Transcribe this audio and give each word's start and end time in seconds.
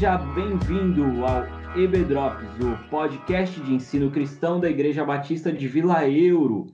Seja 0.00 0.16
bem-vindo 0.16 1.04
ao 1.26 1.44
EB 1.78 2.04
Drops, 2.04 2.48
o 2.58 2.88
podcast 2.88 3.60
de 3.60 3.74
ensino 3.74 4.10
cristão 4.10 4.58
da 4.58 4.70
Igreja 4.70 5.04
Batista 5.04 5.52
de 5.52 5.68
Vila 5.68 6.08
Euro. 6.08 6.68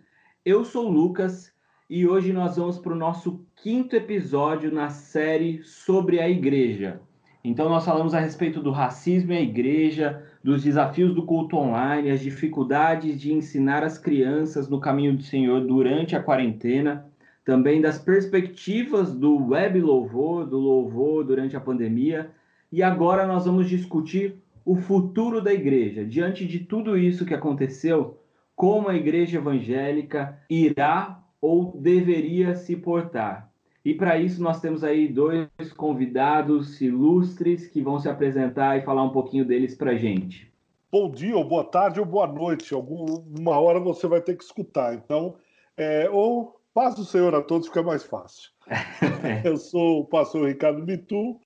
Eu 0.45 0.65
sou 0.65 0.87
o 0.87 0.93
Lucas 0.93 1.53
e 1.91 2.07
hoje 2.07 2.33
nós 2.33 2.57
vamos 2.57 2.79
para 2.79 2.93
o 2.93 2.97
nosso 2.97 3.45
quinto 3.57 3.97
episódio 3.97 4.73
na 4.73 4.91
série 4.91 5.61
sobre 5.65 6.21
a 6.21 6.31
igreja. 6.31 7.01
Então, 7.43 7.69
nós 7.69 7.85
falamos 7.85 8.15
a 8.15 8.21
respeito 8.21 8.63
do 8.63 8.71
racismo 8.71 9.33
e 9.33 9.39
a 9.39 9.43
igreja, 9.43 10.23
dos 10.41 10.63
desafios 10.63 11.13
do 11.13 11.27
culto 11.27 11.57
online, 11.57 12.13
as 12.13 12.21
dificuldades 12.21 13.21
de 13.21 13.33
ensinar 13.33 13.83
as 13.83 13.99
crianças 13.99 14.69
no 14.69 14.79
caminho 14.79 15.17
do 15.17 15.25
Senhor 15.25 15.67
durante 15.67 16.15
a 16.15 16.23
quarentena, 16.23 17.05
também 17.45 17.81
das 17.81 17.99
perspectivas 17.99 19.13
do 19.13 19.49
web 19.49 19.81
louvor, 19.81 20.47
do 20.47 20.61
louvor 20.61 21.25
durante 21.25 21.57
a 21.57 21.61
pandemia. 21.61 22.31
E 22.77 22.83
agora 22.83 23.27
nós 23.27 23.47
vamos 23.47 23.71
discutir 23.71 24.37
o 24.63 24.77
futuro 24.77 25.41
da 25.41 25.51
igreja. 25.51 26.05
Diante 26.05 26.47
de 26.47 26.59
tudo 26.59 26.99
isso 26.99 27.25
que 27.25 27.33
aconteceu, 27.33 28.21
como 28.55 28.91
a 28.91 28.95
igreja 28.95 29.39
evangélica 29.39 30.39
irá 30.51 31.25
ou 31.41 31.75
deveria 31.81 32.55
se 32.55 32.77
portar. 32.77 33.51
E 33.83 33.95
para 33.95 34.19
isso 34.19 34.43
nós 34.43 34.61
temos 34.61 34.85
aí 34.85 35.09
dois 35.09 35.49
convidados 35.75 36.79
ilustres 36.83 37.67
que 37.67 37.81
vão 37.81 37.99
se 37.99 38.11
apresentar 38.11 38.77
e 38.77 38.85
falar 38.85 39.05
um 39.05 39.11
pouquinho 39.11 39.47
deles 39.47 39.75
para 39.75 39.97
gente. 39.97 40.53
Bom 40.93 41.11
dia, 41.11 41.35
ou 41.35 41.49
boa 41.49 41.65
tarde, 41.65 41.99
ou 41.99 42.05
boa 42.05 42.27
noite. 42.27 42.75
Alguma 42.75 43.59
hora 43.59 43.81
você 43.81 44.07
vai 44.07 44.21
ter 44.21 44.37
que 44.37 44.45
escutar. 44.45 44.93
Então, 44.93 45.37
é, 45.79 46.11
ou 46.11 46.61
paz 46.75 46.95
do 46.95 47.07
Senhor 47.07 47.35
a 47.35 47.41
todos, 47.41 47.69
fica 47.69 47.83
mais 47.83 48.05
fácil. 48.05 48.51
Eu 49.43 49.57
sou 49.57 50.01
o 50.01 50.05
pastor 50.05 50.47
Ricardo 50.47 50.85
Bitu, 50.85 51.41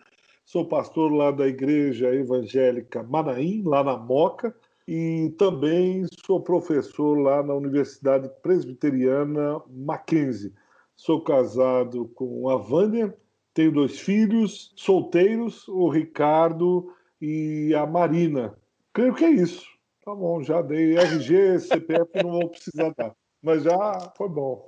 sou 0.51 0.65
pastor 0.65 1.13
lá 1.13 1.31
da 1.31 1.47
Igreja 1.47 2.15
Evangélica 2.15 3.03
Manaim, 3.03 3.63
lá 3.65 3.85
na 3.85 3.97
Moca, 3.97 4.55
e 4.87 5.33
também 5.39 6.07
sou 6.27 6.41
professor 6.41 7.19
lá 7.19 7.43
na 7.43 7.55
Universidade 7.55 8.29
Presbiteriana 8.43 9.63
Mackenzie 9.69 10.53
sou 11.01 11.23
casado 11.23 12.09
com 12.15 12.51
a 12.51 12.59
Vânia, 12.59 13.17
tenho 13.55 13.73
dois 13.73 13.99
filhos, 13.99 14.71
solteiros, 14.77 15.67
o 15.67 15.89
Ricardo 15.89 16.93
e 17.19 17.75
a 17.75 17.87
Marina. 17.87 18.55
Creio 18.93 19.15
que 19.15 19.25
é 19.25 19.31
isso. 19.31 19.65
Tá 20.05 20.15
bom, 20.15 20.43
já 20.43 20.61
dei 20.61 20.99
RG, 20.99 21.59
CPF, 21.61 22.23
não 22.23 22.33
vou 22.33 22.51
precisar 22.51 22.93
dar. 22.99 23.15
Mas 23.43 23.63
já 23.63 24.13
foi 24.15 24.29
bom. 24.29 24.67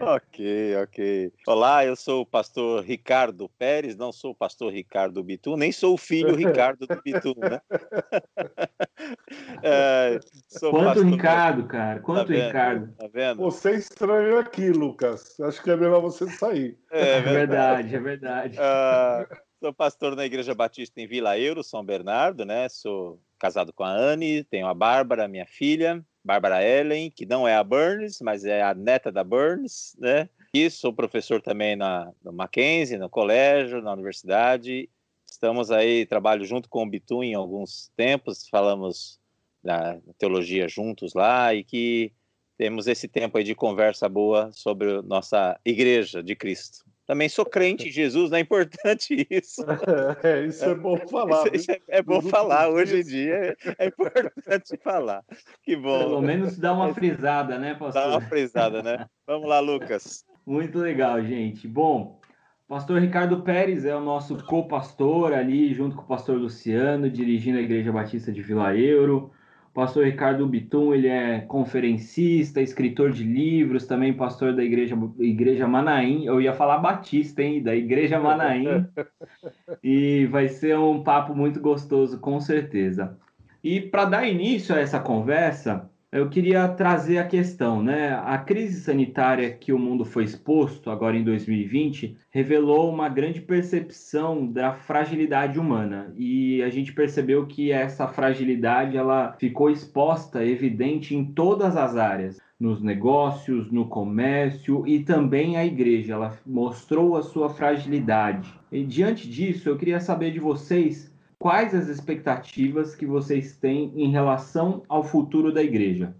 Ok, 0.00 0.76
ok. 0.82 1.32
Olá, 1.46 1.84
eu 1.84 1.94
sou 1.94 2.22
o 2.22 2.26
pastor 2.26 2.82
Ricardo 2.82 3.48
Pérez, 3.58 3.96
não 3.96 4.10
sou 4.10 4.32
o 4.32 4.34
pastor 4.34 4.72
Ricardo 4.72 5.22
Bitu, 5.22 5.56
nem 5.56 5.70
sou 5.70 5.94
o 5.94 5.98
filho 5.98 6.34
Ricardo 6.34 6.86
do 6.86 7.00
Bitu, 7.02 7.34
né? 7.38 7.60
é, 9.62 10.18
Quanto 10.58 10.84
pastor... 10.84 11.06
Ricardo, 11.06 11.66
cara? 11.68 12.00
Quanto 12.00 12.26
tá 12.26 12.34
Ricardo? 12.34 12.92
Tá 12.94 13.08
vendo? 13.12 13.42
Você 13.42 13.76
estranhou 13.76 14.38
aqui, 14.38 14.70
Lucas. 14.70 15.38
Acho 15.40 15.62
que 15.62 15.70
é 15.70 15.76
melhor 15.76 16.00
você 16.00 16.28
sair. 16.30 16.76
É, 16.90 17.18
é 17.18 17.20
verdade, 17.20 17.94
é 17.94 18.00
verdade. 18.00 18.58
Uh, 18.58 19.36
sou 19.60 19.72
pastor 19.72 20.16
na 20.16 20.24
Igreja 20.24 20.54
Batista 20.54 21.00
em 21.00 21.06
Vila 21.06 21.38
Euro, 21.38 21.62
São 21.62 21.84
Bernardo, 21.84 22.44
né? 22.44 22.68
Sou 22.68 23.20
casado 23.38 23.72
com 23.72 23.84
a 23.84 23.92
Anne, 23.92 24.42
tenho 24.44 24.66
a 24.66 24.74
Bárbara, 24.74 25.28
minha 25.28 25.46
filha. 25.46 26.04
Bárbara 26.24 26.62
Ellen, 26.62 27.10
que 27.10 27.26
não 27.26 27.46
é 27.46 27.54
a 27.54 27.64
Burns, 27.64 28.20
mas 28.20 28.44
é 28.44 28.62
a 28.62 28.74
neta 28.74 29.10
da 29.10 29.24
Burns, 29.24 29.96
né? 29.98 30.28
E 30.54 30.68
sou 30.70 30.92
professor 30.92 31.40
também 31.40 31.74
na, 31.76 32.12
no 32.22 32.32
Mackenzie, 32.32 32.98
no 32.98 33.08
colégio, 33.08 33.82
na 33.82 33.92
universidade. 33.92 34.88
Estamos 35.26 35.70
aí, 35.70 36.06
trabalho 36.06 36.44
junto 36.44 36.68
com 36.68 36.82
o 36.82 36.88
Bitum 36.88 37.22
em 37.22 37.34
alguns 37.34 37.90
tempos, 37.96 38.46
falamos 38.48 39.18
da 39.62 39.98
teologia 40.18 40.68
juntos 40.68 41.14
lá 41.14 41.54
e 41.54 41.64
que 41.64 42.12
temos 42.58 42.86
esse 42.86 43.08
tempo 43.08 43.38
aí 43.38 43.44
de 43.44 43.54
conversa 43.54 44.08
boa 44.08 44.50
sobre 44.52 45.00
nossa 45.02 45.58
igreja 45.64 46.22
de 46.22 46.36
Cristo. 46.36 46.84
Também 47.06 47.28
sou 47.28 47.44
crente 47.44 47.88
em 47.88 47.90
Jesus, 47.90 48.30
não 48.30 48.38
é 48.38 48.40
importante 48.40 49.26
isso. 49.30 49.62
É, 50.22 50.46
isso 50.46 50.64
é 50.64 50.74
bom 50.74 50.96
falar. 51.08 51.46
Isso, 51.46 51.56
isso 51.56 51.70
é, 51.72 51.80
é, 51.88 52.02
bom 52.02 52.22
falar, 52.22 52.68
hoje 52.70 53.00
em 53.00 53.04
dia 53.04 53.56
é, 53.78 53.86
importante 53.86 54.76
falar. 54.82 55.24
Que 55.62 55.76
bom. 55.76 55.98
Pelo 55.98 56.22
menos 56.22 56.58
dá 56.58 56.72
uma 56.72 56.94
frisada, 56.94 57.58
né, 57.58 57.74
pastor? 57.74 58.02
Dá 58.02 58.08
uma 58.08 58.20
frisada, 58.20 58.82
né? 58.82 59.06
Vamos 59.26 59.48
lá, 59.48 59.60
Lucas. 59.60 60.24
Muito 60.46 60.78
legal, 60.78 61.22
gente. 61.22 61.66
Bom, 61.66 62.20
pastor 62.68 63.00
Ricardo 63.00 63.42
Pérez 63.42 63.84
é 63.84 63.94
o 63.94 64.00
nosso 64.00 64.36
co-pastor 64.44 65.32
ali, 65.32 65.74
junto 65.74 65.96
com 65.96 66.02
o 66.02 66.06
pastor 66.06 66.36
Luciano, 66.36 67.10
dirigindo 67.10 67.58
a 67.58 67.62
Igreja 67.62 67.92
Batista 67.92 68.30
de 68.30 68.42
Vila 68.42 68.76
Euro. 68.76 69.32
Pastor 69.74 70.04
Ricardo 70.04 70.46
Bitum, 70.46 70.94
ele 70.94 71.08
é 71.08 71.40
conferencista, 71.40 72.60
escritor 72.60 73.10
de 73.10 73.24
livros, 73.24 73.86
também 73.86 74.12
pastor 74.12 74.54
da 74.54 74.62
Igreja, 74.62 74.94
Igreja 75.18 75.66
Manaim. 75.66 76.26
Eu 76.26 76.42
ia 76.42 76.52
falar 76.52 76.76
Batista, 76.78 77.42
hein? 77.42 77.62
Da 77.62 77.74
Igreja 77.74 78.20
Manaim. 78.20 78.86
e 79.82 80.26
vai 80.26 80.48
ser 80.48 80.76
um 80.78 81.02
papo 81.02 81.34
muito 81.34 81.58
gostoso, 81.58 82.20
com 82.20 82.38
certeza. 82.38 83.16
E 83.64 83.80
para 83.80 84.04
dar 84.04 84.28
início 84.28 84.74
a 84.74 84.78
essa 84.78 85.00
conversa, 85.00 85.88
eu 86.12 86.28
queria 86.28 86.68
trazer 86.68 87.16
a 87.16 87.26
questão, 87.26 87.82
né? 87.82 88.12
A 88.12 88.36
crise 88.36 88.82
sanitária 88.82 89.50
que 89.50 89.72
o 89.72 89.78
mundo 89.78 90.04
foi 90.04 90.24
exposto 90.24 90.90
agora 90.90 91.16
em 91.16 91.24
2020 91.24 92.18
revelou 92.30 92.92
uma 92.92 93.08
grande 93.08 93.40
percepção 93.40 94.46
da 94.46 94.74
fragilidade 94.74 95.58
humana 95.58 96.12
e 96.14 96.62
a 96.62 96.68
gente 96.68 96.92
percebeu 96.92 97.46
que 97.46 97.72
essa 97.72 98.06
fragilidade 98.06 98.94
ela 98.94 99.32
ficou 99.38 99.70
exposta, 99.70 100.44
evidente 100.44 101.16
em 101.16 101.24
todas 101.24 101.78
as 101.78 101.96
áreas, 101.96 102.38
nos 102.60 102.82
negócios, 102.82 103.72
no 103.72 103.88
comércio 103.88 104.86
e 104.86 105.00
também 105.00 105.56
a 105.56 105.64
igreja. 105.64 106.12
Ela 106.12 106.38
mostrou 106.44 107.16
a 107.16 107.22
sua 107.22 107.48
fragilidade. 107.48 108.52
E 108.70 108.84
diante 108.84 109.28
disso, 109.28 109.68
eu 109.68 109.78
queria 109.78 109.98
saber 109.98 110.30
de 110.30 110.38
vocês 110.38 111.11
quais 111.42 111.74
as 111.74 111.88
expectativas 111.88 112.94
que 112.94 113.04
vocês 113.04 113.56
têm 113.56 113.92
em 113.96 114.12
relação 114.12 114.84
ao 114.88 115.02
futuro 115.02 115.52
da 115.52 115.60
igreja? 115.60 116.14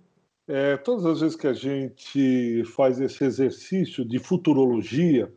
É, 0.48 0.76
todas 0.76 1.06
as 1.06 1.20
vezes 1.20 1.36
que 1.36 1.46
a 1.46 1.52
gente 1.52 2.64
faz 2.74 3.00
esse 3.00 3.22
exercício 3.22 4.04
de 4.04 4.18
futurologia, 4.18 5.32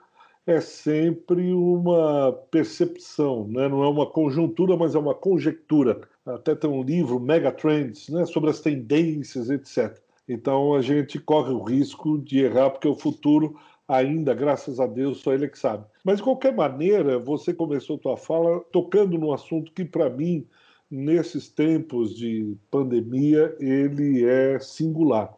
é 0.47 0.59
sempre 0.59 1.53
uma 1.53 2.31
percepção, 2.49 3.47
né? 3.47 3.69
não 3.69 3.83
é 3.83 3.87
uma 3.87 4.07
conjuntura, 4.07 4.75
mas 4.75 4.95
é 4.95 4.97
uma 4.97 5.13
conjectura. 5.13 6.01
Até 6.25 6.55
tem 6.55 6.67
um 6.67 6.81
livro, 6.81 7.19
Megatrends, 7.19 8.09
né? 8.09 8.25
sobre 8.25 8.49
as 8.49 8.61
tendências, 8.61 9.51
etc. 9.51 9.99
Então 10.27 10.73
a 10.73 10.81
gente 10.81 11.19
corre 11.19 11.53
o 11.53 11.61
risco 11.61 12.17
de 12.17 12.39
errar, 12.39 12.71
porque 12.71 12.87
o 12.87 12.95
futuro 12.95 13.55
ainda, 13.87 14.33
graças 14.33 14.79
a 14.79 14.87
Deus, 14.87 15.21
só 15.21 15.33
ele 15.33 15.47
que 15.47 15.59
sabe. 15.59 15.85
Mas, 16.03 16.17
de 16.17 16.23
qualquer 16.23 16.53
maneira, 16.53 17.19
você 17.19 17.53
começou 17.53 17.97
a 17.97 17.99
tua 17.99 18.17
fala 18.17 18.59
tocando 18.71 19.17
num 19.17 19.31
assunto 19.31 19.71
que, 19.71 19.85
para 19.85 20.09
mim, 20.09 20.47
nesses 20.89 21.49
tempos 21.49 22.15
de 22.15 22.55
pandemia, 22.71 23.55
ele 23.59 24.25
é 24.25 24.59
singular, 24.59 25.35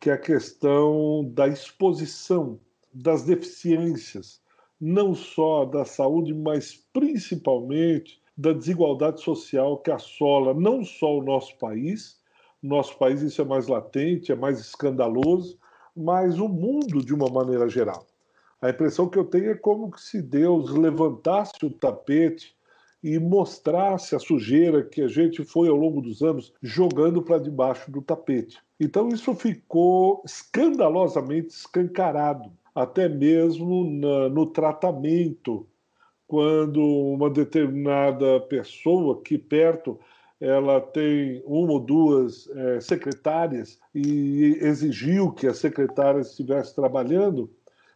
que 0.00 0.10
é 0.10 0.14
a 0.14 0.18
questão 0.18 1.30
da 1.32 1.48
exposição 1.48 2.58
das 2.92 3.24
deficiências, 3.24 4.40
não 4.80 5.14
só 5.14 5.64
da 5.64 5.84
saúde, 5.84 6.32
mas 6.34 6.74
principalmente 6.92 8.20
da 8.36 8.52
desigualdade 8.52 9.20
social 9.20 9.78
que 9.78 9.90
assola 9.90 10.52
não 10.52 10.84
só 10.84 11.18
o 11.18 11.22
nosso 11.22 11.56
país, 11.58 12.20
nosso 12.62 12.96
país 12.98 13.20
isso 13.22 13.40
é 13.42 13.44
mais 13.44 13.68
latente, 13.68 14.32
é 14.32 14.34
mais 14.34 14.58
escandaloso, 14.58 15.58
mas 15.96 16.38
o 16.38 16.48
mundo 16.48 17.04
de 17.04 17.14
uma 17.14 17.28
maneira 17.28 17.68
geral. 17.68 18.06
A 18.60 18.70
impressão 18.70 19.08
que 19.08 19.18
eu 19.18 19.24
tenho 19.24 19.50
é 19.50 19.54
como 19.54 19.96
se 19.98 20.22
Deus 20.22 20.70
levantasse 20.70 21.52
o 21.62 21.70
tapete 21.70 22.56
e 23.02 23.18
mostrasse 23.18 24.16
a 24.16 24.18
sujeira 24.18 24.82
que 24.82 25.02
a 25.02 25.08
gente 25.08 25.44
foi 25.44 25.68
ao 25.68 25.76
longo 25.76 26.00
dos 26.00 26.22
anos 26.22 26.54
jogando 26.62 27.22
para 27.22 27.38
debaixo 27.38 27.90
do 27.90 28.00
tapete. 28.00 28.58
Então 28.80 29.08
isso 29.10 29.34
ficou 29.34 30.22
escandalosamente 30.24 31.48
escancarado, 31.48 32.50
até 32.74 33.06
mesmo 33.06 33.84
na, 33.84 34.30
no 34.30 34.46
tratamento, 34.46 35.68
quando 36.26 36.80
uma 36.80 37.28
determinada 37.28 38.40
pessoa 38.40 39.18
aqui 39.18 39.36
perto 39.36 40.00
ela 40.40 40.80
tem 40.80 41.42
uma 41.46 41.72
ou 41.72 41.80
duas 41.80 42.48
é, 42.50 42.80
secretárias 42.80 43.78
e 43.94 44.58
exigiu 44.60 45.32
que 45.32 45.46
as 45.46 45.58
secretárias 45.58 46.30
estivessem 46.30 46.74
trabalhando, 46.74 47.50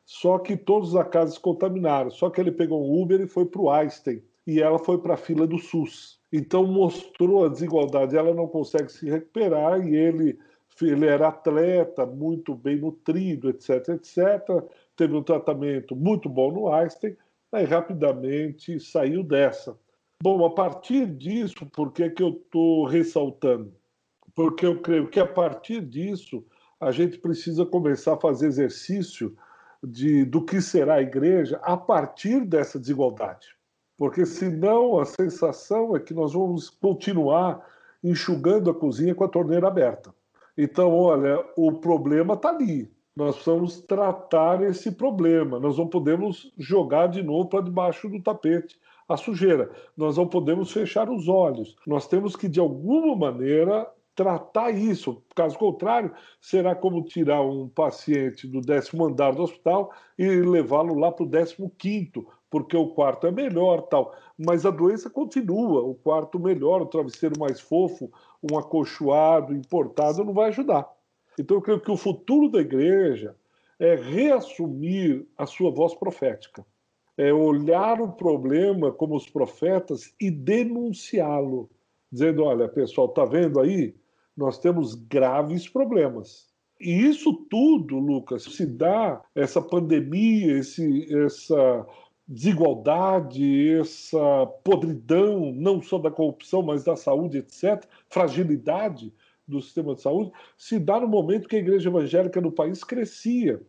só 0.04 0.38
que 0.38 0.56
todos 0.56 0.90
os 0.90 0.96
acasos 0.96 1.36
contaminaram. 1.36 2.10
Só 2.10 2.30
que 2.30 2.40
ele 2.40 2.52
pegou 2.52 2.82
um 2.82 3.02
Uber 3.02 3.20
e 3.20 3.26
foi 3.26 3.44
para 3.44 3.60
o 3.60 3.70
Einstein, 3.70 4.22
e 4.46 4.60
ela 4.60 4.78
foi 4.78 4.98
para 4.98 5.14
a 5.14 5.18
fila 5.18 5.46
do 5.46 5.58
SUS. 5.58 6.18
Então 6.32 6.66
mostrou 6.66 7.44
a 7.44 7.48
desigualdade, 7.48 8.16
ela 8.16 8.32
não 8.32 8.46
consegue 8.46 8.90
se 8.90 9.08
recuperar 9.08 9.86
e 9.86 9.94
ele, 9.94 10.38
ele 10.80 11.06
era 11.06 11.28
atleta, 11.28 12.06
muito 12.06 12.54
bem 12.54 12.76
nutrido, 12.76 13.50
etc, 13.50 13.88
etc. 13.88 14.64
Teve 14.96 15.14
um 15.14 15.22
tratamento 15.22 15.94
muito 15.96 16.28
bom 16.28 16.52
no 16.52 16.72
Einstein, 16.72 17.16
aí 17.52 17.64
rapidamente 17.64 18.78
saiu 18.78 19.22
dessa 19.22 19.76
Bom, 20.20 20.44
a 20.44 20.50
partir 20.50 21.06
disso, 21.06 21.64
por 21.66 21.92
que, 21.92 22.10
que 22.10 22.22
eu 22.24 22.30
estou 22.30 22.84
ressaltando? 22.86 23.72
Porque 24.34 24.66
eu 24.66 24.80
creio 24.80 25.08
que 25.08 25.20
a 25.20 25.26
partir 25.26 25.80
disso 25.80 26.44
a 26.80 26.90
gente 26.90 27.18
precisa 27.18 27.64
começar 27.64 28.14
a 28.14 28.20
fazer 28.20 28.48
exercício 28.48 29.36
de, 29.80 30.24
do 30.24 30.44
que 30.44 30.60
será 30.60 30.94
a 30.94 31.02
igreja 31.02 31.60
a 31.62 31.76
partir 31.76 32.44
dessa 32.44 32.80
desigualdade. 32.80 33.46
Porque 33.96 34.26
senão 34.26 34.98
a 34.98 35.04
sensação 35.04 35.94
é 35.94 36.00
que 36.00 36.12
nós 36.12 36.32
vamos 36.32 36.68
continuar 36.68 37.64
enxugando 38.02 38.70
a 38.70 38.74
cozinha 38.74 39.14
com 39.14 39.22
a 39.22 39.28
torneira 39.28 39.68
aberta. 39.68 40.12
Então, 40.56 40.92
olha, 40.92 41.44
o 41.56 41.74
problema 41.74 42.34
está 42.34 42.48
ali. 42.48 42.90
Nós 43.14 43.36
precisamos 43.36 43.80
tratar 43.82 44.64
esse 44.64 44.90
problema. 44.90 45.60
Nós 45.60 45.78
não 45.78 45.86
podemos 45.86 46.52
jogar 46.58 47.06
de 47.06 47.22
novo 47.22 47.48
para 47.48 47.62
debaixo 47.62 48.08
do 48.08 48.20
tapete 48.20 48.76
a 49.08 49.16
sujeira. 49.16 49.70
Nós 49.96 50.16
não 50.16 50.26
podemos 50.26 50.70
fechar 50.70 51.08
os 51.08 51.28
olhos. 51.28 51.74
Nós 51.86 52.06
temos 52.06 52.36
que, 52.36 52.48
de 52.48 52.60
alguma 52.60 53.16
maneira, 53.16 53.90
tratar 54.14 54.70
isso. 54.70 55.22
Caso 55.34 55.56
contrário, 55.56 56.12
será 56.40 56.74
como 56.74 57.04
tirar 57.04 57.40
um 57.40 57.68
paciente 57.68 58.46
do 58.46 58.60
décimo 58.60 59.06
andar 59.06 59.32
do 59.32 59.42
hospital 59.42 59.92
e 60.18 60.26
levá-lo 60.26 60.98
lá 60.98 61.10
para 61.10 61.24
o 61.24 61.28
décimo 61.28 61.70
quinto, 61.78 62.26
porque 62.50 62.76
o 62.76 62.88
quarto 62.88 63.26
é 63.26 63.30
melhor, 63.30 63.82
tal. 63.82 64.14
Mas 64.36 64.66
a 64.66 64.70
doença 64.70 65.08
continua. 65.08 65.82
O 65.82 65.94
quarto 65.94 66.38
melhor, 66.38 66.82
o 66.82 66.86
travesseiro 66.86 67.38
mais 67.38 67.60
fofo, 67.60 68.10
um 68.42 68.58
acolchoado 68.58 69.54
importado 69.54 70.24
não 70.24 70.34
vai 70.34 70.48
ajudar. 70.48 70.88
Então 71.38 71.56
eu 71.56 71.62
creio 71.62 71.80
que 71.80 71.90
o 71.90 71.96
futuro 71.96 72.50
da 72.50 72.60
igreja 72.60 73.36
é 73.78 73.94
reassumir 73.94 75.26
a 75.36 75.46
sua 75.46 75.70
voz 75.70 75.94
profética, 75.94 76.66
é 77.18 77.32
olhar 77.32 78.00
o 78.00 78.12
problema 78.12 78.90
como 78.90 79.14
os 79.14 79.28
profetas 79.28 80.14
e 80.18 80.30
denunciá-lo, 80.30 81.68
dizendo: 82.10 82.44
olha, 82.44 82.66
pessoal, 82.68 83.08
tá 83.08 83.26
vendo 83.26 83.60
aí? 83.60 83.94
nós 84.38 84.56
temos 84.56 84.94
graves 84.94 85.68
problemas. 85.68 86.46
E 86.80 86.92
isso 86.92 87.32
tudo, 87.50 87.98
Lucas, 87.98 88.44
se 88.44 88.64
dá 88.64 89.20
essa 89.34 89.60
pandemia, 89.60 90.58
esse, 90.58 91.12
essa 91.24 91.84
desigualdade, 92.26 93.68
essa 93.80 94.46
podridão, 94.62 95.52
não 95.52 95.82
só 95.82 95.98
da 95.98 96.08
corrupção, 96.08 96.62
mas 96.62 96.84
da 96.84 96.94
saúde, 96.94 97.38
etc., 97.38 97.84
fragilidade 98.08 99.12
do 99.46 99.60
sistema 99.60 99.96
de 99.96 100.02
saúde, 100.02 100.30
se 100.56 100.78
dá 100.78 101.00
no 101.00 101.08
momento 101.08 101.48
que 101.48 101.56
a 101.56 101.60
igreja 101.60 101.88
evangélica 101.88 102.40
no 102.40 102.52
país 102.52 102.84
crescia, 102.84 103.60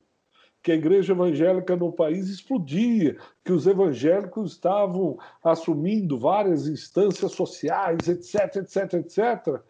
que 0.61 0.71
a 0.71 0.75
igreja 0.75 1.13
evangélica 1.13 1.75
no 1.75 1.91
país 1.91 2.27
explodia, 2.29 3.17
que 3.45 3.51
os 3.51 3.65
evangélicos 3.65 4.53
estavam 4.53 5.17
assumindo 5.43 6.17
várias 6.17 6.67
instâncias 6.67 7.31
sociais, 7.31 8.07
etc., 8.07 8.57
etc., 8.57 8.93
etc., 8.95 9.61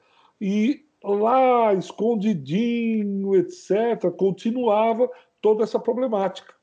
e 0.41 0.85
lá 1.03 1.73
escondidinho, 1.73 3.35
etc., 3.35 4.09
continuava 4.17 5.09
toda 5.41 5.63
essa 5.63 5.79
problemática. 5.79 6.53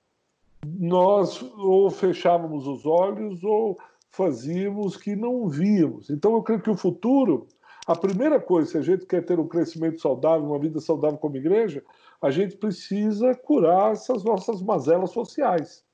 Nós 0.67 1.41
ou 1.57 1.91
fechávamos 1.91 2.67
os 2.67 2.85
olhos 2.85 3.45
ou 3.45 3.79
fazíamos 4.11 4.97
que 4.97 5.15
não 5.15 5.47
víamos. 5.47 6.11
Então, 6.11 6.35
eu 6.35 6.43
creio 6.43 6.63
que 6.63 6.71
o 6.71 6.77
futuro, 6.77 7.47
a 7.87 7.95
primeira 7.95 8.41
coisa, 8.41 8.71
se 8.73 8.79
a 8.79 8.83
gente 8.83 9.07
quer 9.07 9.25
ter 9.25 9.39
um 9.39 9.47
crescimento 9.47 10.01
saudável, 10.01 10.49
uma 10.49 10.59
vida 10.59 10.81
saudável 10.81 11.19
como 11.19 11.37
igreja, 11.37 11.85
a 12.21 12.31
gente 12.31 12.57
precisa 12.57 13.35
curar 13.35 13.93
essas 13.93 14.25
nossas 14.25 14.63
mazelas 14.63 15.11
sociais. 15.11 15.85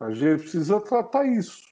A 0.00 0.10
gente 0.12 0.42
precisa 0.42 0.80
tratar 0.80 1.26
isso. 1.26 1.62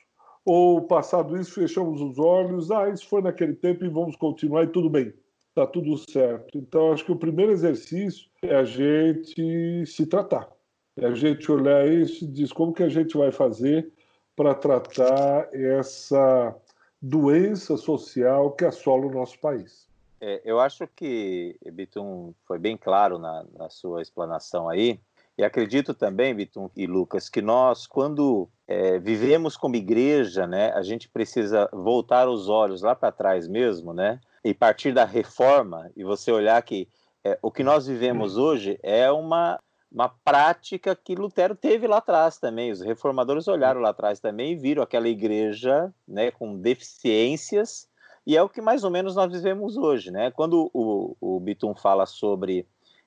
Ou, 0.44 0.82
passado 0.82 1.36
isso, 1.36 1.54
fechamos 1.54 2.00
os 2.00 2.18
olhos, 2.18 2.70
ah, 2.70 2.88
isso 2.88 3.08
foi 3.08 3.22
naquele 3.22 3.54
tempo 3.54 3.84
e 3.84 3.88
vamos 3.88 4.16
continuar 4.16 4.64
e 4.64 4.68
tudo 4.68 4.88
bem 4.88 5.12
está 5.50 5.66
tudo 5.66 5.96
certo. 5.98 6.56
Então, 6.56 6.92
acho 6.92 7.04
que 7.04 7.12
o 7.12 7.16
primeiro 7.16 7.52
exercício 7.52 8.28
é 8.42 8.54
a 8.54 8.64
gente 8.64 9.84
se 9.86 10.06
tratar. 10.06 10.48
É 10.96 11.06
a 11.06 11.14
gente 11.14 11.50
olhar 11.50 11.86
isso 11.86 12.24
e 12.24 12.28
dizer 12.28 12.52
como 12.54 12.72
que 12.72 12.82
a 12.82 12.88
gente 12.88 13.16
vai 13.16 13.30
fazer 13.30 13.92
para 14.34 14.54
tratar 14.54 15.48
essa 15.52 16.54
doença 17.00 17.76
social 17.76 18.52
que 18.52 18.64
assola 18.64 19.06
o 19.06 19.12
nosso 19.12 19.38
país. 19.38 19.88
É, 20.20 20.42
eu 20.44 20.60
acho 20.60 20.86
que 20.86 21.56
Bitum 21.72 22.34
foi 22.46 22.58
bem 22.58 22.76
claro 22.76 23.18
na, 23.18 23.44
na, 23.56 23.70
sua 23.70 24.02
explanação 24.02 24.68
aí. 24.68 25.00
E 25.38 25.42
acredito 25.42 25.94
também, 25.94 26.34
Bitum 26.34 26.68
e 26.76 26.86
Lucas, 26.86 27.30
que 27.30 27.40
nós, 27.40 27.86
quando 27.86 28.48
é, 28.68 28.98
vivemos 28.98 29.56
como 29.56 29.76
igreja, 29.76 30.46
né, 30.46 30.70
a 30.72 30.82
gente 30.82 31.08
precisa 31.08 31.68
voltar 31.72 32.28
os 32.28 32.48
olhos 32.48 32.82
lá 32.82 32.94
para 32.94 33.10
trás 33.10 33.48
mesmo, 33.48 33.94
né, 33.94 34.20
e 34.44 34.52
partir 34.52 34.92
da 34.92 35.06
reforma 35.06 35.90
e 35.96 36.04
você 36.04 36.30
olhar 36.30 36.60
que 36.62 36.86
é, 37.24 37.38
o 37.42 37.50
que 37.50 37.62
nós 37.62 37.86
vivemos 37.86 38.36
hoje 38.36 38.78
é 38.82 39.10
uma, 39.10 39.58
uma 39.90 40.08
prática 40.08 40.96
que 40.96 41.14
Lutero 41.14 41.54
teve 41.54 41.86
lá 41.86 41.98
atrás 41.98 42.38
também. 42.38 42.70
Os 42.70 42.80
reformadores 42.80 43.48
olharam 43.48 43.80
lá 43.80 43.90
atrás 43.90 44.20
também 44.20 44.52
e 44.52 44.56
viram 44.56 44.82
aquela 44.82 45.08
igreja 45.08 45.92
né, 46.06 46.30
com 46.30 46.56
deficiências, 46.56 47.88
e 48.26 48.36
é 48.36 48.42
o 48.42 48.48
que 48.48 48.60
mais 48.60 48.84
ou 48.84 48.90
menos 48.90 49.14
nós 49.14 49.32
vivemos 49.32 49.76
hoje. 49.76 50.10
Né? 50.10 50.30
Quando 50.30 50.70
o, 50.72 51.16
o 51.20 51.40
Bitum 51.40 51.74
fala 51.74 52.06
sobre 52.06 52.66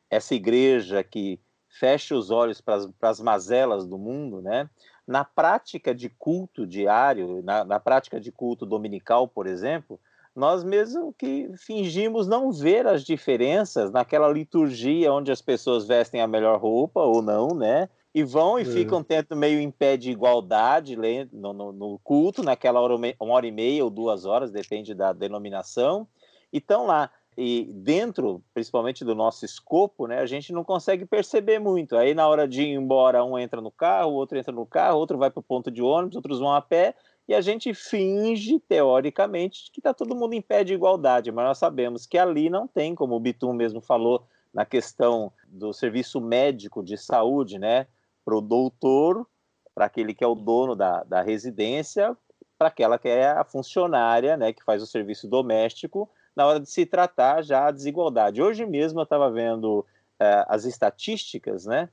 essa 0.09 0.35
igreja 0.35 1.03
que 1.03 1.39
fecha 1.69 2.15
os 2.15 2.29
olhos 2.29 2.61
para 2.61 3.09
as 3.09 3.19
mazelas 3.19 3.85
do 3.85 3.97
mundo, 3.97 4.41
né? 4.41 4.69
na 5.07 5.23
prática 5.23 5.93
de 5.93 6.09
culto 6.09 6.65
diário, 6.65 7.41
na, 7.43 7.63
na 7.63 7.79
prática 7.79 8.19
de 8.19 8.31
culto 8.31 8.65
dominical, 8.65 9.27
por 9.27 9.47
exemplo, 9.47 9.99
nós 10.35 10.63
mesmo 10.63 11.13
que 11.13 11.51
fingimos 11.57 12.27
não 12.27 12.51
ver 12.51 12.87
as 12.87 13.03
diferenças 13.03 13.91
naquela 13.91 14.27
liturgia 14.29 15.13
onde 15.13 15.31
as 15.31 15.41
pessoas 15.41 15.85
vestem 15.85 16.21
a 16.21 16.27
melhor 16.27 16.59
roupa 16.59 17.01
ou 17.01 17.21
não, 17.21 17.49
né? 17.49 17.89
E 18.13 18.23
vão 18.23 18.59
e 18.59 18.61
é. 18.61 18.65
ficam 18.65 19.03
tendo 19.03 19.35
meio 19.35 19.59
em 19.59 19.71
pé 19.71 19.97
de 19.97 20.11
igualdade 20.11 20.95
no, 21.31 21.51
no, 21.51 21.71
no 21.71 21.99
culto, 22.03 22.43
naquela 22.43 22.79
hora, 22.79 22.95
uma 22.95 23.33
hora 23.33 23.47
e 23.47 23.51
meia 23.51 23.83
ou 23.83 23.89
duas 23.89 24.25
horas, 24.25 24.51
depende 24.51 24.93
da 24.93 25.11
denominação, 25.11 26.07
e 26.51 26.59
estão 26.59 26.85
lá. 26.85 27.09
E 27.35 27.67
dentro, 27.73 28.43
principalmente 28.53 29.03
do 29.03 29.15
nosso 29.15 29.43
escopo, 29.43 30.05
né, 30.05 30.19
a 30.19 30.25
gente 30.27 30.53
não 30.53 30.63
consegue 30.63 31.05
perceber 31.05 31.57
muito. 31.57 31.97
Aí, 31.97 32.13
na 32.13 32.27
hora 32.27 32.47
de 32.47 32.61
ir 32.61 32.75
embora, 32.75 33.23
um 33.25 33.39
entra 33.39 33.59
no 33.59 33.71
carro, 33.71 34.11
o 34.11 34.15
outro 34.15 34.37
entra 34.37 34.53
no 34.53 34.65
carro, 34.65 34.99
outro 34.99 35.17
vai 35.17 35.31
para 35.31 35.39
o 35.39 35.43
ponto 35.43 35.71
de 35.71 35.81
ônibus, 35.81 36.15
outros 36.15 36.39
vão 36.39 36.53
a 36.53 36.61
pé, 36.61 36.95
e 37.27 37.33
a 37.33 37.41
gente 37.41 37.73
finge, 37.73 38.59
teoricamente, 38.59 39.71
que 39.71 39.79
está 39.79 39.93
todo 39.93 40.15
mundo 40.15 40.33
em 40.33 40.41
pé 40.41 40.63
de 40.63 40.73
igualdade, 40.73 41.31
mas 41.31 41.45
nós 41.45 41.57
sabemos 41.57 42.05
que 42.05 42.17
ali 42.17 42.49
não 42.49 42.67
tem, 42.67 42.93
como 42.93 43.15
o 43.15 43.19
Bitum 43.19 43.53
mesmo 43.53 43.81
falou 43.81 44.27
na 44.53 44.65
questão 44.65 45.31
do 45.47 45.73
serviço 45.73 46.21
médico 46.21 46.83
de 46.83 46.97
saúde, 46.97 47.57
né? 47.57 47.87
Para 48.23 48.35
o 48.35 48.41
doutor, 48.41 49.27
para 49.73 49.85
aquele 49.85 50.13
que 50.13 50.23
é 50.23 50.27
o 50.27 50.35
dono 50.35 50.75
da, 50.75 51.03
da 51.03 51.21
residência, 51.21 52.15
para 52.57 52.67
aquela 52.67 52.97
que 52.97 53.07
é 53.07 53.31
a 53.31 53.43
funcionária, 53.43 54.37
né? 54.37 54.53
Que 54.53 54.63
faz 54.63 54.81
o 54.81 54.87
serviço 54.87 55.27
doméstico, 55.27 56.09
na 56.35 56.45
hora 56.45 56.59
de 56.59 56.69
se 56.69 56.85
tratar 56.85 57.43
já 57.43 57.67
a 57.67 57.71
desigualdade. 57.71 58.41
Hoje 58.41 58.65
mesmo 58.65 58.99
eu 58.99 59.03
estava 59.03 59.29
vendo 59.29 59.85
é, 60.19 60.45
as 60.47 60.65
estatísticas, 60.65 61.65
né? 61.65 61.89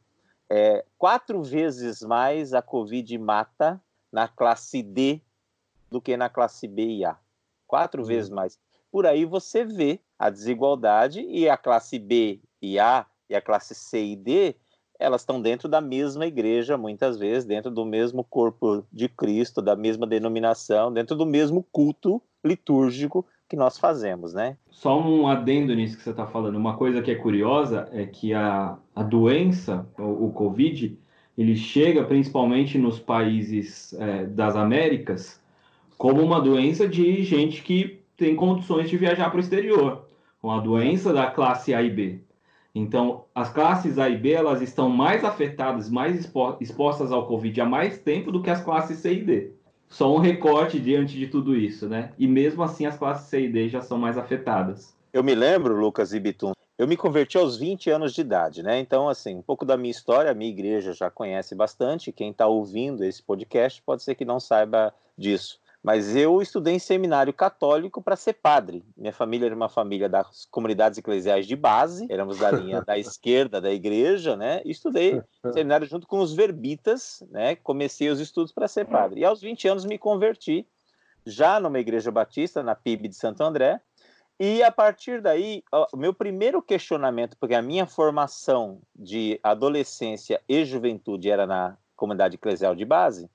É, 0.49 0.85
quatro 0.99 1.43
vezes 1.43 2.03
mais 2.03 2.53
a 2.55 2.61
Covid 2.61 3.17
mata 3.19 3.81
na 4.11 4.27
classe 4.27 4.83
D 4.83 5.21
do 5.91 6.01
que 6.01 6.17
na 6.17 6.29
classe 6.29 6.67
B 6.67 6.85
e 6.85 7.05
A. 7.05 7.17
Quatro 7.67 8.03
uhum. 8.03 8.09
vezes 8.09 8.31
mais. 8.31 8.59
Por 8.91 9.07
aí 9.07 9.25
você 9.25 9.65
vê 9.65 10.01
a 10.19 10.29
desigualdade 10.29 11.21
e 11.21 11.49
a 11.49 11.57
classe 11.57 11.99
B 11.99 12.41
e 12.61 12.79
A 12.79 13.07
e 13.29 13.37
a 13.37 13.41
classe 13.41 13.75
C 13.75 14.05
e 14.05 14.17
D, 14.17 14.57
elas 15.01 15.23
estão 15.23 15.41
dentro 15.41 15.67
da 15.67 15.81
mesma 15.81 16.27
igreja, 16.27 16.77
muitas 16.77 17.19
vezes, 17.19 17.47
dentro 17.47 17.71
do 17.71 17.87
mesmo 17.87 18.23
corpo 18.23 18.85
de 18.93 19.09
Cristo, 19.09 19.63
da 19.63 19.75
mesma 19.75 20.07
denominação, 20.07 20.93
dentro 20.93 21.17
do 21.17 21.25
mesmo 21.25 21.67
culto 21.73 22.23
litúrgico 22.45 23.27
que 23.49 23.57
nós 23.57 23.79
fazemos, 23.79 24.35
né? 24.35 24.57
Só 24.71 25.01
um 25.01 25.27
adendo 25.27 25.75
nisso 25.75 25.97
que 25.97 26.03
você 26.03 26.11
está 26.11 26.27
falando. 26.27 26.57
Uma 26.57 26.77
coisa 26.77 27.03
que 27.03 27.11
é 27.11 27.15
curiosa 27.17 27.89
é 27.93 28.05
que 28.05 28.33
a, 28.33 28.77
a 28.95 29.03
doença, 29.03 29.89
o, 29.99 30.27
o 30.27 30.33
Covid, 30.33 30.97
ele 31.37 31.57
chega 31.57 32.05
principalmente 32.05 32.79
nos 32.79 33.01
países 33.01 33.95
é, 33.95 34.27
das 34.27 34.55
Américas 34.55 35.41
como 35.97 36.23
uma 36.23 36.41
doença 36.41 36.87
de 36.87 37.23
gente 37.25 37.63
que 37.63 38.03
tem 38.17 38.37
condições 38.37 38.89
de 38.89 38.97
viajar 38.97 39.31
para 39.31 39.39
o 39.39 39.41
exterior, 39.41 40.07
uma 40.43 40.61
doença 40.61 41.13
da 41.13 41.27
classe 41.27 41.75
A 41.75 41.83
e 41.83 41.91
B. 41.91 42.21
Então, 42.75 43.25
as 43.35 43.53
classes 43.53 43.99
A 43.99 44.09
e 44.09 44.17
B 44.17 44.33
elas 44.33 44.63
estão 44.63 44.89
mais 44.89 45.25
afetadas, 45.25 45.91
mais 45.91 46.31
expostas 46.61 47.11
ao 47.11 47.27
Covid 47.27 47.61
há 47.61 47.67
mais 47.67 47.99
tempo 47.99 48.31
do 48.31 48.43
que 48.43 48.51
as 48.51 48.63
classes 48.63 48.99
C 48.99 49.15
e 49.15 49.25
D. 49.25 49.53
Só 49.89 50.15
um 50.15 50.19
recorte 50.19 50.79
diante 50.79 51.19
de 51.19 51.27
tudo 51.27 51.57
isso, 51.57 51.89
né? 51.89 52.13
E 52.17 52.29
mesmo 52.29 52.63
assim, 52.63 52.87
as 52.87 52.97
classes 52.97 53.29
C 53.29 53.43
e 53.43 53.49
D 53.49 53.69
já 53.69 53.81
são 53.81 53.99
mais 53.99 54.17
afetadas. 54.17 54.97
Eu 55.13 55.25
me 55.25 55.35
lembro, 55.35 55.75
Lucas 55.75 56.13
e 56.15 56.21
Bitum, 56.21 56.53
eu 56.81 56.89
me 56.89 56.97
converti 56.97 57.37
aos 57.37 57.59
20 57.59 57.91
anos 57.91 58.15
de 58.15 58.23
idade, 58.23 58.63
né? 58.63 58.79
Então, 58.81 59.07
assim, 59.07 59.37
um 59.37 59.43
pouco 59.43 59.67
da 59.67 59.77
minha 59.77 59.91
história, 59.91 60.31
a 60.31 60.35
minha 60.35 60.51
igreja 60.51 60.95
já 60.95 61.11
conhece 61.11 61.55
bastante. 61.55 62.11
Quem 62.11 62.31
está 62.31 62.47
ouvindo 62.47 63.05
esse 63.05 63.23
podcast 63.23 63.83
pode 63.83 64.03
ser 64.03 64.15
que 64.15 64.25
não 64.25 64.41
saiba 64.41 64.95
disso. 65.19 65.60
Mas 65.83 66.15
eu 66.15 66.43
estudei 66.43 66.75
em 66.75 66.79
seminário 66.79 67.33
católico 67.33 68.03
para 68.03 68.15
ser 68.15 68.35
padre. 68.35 68.85
Minha 68.95 69.15
família 69.15 69.47
era 69.47 69.55
uma 69.55 69.69
família 69.69 70.11
das 70.11 70.45
comunidades 70.51 70.99
eclesiais 70.99 71.47
de 71.47 71.57
base, 71.57 72.07
éramos 72.11 72.39
da 72.39 72.51
linha 72.51 72.83
da 72.83 72.99
esquerda 72.99 73.61
da 73.61 73.73
igreja, 73.73 74.37
né? 74.37 74.61
E 74.65 74.71
estudei 74.71 75.23
seminário 75.55 75.87
junto 75.87 76.07
com 76.07 76.21
os 76.21 76.35
verbitas, 76.35 77.25
né? 77.31 77.57
Comecei 77.57 78.11
os 78.11 78.21
estudos 78.21 78.53
para 78.53 78.69
ser 78.69 78.87
padre. 78.87 79.21
E 79.21 79.25
aos 79.25 79.41
20 79.41 79.69
anos 79.69 79.85
me 79.87 79.97
converti, 79.97 80.67
já 81.25 81.59
numa 81.59 81.79
igreja 81.79 82.11
batista, 82.11 82.63
na 82.63 82.75
PIB 82.75 83.09
de 83.09 83.17
Santo 83.17 83.43
André. 83.43 83.81
E 84.39 84.63
a 84.63 84.71
partir 84.71 85.21
daí, 85.21 85.63
o 85.93 85.97
meu 85.97 86.15
primeiro 86.15 86.63
questionamento, 86.63 87.37
porque 87.39 87.55
a 87.55 87.61
minha 87.61 87.87
formação 87.87 88.81
de 88.95 89.39
adolescência 89.43 90.41
e 90.49 90.65
juventude 90.65 91.31
era 91.31 91.47
na 91.47 91.77
comunidade 91.95 92.37
eclesial 92.37 92.75
de 92.75 92.87
base, 92.87 93.31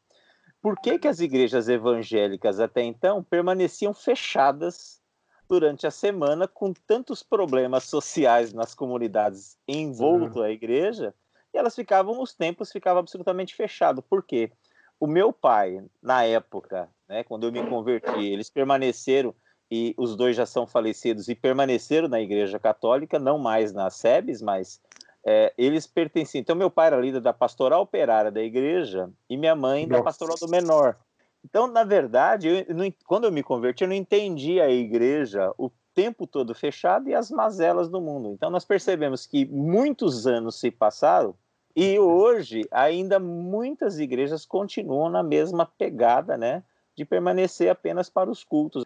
por 0.66 0.80
que, 0.80 0.98
que 0.98 1.08
as 1.08 1.20
igrejas 1.20 1.70
evangélicas 1.70 2.60
até 2.60 2.82
então 2.82 3.22
permaneciam 3.24 3.94
fechadas 3.94 5.00
durante 5.48 5.86
a 5.86 5.92
semana 5.92 6.48
com 6.48 6.74
tantos 6.74 7.22
problemas 7.22 7.84
sociais 7.84 8.52
nas 8.52 8.74
comunidades 8.74 9.60
envolto 9.68 10.40
uhum. 10.40 10.44
à 10.46 10.50
igreja? 10.50 11.14
E 11.54 11.58
elas 11.60 11.76
ficavam 11.76 12.20
os 12.20 12.34
templos 12.34 12.72
ficavam 12.72 13.02
absolutamente 13.02 13.54
fechados. 13.54 14.04
Por 14.10 14.24
quê? 14.24 14.52
O 15.00 15.06
meu 15.06 15.32
pai 15.32 15.86
na 16.02 16.24
época 16.24 16.90
né 17.08 17.24
quando 17.24 17.46
eu 17.46 17.52
me 17.52 17.64
converti 17.70 18.26
eles 18.26 18.50
permaneceram 18.50 19.36
e 19.70 19.94
os 19.96 20.16
dois 20.16 20.36
já 20.36 20.48
são 20.48 20.66
falecidos 20.66 21.28
e 21.28 21.36
permaneceram 21.36 22.08
na 22.08 22.20
igreja 22.20 22.58
católica 22.58 23.20
não 23.20 23.38
mais 23.38 23.72
na 23.72 23.92
SEBS 23.92 24.42
mas 24.42 24.82
é, 25.26 25.54
eles 25.58 25.88
pertenciam. 25.88 26.40
Então, 26.40 26.56
meu 26.56 26.70
pai 26.70 26.88
era 26.88 27.02
líder 27.02 27.20
da 27.20 27.34
pastoral 27.34 27.82
operária 27.82 28.32
da 28.32 28.42
igreja 28.42 29.10
e 29.30 29.36
minha 29.36 29.56
mãe 29.56 29.88
da 29.88 30.04
pastoral 30.04 30.36
do 30.40 30.48
menor. 30.48 30.98
Então, 31.44 31.68
na 31.68 31.84
verdade, 31.84 32.48
eu, 32.48 32.76
não, 32.76 32.92
quando 33.06 33.26
eu 33.26 33.32
me 33.32 33.44
converti, 33.44 33.84
eu 33.84 33.88
não 33.88 33.96
entendi 33.96 34.62
a 34.62 34.70
igreja 34.70 35.54
o 35.58 35.72
tempo 35.94 36.28
todo 36.28 36.54
fechado 36.54 37.10
e 37.10 37.16
as 37.16 37.32
mazelas 37.32 37.90
do 37.90 38.02
mundo. 38.02 38.32
Então, 38.34 38.50
nós 38.50 38.66
percebemos 38.66 39.26
que 39.26 39.46
muitos 39.46 40.28
anos 40.28 40.60
se 40.60 40.70
passaram 40.70 41.36
e 41.76 42.00
hoje 42.00 42.66
ainda 42.72 43.20
muitas 43.20 44.00
igrejas 44.00 44.46
continuam 44.46 45.10
na 45.10 45.22
mesma 45.22 45.66
pegada, 45.66 46.38
né, 46.38 46.64
de 46.96 47.04
permanecer 47.04 47.70
apenas 47.70 48.10
para 48.10 48.30
os 48.30 48.44
cultos. 48.44 48.86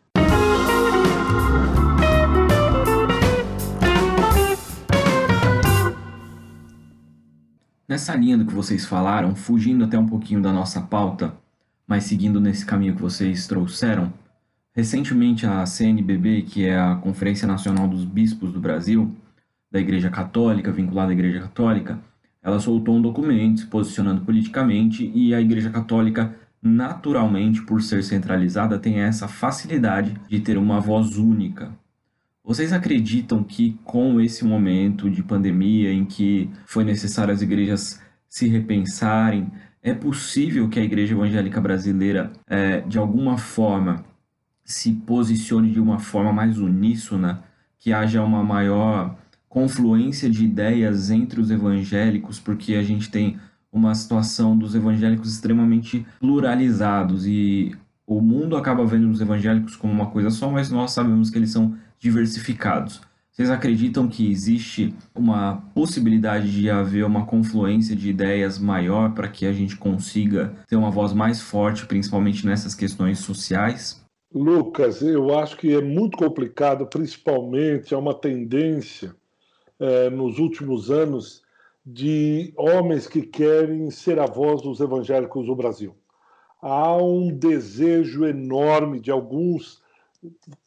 Nessa 7.89 8.15
linha 8.15 8.37
do 8.37 8.45
que 8.45 8.53
vocês 8.53 8.85
falaram, 8.85 9.35
fugindo 9.35 9.83
até 9.83 9.97
um 9.97 10.05
pouquinho 10.05 10.39
da 10.39 10.53
nossa 10.53 10.79
pauta, 10.79 11.33
mas 11.87 12.03
seguindo 12.03 12.39
nesse 12.39 12.63
caminho 12.63 12.95
que 12.95 13.01
vocês 13.01 13.47
trouxeram, 13.47 14.13
recentemente 14.75 15.43
a 15.47 15.65
CNBB, 15.65 16.43
que 16.43 16.67
é 16.67 16.79
a 16.79 16.97
Conferência 16.97 17.47
Nacional 17.47 17.87
dos 17.87 18.05
Bispos 18.05 18.53
do 18.53 18.59
Brasil, 18.59 19.11
da 19.71 19.79
Igreja 19.79 20.11
Católica, 20.11 20.71
vinculada 20.71 21.09
à 21.11 21.13
Igreja 21.13 21.39
Católica, 21.39 21.97
ela 22.43 22.59
soltou 22.59 22.95
um 22.95 23.01
documento 23.01 23.61
se 23.61 23.65
posicionando 23.65 24.21
politicamente 24.21 25.11
e 25.15 25.33
a 25.33 25.41
Igreja 25.41 25.71
Católica, 25.71 26.35
naturalmente, 26.61 27.63
por 27.63 27.81
ser 27.81 28.03
centralizada, 28.03 28.77
tem 28.77 28.99
essa 28.99 29.27
facilidade 29.27 30.15
de 30.29 30.39
ter 30.39 30.59
uma 30.59 30.79
voz 30.79 31.17
única 31.17 31.71
vocês 32.43 32.73
acreditam 32.73 33.43
que 33.43 33.77
com 33.83 34.19
esse 34.19 34.43
momento 34.45 35.09
de 35.09 35.21
pandemia 35.21 35.91
em 35.91 36.05
que 36.05 36.49
foi 36.65 36.83
necessário 36.83 37.33
as 37.33 37.41
igrejas 37.41 38.01
se 38.27 38.47
repensarem, 38.47 39.51
é 39.81 39.93
possível 39.93 40.67
que 40.69 40.79
a 40.79 40.83
igreja 40.83 41.13
evangélica 41.13 41.59
brasileira, 41.61 42.31
é, 42.47 42.81
de 42.81 42.97
alguma 42.97 43.37
forma, 43.37 44.03
se 44.63 44.93
posicione 44.93 45.71
de 45.71 45.79
uma 45.79 45.99
forma 45.99 46.31
mais 46.31 46.59
uníssona, 46.59 47.43
que 47.77 47.93
haja 47.93 48.23
uma 48.23 48.43
maior 48.43 49.17
confluência 49.47 50.29
de 50.29 50.45
ideias 50.45 51.09
entre 51.09 51.41
os 51.41 51.49
evangélicos, 51.49 52.39
porque 52.39 52.75
a 52.75 52.83
gente 52.83 53.09
tem 53.09 53.37
uma 53.71 53.95
situação 53.95 54.57
dos 54.57 54.75
evangélicos 54.75 55.33
extremamente 55.33 56.05
pluralizados 56.19 57.25
e 57.25 57.75
o 58.05 58.21
mundo 58.21 58.57
acaba 58.57 58.85
vendo 58.85 59.09
os 59.09 59.21
evangélicos 59.21 59.75
como 59.75 59.93
uma 59.93 60.07
coisa 60.07 60.29
só, 60.29 60.51
mas 60.51 60.69
nós 60.69 60.91
sabemos 60.91 61.29
que 61.29 61.37
eles 61.37 61.51
são 61.51 61.75
diversificados. 61.99 63.01
Vocês 63.31 63.49
acreditam 63.49 64.07
que 64.07 64.29
existe 64.29 64.93
uma 65.15 65.63
possibilidade 65.73 66.51
de 66.51 66.69
haver 66.69 67.05
uma 67.05 67.25
confluência 67.25 67.95
de 67.95 68.09
ideias 68.09 68.59
maior 68.59 69.13
para 69.13 69.29
que 69.29 69.45
a 69.45 69.53
gente 69.53 69.77
consiga 69.77 70.53
ter 70.67 70.75
uma 70.75 70.91
voz 70.91 71.13
mais 71.13 71.41
forte, 71.41 71.85
principalmente 71.85 72.45
nessas 72.45 72.75
questões 72.75 73.19
sociais? 73.19 74.03
Lucas, 74.33 75.01
eu 75.01 75.39
acho 75.39 75.55
que 75.55 75.73
é 75.73 75.81
muito 75.81 76.17
complicado, 76.17 76.85
principalmente 76.85 77.93
é 77.93 77.97
uma 77.97 78.13
tendência 78.13 79.15
é, 79.79 80.09
nos 80.09 80.37
últimos 80.37 80.91
anos 80.91 81.41
de 81.85 82.53
homens 82.57 83.07
que 83.07 83.21
querem 83.21 83.89
ser 83.89 84.19
a 84.19 84.25
voz 84.25 84.61
dos 84.61 84.81
evangélicos 84.81 85.47
do 85.47 85.55
Brasil. 85.55 85.95
Há 86.61 86.97
um 86.97 87.29
desejo 87.29 88.25
enorme 88.25 88.99
de 88.99 89.09
alguns 89.09 89.81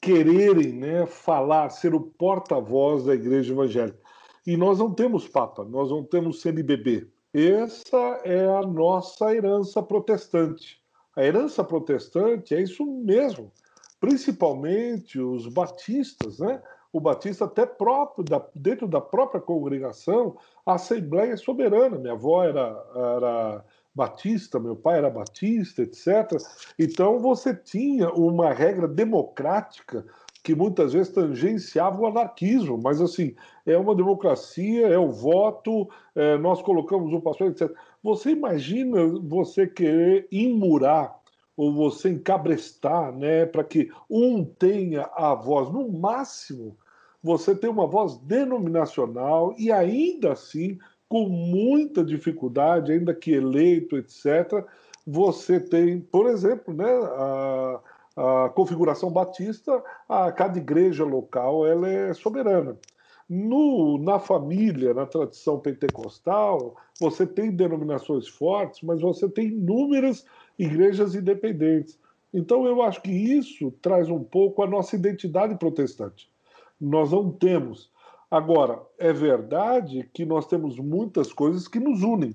quererem 0.00 0.72
né, 0.72 1.06
falar, 1.06 1.70
ser 1.70 1.94
o 1.94 2.00
porta-voz 2.00 3.04
da 3.04 3.14
igreja 3.14 3.52
evangélica. 3.52 3.98
E 4.46 4.56
nós 4.56 4.78
não 4.78 4.92
temos 4.92 5.28
Papa, 5.28 5.64
nós 5.64 5.90
não 5.90 6.02
temos 6.02 6.40
CNBB. 6.40 7.08
Essa 7.32 8.20
é 8.24 8.46
a 8.48 8.62
nossa 8.62 9.34
herança 9.34 9.82
protestante. 9.82 10.80
A 11.16 11.24
herança 11.24 11.62
protestante 11.62 12.54
é 12.54 12.60
isso 12.60 12.84
mesmo, 12.84 13.52
principalmente 14.00 15.20
os 15.20 15.46
batistas, 15.46 16.38
né? 16.38 16.62
O 16.92 17.00
batista 17.00 17.46
até 17.46 17.64
próprio, 17.64 18.22
da, 18.22 18.46
dentro 18.54 18.86
da 18.86 19.00
própria 19.00 19.40
congregação, 19.40 20.36
a 20.66 20.74
Assembleia 20.74 21.36
Soberana. 21.38 21.98
Minha 21.98 22.12
avó 22.12 22.44
era, 22.44 22.84
era 22.94 23.64
batista, 23.94 24.58
meu 24.58 24.76
pai 24.76 24.98
era 24.98 25.10
batista, 25.10 25.82
etc. 25.82 26.36
Então 26.78 27.18
você 27.18 27.54
tinha 27.54 28.10
uma 28.10 28.52
regra 28.52 28.88
democrática 28.88 30.04
que 30.42 30.54
muitas 30.54 30.92
vezes 30.92 31.12
tangenciava 31.12 32.00
o 32.00 32.06
anarquismo, 32.06 32.76
mas 32.76 33.00
assim, 33.00 33.34
é 33.64 33.78
uma 33.78 33.94
democracia, 33.94 34.88
é 34.88 34.98
o 34.98 35.10
voto, 35.10 35.88
é, 36.16 36.36
nós 36.38 36.60
colocamos 36.60 37.12
o 37.12 37.20
pastor, 37.20 37.50
etc. 37.50 37.70
Você 38.02 38.30
imagina 38.30 39.06
você 39.22 39.66
querer 39.66 40.26
imurar 40.32 41.16
ou 41.56 41.72
você 41.72 42.10
encabrestar, 42.10 43.12
né, 43.16 43.46
para 43.46 43.62
que 43.62 43.90
um 44.10 44.44
tenha 44.44 45.08
a 45.14 45.34
voz, 45.34 45.70
no 45.70 45.88
máximo, 45.92 46.76
você 47.22 47.54
tem 47.54 47.70
uma 47.70 47.86
voz 47.86 48.18
denominacional 48.18 49.54
e 49.56 49.70
ainda 49.70 50.32
assim 50.32 50.76
com 51.12 51.28
muita 51.28 52.02
dificuldade, 52.02 52.90
ainda 52.90 53.14
que 53.14 53.32
eleito, 53.32 53.98
etc., 53.98 54.64
você 55.06 55.60
tem, 55.60 56.00
por 56.00 56.26
exemplo, 56.26 56.72
né, 56.72 56.90
a, 56.90 57.80
a 58.16 58.48
configuração 58.48 59.10
batista, 59.10 59.84
a, 60.08 60.32
cada 60.32 60.56
igreja 60.56 61.04
local 61.04 61.66
ela 61.66 61.86
é 61.86 62.14
soberana. 62.14 62.78
No, 63.28 63.98
na 63.98 64.18
família, 64.18 64.94
na 64.94 65.04
tradição 65.04 65.58
pentecostal, 65.60 66.76
você 66.98 67.26
tem 67.26 67.50
denominações 67.50 68.26
fortes, 68.26 68.80
mas 68.80 69.02
você 69.02 69.28
tem 69.28 69.48
inúmeras 69.48 70.24
igrejas 70.58 71.14
independentes. 71.14 71.98
Então, 72.32 72.64
eu 72.64 72.80
acho 72.80 73.02
que 73.02 73.10
isso 73.10 73.70
traz 73.82 74.08
um 74.08 74.24
pouco 74.24 74.62
a 74.62 74.66
nossa 74.66 74.96
identidade 74.96 75.58
protestante. 75.58 76.26
Nós 76.80 77.12
não 77.12 77.30
temos 77.30 77.92
Agora, 78.32 78.80
é 78.96 79.12
verdade 79.12 80.08
que 80.14 80.24
nós 80.24 80.46
temos 80.46 80.78
muitas 80.78 81.30
coisas 81.34 81.68
que 81.68 81.78
nos 81.78 82.02
unem. 82.02 82.34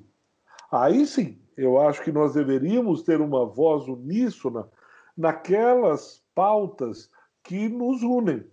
Aí 0.71 1.07
sim, 1.07 1.39
eu 1.57 1.81
acho 1.81 2.03
que 2.03 2.11
nós 2.11 2.35
deveríamos 2.35 3.01
ter 3.01 3.19
uma 3.19 3.47
voz 3.47 3.87
uníssona 3.87 4.69
naquelas 5.17 6.21
pautas 6.35 7.09
que 7.43 7.67
nos 7.67 8.03
unem. 8.03 8.45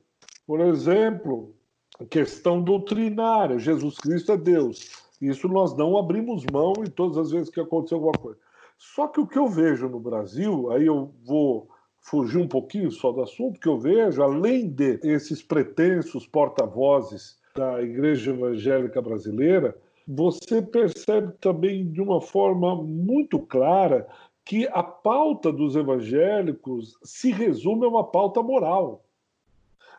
Por 0.47 0.59
exemplo, 0.59 1.55
a 2.01 2.07
questão 2.07 2.63
doutrinária, 2.63 3.59
Jesus 3.59 3.99
Cristo 3.99 4.33
é 4.33 4.39
Deus. 4.39 5.05
Isso 5.21 5.47
nós 5.47 5.77
não 5.77 5.99
abrimos 5.99 6.47
mão 6.51 6.73
em 6.79 6.89
todas 6.89 7.19
as 7.19 7.31
vezes 7.31 7.51
que 7.51 7.61
aconteceu 7.61 7.99
alguma 7.99 8.17
coisa. 8.17 8.39
Só 8.79 9.07
que 9.07 9.21
o 9.21 9.27
que 9.27 9.39
eu 9.39 9.49
vejo 9.49 9.87
no 9.87 10.01
Brasil, 10.01 10.71
aí 10.71 10.87
eu 10.87 11.13
vou 11.23 11.69
fugir 12.05 12.39
um 12.39 12.47
pouquinho 12.47 12.91
só 12.91 13.11
do 13.11 13.23
assunto, 13.23 13.59
que 13.59 13.69
eu 13.69 13.79
vejo, 13.79 14.23
além 14.23 14.69
de 14.69 15.01
esses 15.03 15.43
pretensos 15.43 16.27
porta-vozes 16.27 17.39
da 17.57 17.83
Igreja 17.83 18.31
Evangélica 18.31 19.01
Brasileira, 19.01 19.77
você 20.07 20.61
percebe 20.61 21.33
também 21.41 21.91
de 21.91 22.03
uma 22.03 22.21
forma 22.21 22.77
muito 22.77 23.39
clara 23.39 24.07
que 24.45 24.69
a 24.69 24.83
pauta 24.83 25.51
dos 25.51 25.75
evangélicos 25.75 26.95
se 27.03 27.33
resume 27.33 27.87
a 27.87 27.89
uma 27.89 28.05
pauta 28.05 28.43
moral. 28.43 29.03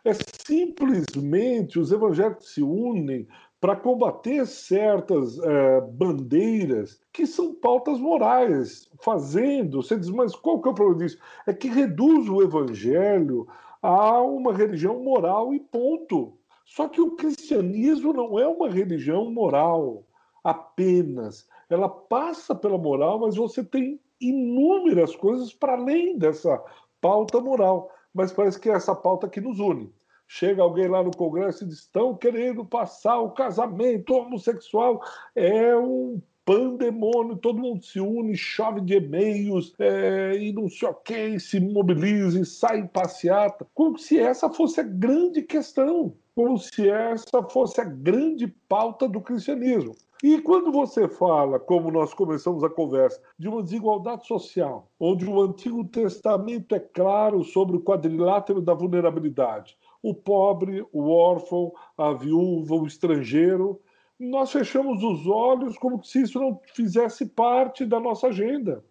É 0.03 0.11
simplesmente 0.13 1.79
os 1.79 1.91
evangélicos 1.91 2.53
se 2.53 2.61
unem 2.61 3.27
para 3.65 3.75
combater 3.75 4.45
certas 4.45 5.39
é, 5.39 5.81
bandeiras 5.81 7.01
que 7.11 7.25
são 7.25 7.51
pautas 7.55 7.99
morais, 7.99 8.87
fazendo. 9.01 9.81
Você 9.81 9.97
diz, 9.97 10.11
mas 10.11 10.35
qual 10.35 10.61
que 10.61 10.67
é 10.67 10.71
o 10.71 10.75
problema 10.75 10.99
disso? 10.99 11.17
É 11.47 11.51
que 11.51 11.67
reduz 11.67 12.29
o 12.29 12.43
evangelho 12.43 13.47
a 13.81 14.21
uma 14.21 14.53
religião 14.53 15.01
moral 15.01 15.51
e 15.51 15.59
ponto. 15.59 16.37
Só 16.63 16.87
que 16.87 17.01
o 17.01 17.15
cristianismo 17.15 18.13
não 18.13 18.37
é 18.37 18.47
uma 18.47 18.69
religião 18.69 19.31
moral 19.31 20.03
apenas. 20.43 21.47
Ela 21.67 21.89
passa 21.89 22.53
pela 22.53 22.77
moral, 22.77 23.21
mas 23.21 23.35
você 23.35 23.63
tem 23.63 23.99
inúmeras 24.21 25.15
coisas 25.15 25.55
para 25.55 25.73
além 25.73 26.19
dessa 26.19 26.63
pauta 27.01 27.41
moral. 27.41 27.89
Mas 28.13 28.31
parece 28.31 28.59
que 28.59 28.69
é 28.69 28.73
essa 28.73 28.93
pauta 28.93 29.27
que 29.27 29.41
nos 29.41 29.59
une. 29.59 29.91
Chega 30.27 30.61
alguém 30.61 30.87
lá 30.87 31.03
no 31.03 31.15
Congresso 31.15 31.63
e 31.63 31.67
diz: 31.67 31.79
estão 31.79 32.15
querendo 32.15 32.65
passar 32.65 33.19
o 33.19 33.31
casamento 33.31 34.13
homossexual. 34.13 35.01
É 35.35 35.75
um 35.77 36.21
pandemônio, 36.45 37.35
todo 37.35 37.59
mundo 37.59 37.83
se 37.83 37.99
une, 37.99 38.37
chove 38.37 38.79
de 38.81 38.95
e-mails 38.95 39.73
é, 39.79 40.37
e 40.37 40.53
não 40.53 40.69
sei 40.69 40.87
o 40.87 40.93
que, 40.93 41.39
se 41.39 41.59
mobiliza, 41.59 42.45
sai 42.45 42.79
em 42.79 42.87
passeata, 42.87 43.65
como 43.73 43.97
se 43.97 44.19
essa 44.19 44.47
fosse 44.49 44.79
a 44.79 44.83
grande 44.83 45.41
questão, 45.41 46.13
como 46.35 46.57
se 46.59 46.87
essa 46.87 47.41
fosse 47.41 47.81
a 47.81 47.83
grande 47.83 48.47
pauta 48.69 49.09
do 49.09 49.19
cristianismo. 49.19 49.95
E 50.23 50.39
quando 50.41 50.71
você 50.71 51.07
fala, 51.07 51.59
como 51.59 51.91
nós 51.91 52.13
começamos 52.13 52.63
a 52.63 52.69
conversa, 52.69 53.21
de 53.37 53.47
uma 53.47 53.61
desigualdade 53.61 54.25
social, 54.25 54.87
onde 54.99 55.25
o 55.25 55.41
Antigo 55.41 55.83
Testamento 55.83 56.73
é 56.73 56.79
claro 56.79 57.43
sobre 57.43 57.75
o 57.75 57.81
quadrilátero 57.81 58.61
da 58.61 58.73
vulnerabilidade, 58.73 59.77
o 60.09 60.13
pobre, 60.13 60.85
o 60.93 61.09
órfão, 61.09 61.73
a 61.97 62.13
viúva, 62.13 62.75
o 62.75 62.85
estrangeiro, 62.85 63.81
nós 64.19 64.51
fechamos 64.51 65.03
os 65.03 65.25
olhos 65.25 65.77
como 65.77 66.03
se 66.03 66.21
isso 66.21 66.39
não 66.39 66.61
fizesse 66.73 67.25
parte 67.25 67.85
da 67.85 67.99
nossa 67.99 68.27
agenda. 68.27 68.83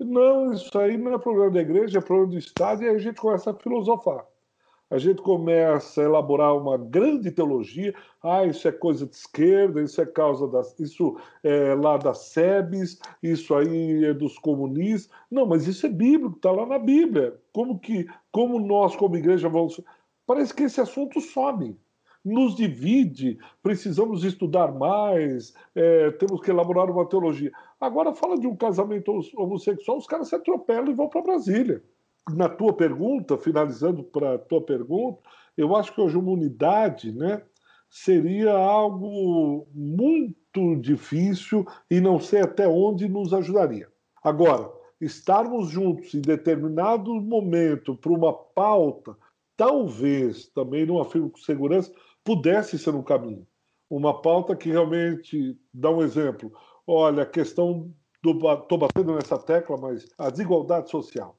Não, 0.00 0.50
isso 0.52 0.76
aí 0.78 0.96
não 0.96 1.12
é 1.12 1.18
problema 1.18 1.50
da 1.50 1.60
igreja, 1.60 1.98
é 1.98 2.00
problema 2.00 2.30
do 2.30 2.38
Estado, 2.38 2.82
e 2.82 2.88
aí 2.88 2.96
a 2.96 2.98
gente 2.98 3.20
começa 3.20 3.50
a 3.50 3.54
filosofar. 3.54 4.26
A 4.92 4.98
gente 4.98 5.22
começa 5.22 6.02
a 6.02 6.04
elaborar 6.04 6.54
uma 6.54 6.76
grande 6.76 7.30
teologia. 7.30 7.94
Ah, 8.22 8.44
isso 8.44 8.68
é 8.68 8.72
coisa 8.72 9.06
de 9.06 9.14
esquerda, 9.14 9.80
isso 9.80 9.98
é 10.02 10.04
causa 10.04 10.46
das, 10.46 10.78
isso 10.78 11.16
é 11.42 11.74
lá 11.74 11.96
das 11.96 12.26
SEBs, 12.26 13.00
isso 13.22 13.54
aí 13.54 14.04
é 14.04 14.12
dos 14.12 14.38
comunistas. 14.38 15.10
Não, 15.30 15.46
mas 15.46 15.66
isso 15.66 15.86
é 15.86 15.88
bíblico, 15.88 16.36
está 16.36 16.50
lá 16.50 16.66
na 16.66 16.78
Bíblia. 16.78 17.40
Como 17.54 17.78
que, 17.78 18.06
como 18.30 18.60
nós 18.60 18.94
como 18.94 19.16
igreja 19.16 19.48
vamos? 19.48 19.80
Parece 20.26 20.54
que 20.54 20.64
esse 20.64 20.80
assunto 20.80 21.20
some 21.20 21.76
nos 22.24 22.54
divide, 22.54 23.38
precisamos 23.62 24.24
estudar 24.24 24.72
mais, 24.72 25.52
é, 25.74 26.10
temos 26.12 26.40
que 26.40 26.50
elaborar 26.50 26.88
uma 26.88 27.08
teologia. 27.08 27.50
Agora 27.80 28.14
fala 28.14 28.38
de 28.38 28.46
um 28.46 28.54
casamento 28.54 29.12
homossexual, 29.36 29.98
os 29.98 30.06
caras 30.06 30.28
se 30.28 30.34
atropelam 30.36 30.90
e 30.90 30.94
vão 30.94 31.08
para 31.08 31.22
Brasília. 31.22 31.82
Na 32.30 32.48
tua 32.48 32.72
pergunta, 32.72 33.36
finalizando 33.36 34.04
para 34.04 34.34
a 34.34 34.38
tua 34.38 34.60
pergunta, 34.60 35.20
eu 35.56 35.74
acho 35.74 35.92
que 35.92 36.00
hoje 36.00 36.16
uma 36.16 36.30
unidade 36.30 37.12
né, 37.12 37.42
seria 37.90 38.52
algo 38.52 39.66
muito 39.74 40.76
difícil 40.76 41.66
e 41.90 42.00
não 42.00 42.20
sei 42.20 42.42
até 42.42 42.68
onde 42.68 43.08
nos 43.08 43.34
ajudaria. 43.34 43.88
Agora, 44.22 44.70
estarmos 45.00 45.68
juntos 45.68 46.14
em 46.14 46.20
determinado 46.20 47.12
momento 47.20 47.96
para 47.96 48.12
uma 48.12 48.32
pauta, 48.32 49.16
talvez, 49.62 50.48
também 50.48 50.84
não 50.84 51.00
afirmo 51.00 51.30
com 51.30 51.38
segurança, 51.38 51.92
pudesse 52.24 52.76
ser 52.76 52.96
um 52.96 53.02
caminho. 53.02 53.46
Uma 53.88 54.20
pauta 54.20 54.56
que 54.56 54.68
realmente 54.68 55.56
dá 55.72 55.88
um 55.88 56.02
exemplo. 56.02 56.52
Olha, 56.84 57.22
a 57.22 57.26
questão 57.26 57.94
do. 58.20 58.32
Estou 58.54 58.76
batendo 58.76 59.14
nessa 59.14 59.38
tecla, 59.38 59.76
mas 59.76 60.08
a 60.18 60.30
desigualdade 60.30 60.90
social. 60.90 61.36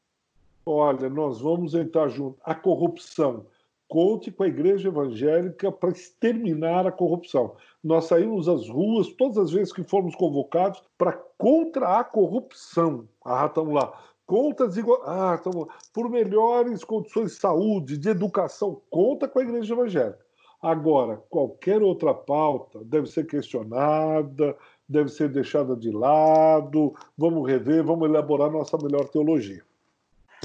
Olha, 0.65 1.09
nós 1.09 1.41
vamos 1.41 1.75
entrar 1.75 2.07
junto. 2.07 2.39
A 2.45 2.55
corrupção. 2.55 3.45
Conte 3.89 4.31
com 4.31 4.43
a 4.43 4.47
igreja 4.47 4.87
evangélica 4.87 5.69
para 5.69 5.89
exterminar 5.89 6.87
a 6.87 6.91
corrupção. 6.91 7.57
Nós 7.83 8.05
saímos 8.05 8.47
às 8.47 8.69
ruas 8.69 9.09
todas 9.09 9.37
as 9.37 9.51
vezes 9.51 9.73
que 9.73 9.83
fomos 9.83 10.15
convocados 10.15 10.81
para 10.97 11.11
contra 11.37 11.99
a 11.99 12.03
corrupção. 12.05 13.07
Ah, 13.25 13.47
estamos 13.47 13.73
lá. 13.73 13.93
Contra 14.25 14.65
a 14.65 14.69
desigualdade. 14.69 15.11
Ah, 15.11 15.35
estamos 15.35 15.67
Por 15.93 16.09
melhores 16.09 16.83
condições 16.83 17.31
de 17.31 17.39
saúde, 17.39 17.97
de 17.97 18.09
educação. 18.09 18.81
Conta 18.89 19.27
com 19.27 19.39
a 19.39 19.43
igreja 19.43 19.73
evangélica. 19.73 20.23
Agora, 20.61 21.21
qualquer 21.29 21.81
outra 21.81 22.13
pauta 22.13 22.79
deve 22.85 23.07
ser 23.07 23.27
questionada, 23.27 24.55
deve 24.87 25.09
ser 25.09 25.27
deixada 25.27 25.75
de 25.75 25.91
lado, 25.91 26.95
vamos 27.17 27.45
rever, 27.45 27.83
vamos 27.83 28.07
elaborar 28.07 28.49
nossa 28.49 28.77
melhor 28.77 29.09
teologia. 29.09 29.61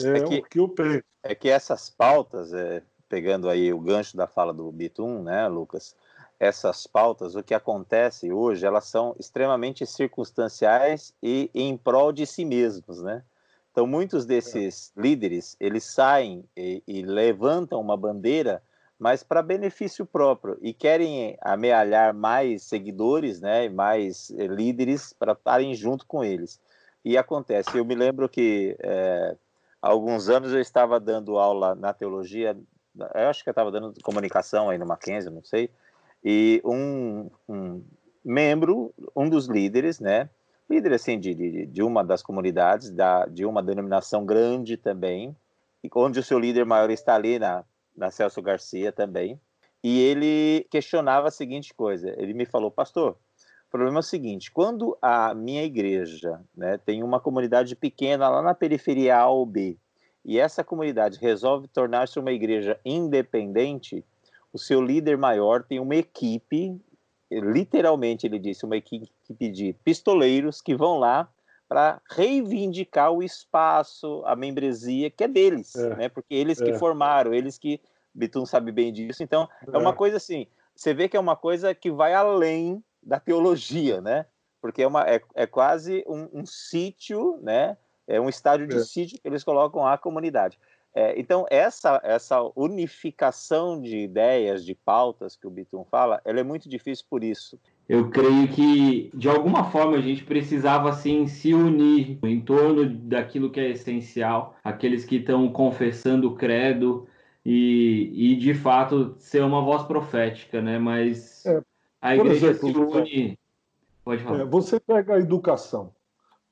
É, 0.02 0.18
é 0.18 0.24
que, 0.24 0.38
o 0.38 0.42
que 0.42 0.58
eu 0.58 0.68
penso. 0.68 1.04
É 1.22 1.34
que 1.36 1.48
essas 1.48 1.88
pautas, 1.88 2.52
é, 2.52 2.82
pegando 3.08 3.48
aí 3.48 3.72
o 3.72 3.78
gancho 3.78 4.16
da 4.16 4.26
fala 4.26 4.52
do 4.52 4.72
Bitum, 4.72 5.22
né, 5.22 5.46
Lucas? 5.46 5.94
Essas 6.40 6.84
pautas, 6.84 7.36
o 7.36 7.42
que 7.42 7.54
acontece 7.54 8.32
hoje, 8.32 8.66
elas 8.66 8.86
são 8.86 9.14
extremamente 9.20 9.86
circunstanciais 9.86 11.12
e 11.22 11.48
em 11.54 11.76
prol 11.76 12.12
de 12.12 12.26
si 12.26 12.44
mesmos, 12.44 13.02
né? 13.02 13.22
Então, 13.78 13.86
muitos 13.86 14.26
desses 14.26 14.92
líderes, 14.96 15.56
eles 15.60 15.84
saem 15.84 16.44
e, 16.56 16.82
e 16.84 17.00
levantam 17.02 17.80
uma 17.80 17.96
bandeira 17.96 18.60
mas 18.98 19.22
para 19.22 19.40
benefício 19.40 20.04
próprio 20.04 20.58
e 20.60 20.74
querem 20.74 21.38
amealhar 21.40 22.12
mais 22.12 22.64
seguidores, 22.64 23.40
né, 23.40 23.68
mais 23.68 24.32
eh, 24.32 24.48
líderes 24.48 25.12
para 25.12 25.30
estarem 25.30 25.72
junto 25.76 26.04
com 26.04 26.24
eles. 26.24 26.60
E 27.04 27.16
acontece, 27.16 27.78
eu 27.78 27.84
me 27.84 27.94
lembro 27.94 28.28
que 28.28 28.76
é, 28.82 29.36
há 29.80 29.88
alguns 29.88 30.28
anos 30.28 30.52
eu 30.52 30.60
estava 30.60 30.98
dando 30.98 31.38
aula 31.38 31.76
na 31.76 31.94
teologia, 31.94 32.58
eu 33.14 33.28
acho 33.28 33.44
que 33.44 33.48
eu 33.48 33.52
estava 33.52 33.70
dando 33.70 33.94
comunicação 34.02 34.68
aí 34.68 34.76
no 34.76 34.86
Mackenzie, 34.86 35.30
não 35.30 35.44
sei, 35.44 35.70
e 36.24 36.60
um, 36.64 37.30
um 37.48 37.84
membro, 38.24 38.92
um 39.14 39.28
dos 39.28 39.46
líderes, 39.46 40.00
né, 40.00 40.28
líder 40.68 40.92
assim 40.92 41.18
de, 41.18 41.34
de, 41.34 41.66
de 41.66 41.82
uma 41.82 42.04
das 42.04 42.22
comunidades, 42.22 42.90
da, 42.90 43.26
de 43.26 43.44
uma 43.44 43.62
denominação 43.62 44.24
grande 44.24 44.76
também, 44.76 45.34
onde 45.94 46.20
o 46.20 46.22
seu 46.22 46.38
líder 46.38 46.66
maior 46.66 46.90
está 46.90 47.14
ali 47.14 47.38
na 47.38 47.64
da 47.98 48.10
Celso 48.10 48.40
Garcia 48.40 48.92
também, 48.92 49.40
e 49.82 50.00
ele 50.00 50.66
questionava 50.70 51.28
a 51.28 51.32
seguinte 51.32 51.74
coisa: 51.74 52.14
ele 52.16 52.32
me 52.32 52.46
falou, 52.46 52.70
pastor, 52.70 53.12
o 53.12 53.70
problema 53.70 53.98
é 53.98 54.00
o 54.00 54.02
seguinte: 54.02 54.50
quando 54.50 54.96
a 55.02 55.34
minha 55.34 55.64
igreja 55.64 56.40
né, 56.56 56.78
tem 56.78 57.02
uma 57.02 57.20
comunidade 57.20 57.74
pequena 57.74 58.28
lá 58.28 58.40
na 58.40 58.54
periferia 58.54 59.18
A 59.18 59.28
ou 59.28 59.44
B, 59.44 59.76
e 60.24 60.38
essa 60.38 60.62
comunidade 60.62 61.18
resolve 61.18 61.68
tornar-se 61.68 62.18
uma 62.18 62.32
igreja 62.32 62.78
independente, 62.84 64.04
o 64.52 64.58
seu 64.58 64.80
líder 64.80 65.18
maior 65.18 65.62
tem 65.62 65.80
uma 65.80 65.96
equipe, 65.96 66.80
literalmente 67.30 68.26
ele 68.26 68.38
disse, 68.38 68.64
uma 68.64 68.76
equipe 68.76 69.10
de 69.50 69.74
pistoleiros 69.84 70.60
que 70.60 70.74
vão 70.74 70.98
lá 70.98 71.28
para 71.68 72.00
reivindicar 72.10 73.12
o 73.12 73.22
espaço, 73.22 74.22
a 74.24 74.34
membresia 74.34 75.10
que 75.10 75.24
é 75.24 75.28
deles, 75.28 75.74
é. 75.76 75.96
né? 75.96 76.08
Porque 76.08 76.34
eles 76.34 76.58
que 76.58 76.70
é. 76.70 76.78
formaram, 76.78 77.34
eles 77.34 77.58
que 77.58 77.80
Bitum 78.14 78.46
sabe 78.46 78.72
bem 78.72 78.92
disso. 78.92 79.22
Então, 79.22 79.48
é. 79.66 79.76
é 79.76 79.78
uma 79.78 79.92
coisa 79.92 80.16
assim, 80.16 80.46
você 80.74 80.94
vê 80.94 81.08
que 81.08 81.16
é 81.16 81.20
uma 81.20 81.36
coisa 81.36 81.74
que 81.74 81.90
vai 81.90 82.14
além 82.14 82.82
da 83.02 83.20
teologia, 83.20 84.00
né? 84.00 84.24
Porque 84.60 84.82
é, 84.82 84.86
uma, 84.86 85.08
é, 85.08 85.20
é 85.34 85.46
quase 85.46 86.02
um, 86.06 86.40
um 86.40 86.46
sítio, 86.46 87.38
né? 87.42 87.76
É 88.06 88.18
um 88.18 88.28
estádio 88.28 88.66
de 88.66 88.76
é. 88.76 88.80
sítio 88.80 89.20
que 89.20 89.28
eles 89.28 89.44
colocam 89.44 89.86
à 89.86 89.98
comunidade. 89.98 90.58
É, 90.94 91.18
então, 91.20 91.46
essa, 91.50 92.00
essa 92.02 92.40
unificação 92.56 93.80
de 93.80 93.96
ideias, 93.98 94.64
de 94.64 94.74
pautas 94.74 95.36
que 95.36 95.46
o 95.46 95.50
Bitum 95.50 95.84
fala, 95.84 96.20
ela 96.24 96.40
é 96.40 96.42
muito 96.42 96.68
difícil 96.68 97.04
por 97.08 97.22
isso 97.22 97.58
eu 97.88 98.10
creio 98.10 98.46
que 98.48 99.10
de 99.14 99.28
alguma 99.28 99.64
forma 99.64 99.96
a 99.96 100.00
gente 100.00 100.22
precisava 100.22 100.90
assim 100.90 101.26
se 101.26 101.54
unir 101.54 102.18
em 102.22 102.40
torno 102.40 102.86
daquilo 102.86 103.50
que 103.50 103.58
é 103.58 103.70
essencial, 103.70 104.54
aqueles 104.62 105.06
que 105.06 105.16
estão 105.16 105.50
confessando 105.50 106.28
o 106.28 106.34
credo 106.36 107.08
e, 107.44 108.12
e 108.14 108.36
de 108.36 108.52
fato 108.52 109.14
ser 109.18 109.42
uma 109.42 109.62
voz 109.62 109.84
profética, 109.84 110.60
né? 110.60 110.78
Mas 110.78 111.46
é, 111.46 111.62
a 112.02 112.14
igreja 112.14 112.50
exemplo, 112.50 112.92
se 112.92 112.98
une. 112.98 113.38
Pode 114.04 114.22
falar. 114.22 114.40
É, 114.40 114.44
você 114.44 114.78
pega 114.78 115.14
a 115.14 115.18
educação. 115.18 115.90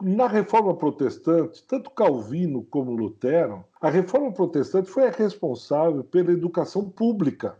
Na 0.02 0.26
reforma 0.28 0.76
protestante, 0.76 1.64
tanto 1.66 1.90
Calvino 1.90 2.62
como 2.64 2.94
Lutero, 2.94 3.64
a 3.80 3.88
reforma 3.88 4.30
protestante 4.30 4.90
foi 4.90 5.06
a 5.06 5.10
responsável 5.10 6.04
pela 6.04 6.32
educação 6.32 6.90
pública. 6.90 7.58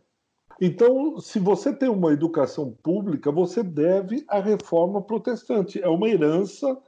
Então, 0.61 1.19
se 1.19 1.39
você 1.39 1.73
tem 1.73 1.89
uma 1.89 2.13
educação 2.13 2.77
pública, 2.83 3.33
você 3.33 3.63
deve 3.63 4.25
à 4.29 4.39
reforma 4.39 5.01
protestante. 5.01 5.83
É 5.83 5.89
uma 5.89 6.09
herança, 6.09 6.79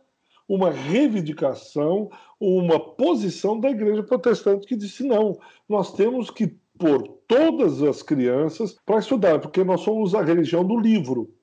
uma 0.46 0.70
reivindicação, 0.70 2.10
uma 2.38 2.78
posição 2.78 3.58
da 3.58 3.70
igreja 3.70 4.02
protestante 4.02 4.66
que 4.66 4.76
disse: 4.76 5.02
não, 5.02 5.38
nós 5.68 5.92
temos 5.92 6.30
que 6.30 6.58
pôr 6.78 7.02
todas 7.26 7.82
as 7.82 8.02
crianças 8.02 8.76
para 8.86 8.98
estudar, 8.98 9.40
porque 9.40 9.64
nós 9.64 9.80
somos 9.80 10.14
a 10.14 10.22
religião 10.22 10.64
do 10.64 10.78
livro. 10.78 11.34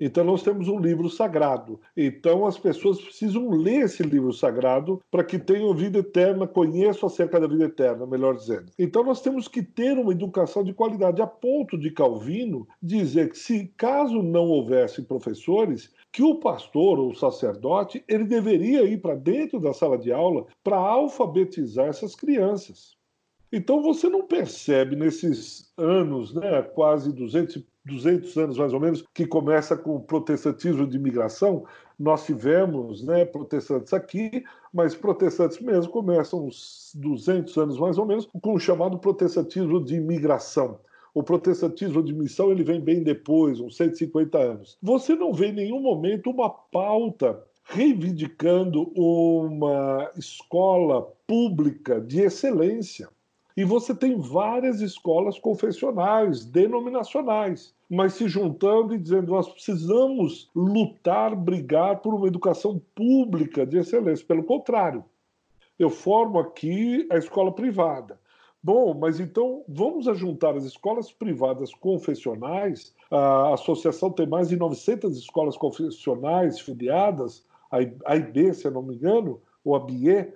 Então 0.00 0.24
nós 0.24 0.42
temos 0.42 0.68
um 0.68 0.78
livro 0.78 1.08
sagrado. 1.08 1.80
Então 1.96 2.46
as 2.46 2.58
pessoas 2.58 3.00
precisam 3.00 3.50
ler 3.50 3.84
esse 3.84 4.02
livro 4.02 4.32
sagrado 4.32 5.00
para 5.10 5.24
que 5.24 5.38
tenham 5.38 5.74
vida 5.74 5.98
eterna, 5.98 6.46
conheçam 6.46 7.06
acerca 7.06 7.40
da 7.40 7.46
vida 7.46 7.64
eterna, 7.64 8.06
melhor 8.06 8.36
dizendo. 8.36 8.66
Então 8.78 9.04
nós 9.04 9.20
temos 9.20 9.48
que 9.48 9.62
ter 9.62 9.98
uma 9.98 10.12
educação 10.12 10.62
de 10.62 10.72
qualidade 10.72 11.22
a 11.22 11.26
ponto 11.26 11.78
de 11.78 11.90
Calvino 11.90 12.66
dizer 12.82 13.30
que 13.30 13.38
se 13.38 13.72
caso 13.76 14.22
não 14.22 14.48
houvesse 14.48 15.02
professores, 15.02 15.92
que 16.12 16.22
o 16.22 16.36
pastor 16.36 16.98
ou 16.98 17.10
o 17.10 17.16
sacerdote 17.16 18.04
ele 18.08 18.24
deveria 18.24 18.84
ir 18.84 19.00
para 19.00 19.14
dentro 19.14 19.58
da 19.58 19.72
sala 19.72 19.98
de 19.98 20.12
aula 20.12 20.46
para 20.62 20.76
alfabetizar 20.76 21.86
essas 21.86 22.14
crianças. 22.14 22.96
Então 23.52 23.80
você 23.80 24.08
não 24.08 24.26
percebe 24.26 24.96
nesses 24.96 25.72
anos, 25.76 26.34
né, 26.34 26.60
quase 26.62 27.12
200, 27.12 27.64
200 27.84 28.36
anos 28.36 28.58
mais 28.58 28.72
ou 28.72 28.80
menos, 28.80 29.04
que 29.12 29.26
começa 29.26 29.76
com 29.76 29.96
o 29.96 30.00
protestantismo 30.00 30.86
de 30.86 30.96
imigração, 30.96 31.64
nós 31.98 32.24
tivemos 32.24 33.04
né, 33.04 33.24
protestantes 33.24 33.92
aqui, 33.92 34.44
mas 34.72 34.94
protestantes 34.94 35.60
mesmo 35.60 35.92
começam 35.92 36.46
uns 36.46 36.92
200 36.94 37.56
anos 37.56 37.78
mais 37.78 37.98
ou 37.98 38.06
menos 38.06 38.28
com 38.40 38.54
o 38.54 38.58
chamado 38.58 38.98
protestantismo 38.98 39.84
de 39.84 39.96
imigração. 39.96 40.78
O 41.12 41.22
protestantismo 41.22 42.02
de 42.02 42.12
missão 42.12 42.50
ele 42.50 42.64
vem 42.64 42.80
bem 42.80 43.02
depois, 43.02 43.60
uns 43.60 43.76
150 43.76 44.36
anos. 44.36 44.76
Você 44.82 45.14
não 45.14 45.32
vê 45.32 45.48
em 45.48 45.52
nenhum 45.52 45.80
momento 45.80 46.30
uma 46.30 46.50
pauta 46.50 47.40
reivindicando 47.64 48.92
uma 48.94 50.10
escola 50.16 51.02
pública 51.26 52.00
de 52.00 52.20
excelência. 52.20 53.08
E 53.56 53.64
você 53.64 53.94
tem 53.94 54.18
várias 54.18 54.80
escolas 54.80 55.38
confessionais, 55.38 56.44
denominacionais, 56.44 57.72
mas 57.88 58.14
se 58.14 58.28
juntando 58.28 58.94
e 58.94 58.98
dizendo 58.98 59.30
nós 59.30 59.48
precisamos 59.48 60.50
lutar, 60.54 61.36
brigar 61.36 62.00
por 62.00 62.14
uma 62.14 62.26
educação 62.26 62.80
pública 62.94 63.64
de 63.64 63.78
excelência. 63.78 64.26
Pelo 64.26 64.42
contrário, 64.42 65.04
eu 65.78 65.88
formo 65.88 66.38
aqui 66.38 67.06
a 67.10 67.16
escola 67.16 67.52
privada. 67.52 68.18
Bom, 68.60 68.94
mas 68.94 69.20
então 69.20 69.62
vamos 69.68 70.06
juntar 70.18 70.56
as 70.56 70.64
escolas 70.64 71.12
privadas 71.12 71.72
confessionais. 71.74 72.94
A 73.10 73.52
associação 73.52 74.10
tem 74.10 74.26
mais 74.26 74.48
de 74.48 74.56
900 74.56 75.16
escolas 75.18 75.56
confessionais 75.56 76.58
filiadas, 76.58 77.44
a 77.70 78.16
IB, 78.16 78.54
se 78.54 78.66
eu 78.66 78.70
não 78.70 78.82
me 78.82 78.94
engano, 78.94 79.40
ou 79.64 79.76
a 79.76 79.80
BIE, 79.80 80.32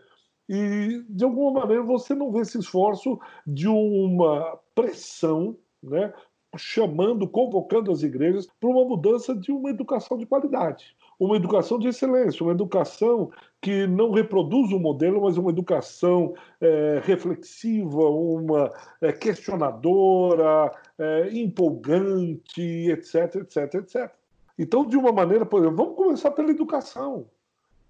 e, 0.49 1.05
de 1.09 1.25
alguma 1.25 1.61
maneira, 1.61 1.83
você 1.83 2.15
não 2.15 2.33
vê 2.33 2.41
esse 2.41 2.59
esforço 2.59 3.19
de 3.47 3.69
uma 3.69 4.59
pressão, 4.75 5.57
né, 5.83 6.13
chamando, 6.57 7.29
convocando 7.29 7.93
as 7.93 8.03
igrejas 8.03 8.49
para 8.59 8.71
uma 8.71 8.85
mudança 8.85 9.35
de 9.35 9.53
uma 9.53 9.69
educação 9.69 10.17
de 10.17 10.25
qualidade, 10.25 10.97
uma 11.21 11.37
educação 11.37 11.79
de 11.79 11.89
excelência, 11.89 12.43
uma 12.43 12.53
educação 12.53 13.31
que 13.61 13.87
não 13.87 14.13
reproduz 14.13 14.73
um 14.73 14.79
modelo, 14.79 15.23
mas 15.23 15.37
uma 15.37 15.51
educação 15.51 16.35
é, 16.61 17.01
reflexiva, 17.05 18.09
uma 18.09 18.73
é, 19.01 19.13
questionadora, 19.13 20.73
é, 20.99 21.29
empolgante, 21.33 22.91
etc, 22.91 23.37
etc, 23.37 23.75
etc. 23.75 24.11
Então, 24.59 24.87
de 24.87 24.97
uma 24.97 25.13
maneira, 25.13 25.45
por 25.45 25.61
exemplo, 25.61 25.77
vamos 25.77 25.97
começar 25.97 26.31
pela 26.31 26.51
educação. 26.51 27.27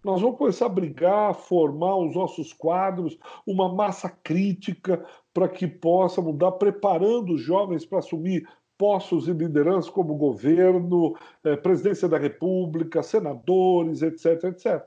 Nós 0.08 0.22
vamos 0.22 0.38
começar 0.38 0.64
a 0.64 0.70
brigar, 0.70 1.34
formar 1.34 1.94
os 1.98 2.14
nossos 2.14 2.50
quadros, 2.54 3.18
uma 3.46 3.68
massa 3.68 4.08
crítica 4.08 5.04
para 5.34 5.46
que 5.46 5.66
possa 5.66 6.22
mudar, 6.22 6.52
preparando 6.52 7.34
os 7.34 7.42
jovens 7.42 7.84
para 7.84 7.98
assumir 7.98 8.48
postos 8.78 9.26
de 9.26 9.34
liderança 9.34 9.92
como 9.92 10.14
governo, 10.14 11.14
eh, 11.44 11.56
presidência 11.58 12.08
da 12.08 12.16
República, 12.16 13.02
senadores, 13.02 14.00
etc, 14.00 14.44
etc. 14.44 14.82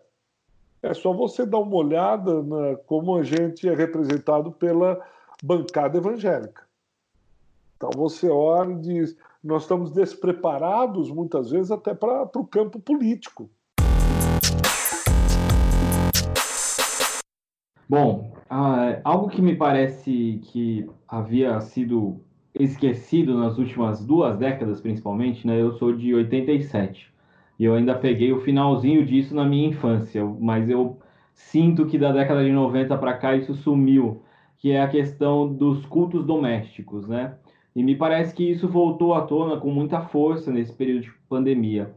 É 0.81 0.91
só 0.91 1.13
você 1.13 1.45
dar 1.45 1.59
uma 1.59 1.75
olhada 1.75 2.41
na 2.41 2.75
como 2.87 3.15
a 3.15 3.21
gente 3.21 3.69
é 3.69 3.75
representado 3.75 4.51
pela 4.51 4.99
bancada 5.43 5.99
evangélica. 5.99 6.63
Então 7.77 7.91
você 7.95 8.27
olha 8.27 8.71
e 8.71 8.81
diz, 8.81 9.15
nós 9.43 9.61
estamos 9.61 9.91
despreparados 9.91 11.11
muitas 11.11 11.51
vezes 11.51 11.69
até 11.69 11.93
para 11.93 12.23
o 12.35 12.47
campo 12.47 12.79
político. 12.79 13.51
Bom, 17.91 18.31
uh, 18.49 19.01
algo 19.03 19.27
que 19.27 19.41
me 19.41 19.53
parece 19.53 20.39
que 20.45 20.89
havia 21.05 21.59
sido 21.59 22.21
esquecido 22.57 23.37
nas 23.37 23.57
últimas 23.57 24.01
duas 24.05 24.37
décadas, 24.37 24.79
principalmente, 24.79 25.45
né? 25.45 25.59
Eu 25.59 25.73
sou 25.73 25.91
de 25.91 26.15
87 26.15 27.11
e 27.59 27.65
eu 27.65 27.75
ainda 27.75 27.93
peguei 27.93 28.31
o 28.31 28.39
finalzinho 28.39 29.05
disso 29.05 29.35
na 29.35 29.43
minha 29.43 29.67
infância, 29.67 30.23
mas 30.39 30.69
eu 30.69 30.99
sinto 31.33 31.85
que 31.85 31.97
da 31.97 32.13
década 32.13 32.45
de 32.45 32.51
90 32.53 32.97
para 32.97 33.13
cá 33.17 33.35
isso 33.35 33.53
sumiu, 33.55 34.23
que 34.57 34.71
é 34.71 34.81
a 34.81 34.87
questão 34.87 35.53
dos 35.53 35.85
cultos 35.85 36.25
domésticos, 36.25 37.05
né? 37.09 37.35
E 37.75 37.83
me 37.83 37.97
parece 37.97 38.33
que 38.33 38.49
isso 38.49 38.69
voltou 38.69 39.13
à 39.13 39.23
tona 39.23 39.57
com 39.57 39.69
muita 39.69 39.99
força 39.99 40.49
nesse 40.49 40.71
período 40.71 41.01
de 41.01 41.11
pandemia. 41.27 41.93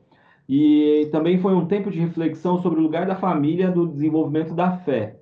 E 0.49 1.09
também 1.13 1.39
foi 1.39 1.55
um 1.55 1.67
tempo 1.67 1.89
de 1.89 2.01
reflexão 2.01 2.61
sobre 2.61 2.81
o 2.81 2.83
lugar 2.83 3.07
da 3.07 3.15
família 3.15 3.71
no 3.71 3.87
desenvolvimento 3.87 4.55
da 4.55 4.73
fé. 4.79 5.21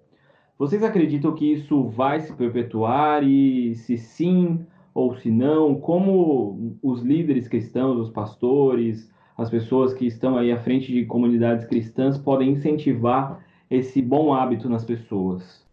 Vocês 0.59 0.83
acreditam 0.83 1.35
que 1.35 1.53
isso 1.53 1.89
vai 1.89 2.21
se 2.21 2.33
perpetuar? 2.33 3.25
E 3.25 3.75
se 3.75 3.97
sim 3.97 4.65
ou 4.95 5.17
se 5.17 5.31
não, 5.31 5.75
como 5.81 6.77
os 6.83 7.03
líderes 7.03 7.49
cristãos, 7.49 7.99
os 7.99 8.11
pastores, 8.11 9.11
as 9.37 9.51
pessoas 9.51 9.95
que 9.95 10.07
estão 10.07 10.37
aí 10.37 10.53
à 10.53 10.63
frente 10.63 10.93
de 10.93 11.07
comunidades 11.07 11.67
cristãs 11.67 12.19
podem 12.19 12.51
incentivar 12.51 13.43
esse 13.71 14.03
bom 14.03 14.35
hábito 14.35 14.69
nas 14.69 14.85
pessoas? 14.85 15.65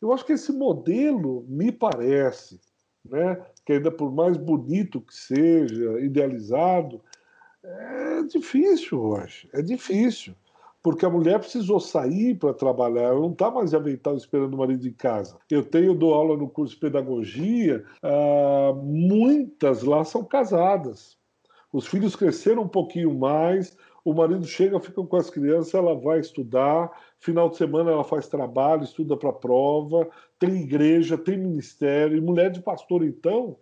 Eu 0.00 0.12
acho 0.12 0.26
que 0.26 0.34
esse 0.34 0.52
modelo 0.52 1.44
me 1.48 1.72
parece, 1.72 2.60
né, 3.04 3.40
que 3.64 3.72
ainda 3.72 3.90
por 3.90 4.12
mais 4.12 4.36
bonito 4.36 5.00
que 5.00 5.14
seja, 5.14 5.98
idealizado, 6.00 7.00
é 7.64 8.22
difícil 8.24 9.00
hoje, 9.00 9.48
é 9.52 9.62
difícil 9.62 10.34
porque 10.82 11.04
a 11.04 11.10
mulher 11.10 11.38
precisou 11.40 11.80
sair 11.80 12.34
para 12.36 12.54
trabalhar, 12.54 13.02
ela 13.02 13.20
não 13.20 13.32
está 13.32 13.50
mais 13.50 13.70
de 13.70 13.76
avental 13.76 14.16
esperando 14.16 14.54
o 14.54 14.58
marido 14.58 14.86
em 14.86 14.92
casa. 14.92 15.36
Eu 15.50 15.64
tenho, 15.64 15.94
dou 15.94 16.14
aula 16.14 16.36
no 16.36 16.48
curso 16.48 16.74
de 16.74 16.80
pedagogia, 16.80 17.84
ah, 18.02 18.72
muitas 18.82 19.82
lá 19.82 20.04
são 20.04 20.24
casadas. 20.24 21.16
Os 21.72 21.86
filhos 21.86 22.14
cresceram 22.14 22.62
um 22.62 22.68
pouquinho 22.68 23.12
mais, 23.14 23.76
o 24.04 24.14
marido 24.14 24.46
chega, 24.46 24.78
fica 24.78 25.02
com 25.02 25.16
as 25.16 25.28
crianças, 25.28 25.74
ela 25.74 25.94
vai 25.94 26.20
estudar, 26.20 26.92
final 27.18 27.48
de 27.48 27.56
semana 27.56 27.90
ela 27.90 28.04
faz 28.04 28.28
trabalho, 28.28 28.84
estuda 28.84 29.16
para 29.16 29.32
prova, 29.32 30.08
tem 30.38 30.62
igreja, 30.62 31.18
tem 31.18 31.36
ministério, 31.36 32.16
e 32.16 32.20
mulher 32.20 32.50
de 32.50 32.60
pastor, 32.60 33.04
então, 33.04 33.56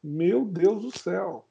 meu 0.00 0.44
Deus 0.44 0.82
do 0.82 0.96
céu. 0.96 1.44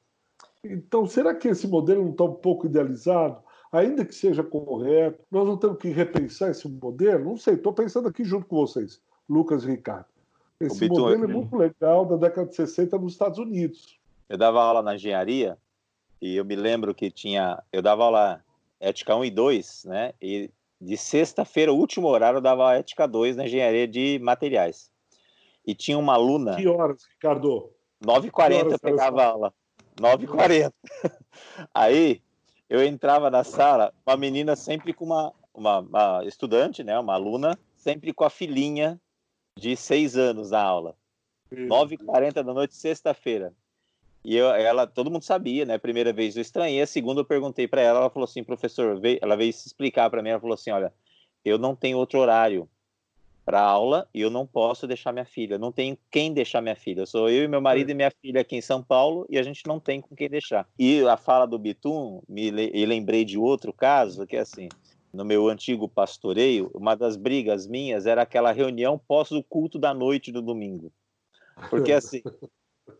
Então, 0.64 1.06
será 1.06 1.34
que 1.34 1.48
esse 1.48 1.68
modelo 1.68 2.02
não 2.02 2.12
está 2.12 2.24
um 2.24 2.34
pouco 2.34 2.66
idealizado? 2.66 3.42
Ainda 3.72 4.04
que 4.04 4.14
seja 4.14 4.42
correto, 4.42 5.24
nós 5.30 5.46
não 5.46 5.56
temos 5.56 5.78
que 5.78 5.88
repensar 5.88 6.50
esse 6.50 6.68
modelo? 6.68 7.24
Não 7.24 7.36
sei, 7.36 7.54
estou 7.54 7.72
pensando 7.72 8.08
aqui 8.08 8.24
junto 8.24 8.46
com 8.46 8.56
vocês, 8.56 9.00
Lucas 9.28 9.64
e 9.64 9.68
Ricardo. 9.68 10.06
Esse 10.60 10.88
modelo 10.88 11.24
é 11.24 11.28
muito 11.28 11.56
legal 11.56 12.04
da 12.04 12.16
década 12.16 12.48
de 12.48 12.56
60 12.56 12.98
nos 12.98 13.12
Estados 13.12 13.38
Unidos. 13.38 13.98
Eu 14.28 14.36
dava 14.36 14.62
aula 14.62 14.82
na 14.82 14.96
engenharia 14.96 15.56
e 16.20 16.36
eu 16.36 16.44
me 16.44 16.56
lembro 16.56 16.94
que 16.94 17.10
tinha. 17.10 17.62
Eu 17.72 17.80
dava 17.80 18.04
aula 18.04 18.44
ética 18.80 19.14
1 19.14 19.24
e 19.26 19.30
2, 19.30 19.84
né? 19.84 20.12
E 20.20 20.50
de 20.80 20.96
sexta-feira, 20.96 21.72
o 21.72 21.76
último 21.76 22.08
horário, 22.08 22.38
eu 22.38 22.42
dava 22.42 22.74
ética 22.74 23.06
2 23.06 23.36
na 23.36 23.46
engenharia 23.46 23.86
de 23.86 24.18
materiais. 24.20 24.90
E 25.66 25.74
tinha 25.74 25.98
uma 25.98 26.14
aluna. 26.14 26.56
Que 26.56 26.66
horas, 26.66 27.04
Ricardo? 27.12 27.70
9h40 28.04 28.72
eu 28.72 28.78
pegava 28.78 29.24
aula. 29.24 29.54
9h40. 29.96 30.72
Aí 31.74 32.22
eu 32.68 32.84
entrava 32.84 33.30
na 33.30 33.42
sala, 33.42 33.92
uma 34.06 34.16
menina 34.16 34.54
sempre 34.54 34.92
com 34.92 35.04
uma, 35.04 35.32
uma, 35.54 35.78
uma, 35.80 36.24
estudante, 36.24 36.84
né, 36.84 36.98
uma 36.98 37.14
aluna, 37.14 37.58
sempre 37.76 38.12
com 38.12 38.24
a 38.24 38.30
filhinha 38.30 39.00
de 39.56 39.76
seis 39.76 40.16
anos 40.16 40.50
na 40.50 40.62
aula. 40.62 40.96
9h40 41.50 42.32
da 42.42 42.54
noite, 42.54 42.76
sexta-feira. 42.76 43.54
E 44.22 44.36
eu, 44.36 44.48
ela, 44.48 44.86
todo 44.86 45.10
mundo 45.10 45.22
sabia, 45.22 45.64
né? 45.64 45.78
Primeira 45.78 46.12
vez 46.12 46.36
eu 46.36 46.42
estranhei, 46.42 46.82
a 46.82 46.86
segunda 46.86 47.22
eu 47.22 47.24
perguntei 47.24 47.66
para 47.66 47.80
ela, 47.80 48.00
ela 48.00 48.10
falou 48.10 48.24
assim, 48.24 48.44
professor, 48.44 49.00
veio, 49.00 49.18
ela 49.22 49.36
veio 49.36 49.52
se 49.52 49.66
explicar 49.66 50.10
para 50.10 50.22
mim, 50.22 50.30
ela 50.30 50.40
falou 50.40 50.54
assim, 50.54 50.70
olha, 50.70 50.92
eu 51.44 51.56
não 51.56 51.74
tenho 51.74 51.96
outro 51.96 52.18
horário 52.18 52.68
para 53.48 53.62
aula 53.62 54.06
e 54.12 54.20
eu 54.20 54.28
não 54.28 54.46
posso 54.46 54.86
deixar 54.86 55.10
minha 55.10 55.24
filha. 55.24 55.56
não 55.56 55.72
tenho 55.72 55.96
quem 56.10 56.34
deixar 56.34 56.60
minha 56.60 56.76
filha. 56.76 57.06
Sou 57.06 57.30
eu 57.30 57.44
e 57.44 57.48
meu 57.48 57.62
marido 57.62 57.88
e 57.88 57.94
minha 57.94 58.10
filha 58.10 58.42
aqui 58.42 58.56
em 58.56 58.60
São 58.60 58.82
Paulo 58.82 59.24
e 59.30 59.38
a 59.38 59.42
gente 59.42 59.62
não 59.66 59.80
tem 59.80 60.02
com 60.02 60.14
quem 60.14 60.28
deixar. 60.28 60.68
E 60.78 61.00
a 61.08 61.16
fala 61.16 61.46
do 61.46 61.58
Bitum, 61.58 62.20
me 62.28 62.50
lembrei 62.50 63.24
de 63.24 63.38
outro 63.38 63.72
caso, 63.72 64.26
que 64.26 64.36
é 64.36 64.40
assim, 64.40 64.68
no 65.10 65.24
meu 65.24 65.48
antigo 65.48 65.88
pastoreio, 65.88 66.70
uma 66.74 66.94
das 66.94 67.16
brigas 67.16 67.66
minhas 67.66 68.04
era 68.04 68.20
aquela 68.20 68.52
reunião 68.52 68.98
pós 68.98 69.30
o 69.30 69.42
culto 69.42 69.78
da 69.78 69.94
noite 69.94 70.30
do 70.30 70.42
domingo. 70.42 70.92
Porque 71.70 71.94
assim, 71.94 72.20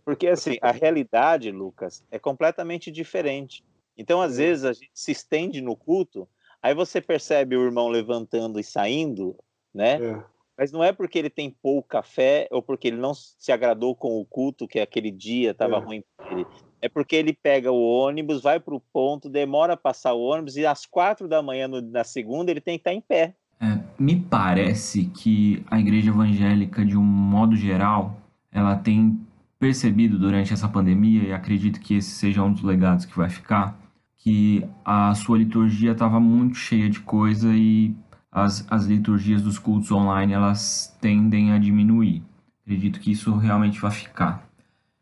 porque 0.02 0.28
assim, 0.28 0.56
a 0.62 0.70
realidade, 0.70 1.50
Lucas, 1.50 2.02
é 2.10 2.18
completamente 2.18 2.90
diferente. 2.90 3.62
Então, 3.98 4.22
às 4.22 4.38
é. 4.38 4.46
vezes, 4.46 4.64
a 4.64 4.72
gente 4.72 4.92
se 4.94 5.12
estende 5.12 5.60
no 5.60 5.76
culto, 5.76 6.26
aí 6.62 6.74
você 6.74 7.02
percebe 7.02 7.54
o 7.54 7.66
irmão 7.66 7.88
levantando 7.88 8.58
e 8.58 8.64
saindo, 8.64 9.36
né? 9.74 10.02
É. 10.02 10.37
Mas 10.58 10.72
não 10.72 10.82
é 10.82 10.92
porque 10.92 11.16
ele 11.16 11.30
tem 11.30 11.54
pouca 11.62 12.02
fé 12.02 12.48
ou 12.50 12.60
porque 12.60 12.88
ele 12.88 12.96
não 12.96 13.14
se 13.14 13.52
agradou 13.52 13.94
com 13.94 14.20
o 14.20 14.24
culto, 14.24 14.66
que 14.66 14.80
aquele 14.80 15.12
dia 15.12 15.52
estava 15.52 15.76
é. 15.76 15.78
ruim 15.78 16.02
para 16.16 16.32
ele. 16.32 16.46
É 16.82 16.88
porque 16.88 17.14
ele 17.14 17.32
pega 17.32 17.70
o 17.70 17.80
ônibus, 17.80 18.42
vai 18.42 18.58
para 18.58 18.74
o 18.74 18.82
ponto, 18.92 19.28
demora 19.28 19.74
a 19.74 19.76
passar 19.76 20.14
o 20.14 20.20
ônibus 20.20 20.56
e 20.56 20.66
às 20.66 20.84
quatro 20.84 21.28
da 21.28 21.40
manhã 21.40 21.68
no, 21.68 21.80
na 21.80 22.02
segunda 22.02 22.50
ele 22.50 22.60
tem 22.60 22.76
que 22.76 22.80
estar 22.80 22.92
em 22.92 23.00
pé. 23.00 23.34
É, 23.60 23.78
me 23.98 24.16
parece 24.16 25.06
que 25.06 25.64
a 25.68 25.78
igreja 25.78 26.10
evangélica, 26.10 26.84
de 26.84 26.96
um 26.96 27.02
modo 27.02 27.56
geral, 27.56 28.16
ela 28.52 28.76
tem 28.76 29.18
percebido 29.58 30.18
durante 30.18 30.52
essa 30.52 30.68
pandemia, 30.68 31.22
e 31.24 31.32
acredito 31.32 31.80
que 31.80 31.96
esse 31.96 32.10
seja 32.10 32.42
um 32.42 32.52
dos 32.52 32.62
legados 32.62 33.04
que 33.04 33.16
vai 33.16 33.28
ficar, 33.28 33.76
que 34.16 34.64
a 34.84 35.14
sua 35.14 35.38
liturgia 35.38 35.92
estava 35.92 36.20
muito 36.20 36.56
cheia 36.56 36.88
de 36.88 37.00
coisa 37.00 37.48
e 37.52 37.94
as, 38.30 38.66
as 38.70 38.86
liturgias 38.86 39.42
dos 39.42 39.58
cultos 39.58 39.90
online 39.90 40.32
elas 40.32 40.96
tendem 41.00 41.52
a 41.52 41.58
diminuir. 41.58 42.22
Acredito 42.62 43.00
que 43.00 43.12
isso 43.12 43.34
realmente 43.36 43.80
vai 43.80 43.90
ficar. 43.90 44.46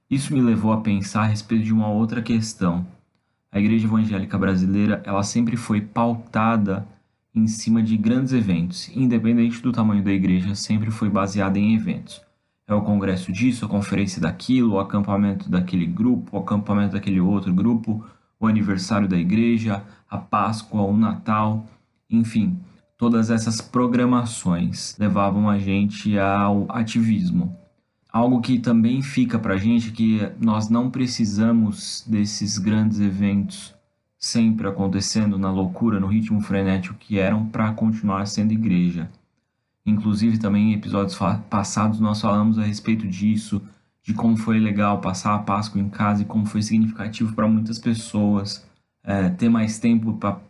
Isso 0.08 0.32
me 0.32 0.40
levou 0.40 0.72
a 0.72 0.80
pensar 0.80 1.22
a 1.22 1.26
respeito 1.26 1.64
de 1.64 1.72
uma 1.72 1.88
outra 1.88 2.22
questão. 2.22 2.86
A 3.50 3.58
igreja 3.58 3.86
evangélica 3.86 4.38
brasileira 4.38 5.02
ela 5.04 5.22
sempre 5.22 5.56
foi 5.56 5.80
pautada 5.80 6.86
em 7.34 7.46
cima 7.46 7.82
de 7.82 7.96
grandes 7.96 8.32
eventos, 8.32 8.88
independente 8.96 9.60
do 9.60 9.72
tamanho 9.72 10.02
da 10.02 10.12
igreja, 10.12 10.54
sempre 10.54 10.90
foi 10.90 11.10
baseada 11.10 11.58
em 11.58 11.74
eventos. 11.74 12.22
É 12.66 12.74
o 12.74 12.82
congresso 12.82 13.30
disso, 13.30 13.64
a 13.64 13.68
conferência 13.68 14.20
daquilo, 14.20 14.74
o 14.74 14.80
acampamento 14.80 15.48
daquele 15.48 15.86
grupo, 15.86 16.36
o 16.36 16.40
acampamento 16.40 16.94
daquele 16.94 17.20
outro 17.20 17.52
grupo, 17.52 18.04
o 18.40 18.46
aniversário 18.46 19.06
da 19.06 19.16
igreja, 19.16 19.84
a 20.08 20.18
Páscoa, 20.18 20.82
o 20.82 20.96
Natal, 20.96 21.66
enfim, 22.08 22.58
todas 22.96 23.30
essas 23.30 23.61
programações 23.61 24.96
levavam 24.98 25.48
a 25.48 25.59
gente 25.59 26.18
ao 26.18 26.66
ativismo. 26.70 27.56
Algo 28.11 28.40
que 28.40 28.59
também 28.59 29.02
fica 29.02 29.38
para 29.38 29.54
a 29.54 29.59
gente 29.59 29.90
que 29.90 30.20
nós 30.40 30.70
não 30.70 30.90
precisamos 30.90 32.02
desses 32.06 32.56
grandes 32.56 32.98
eventos 32.98 33.74
sempre 34.18 34.66
acontecendo 34.66 35.38
na 35.38 35.50
loucura, 35.50 36.00
no 36.00 36.06
ritmo 36.06 36.40
frenético 36.40 36.98
que 36.98 37.18
eram 37.18 37.46
para 37.46 37.72
continuar 37.72 38.26
sendo 38.26 38.52
igreja. 38.52 39.11
Inclusive 39.85 40.38
também 40.38 40.72
em 40.72 40.74
episódios 40.74 41.18
passados 41.48 42.00
nós 42.00 42.20
falamos 42.20 42.59
a 42.59 42.64
respeito 42.64 43.06
disso, 43.06 43.62
de 44.02 44.14
como 44.14 44.37
foi 44.37 44.59
legal 44.59 45.00
passar 45.00 45.35
a 45.35 45.38
Páscoa 45.38 45.80
em 45.80 45.88
casa 45.88 46.22
e 46.22 46.24
como 46.24 46.46
foi 46.46 46.62
significativo 46.62 47.35
para 47.35 47.46
muitas 47.46 47.78
pessoas 47.78 48.66
é, 49.04 49.28
ter 49.28 49.48
mais 49.48 49.78
tempo 49.78 50.14
para 50.14 50.40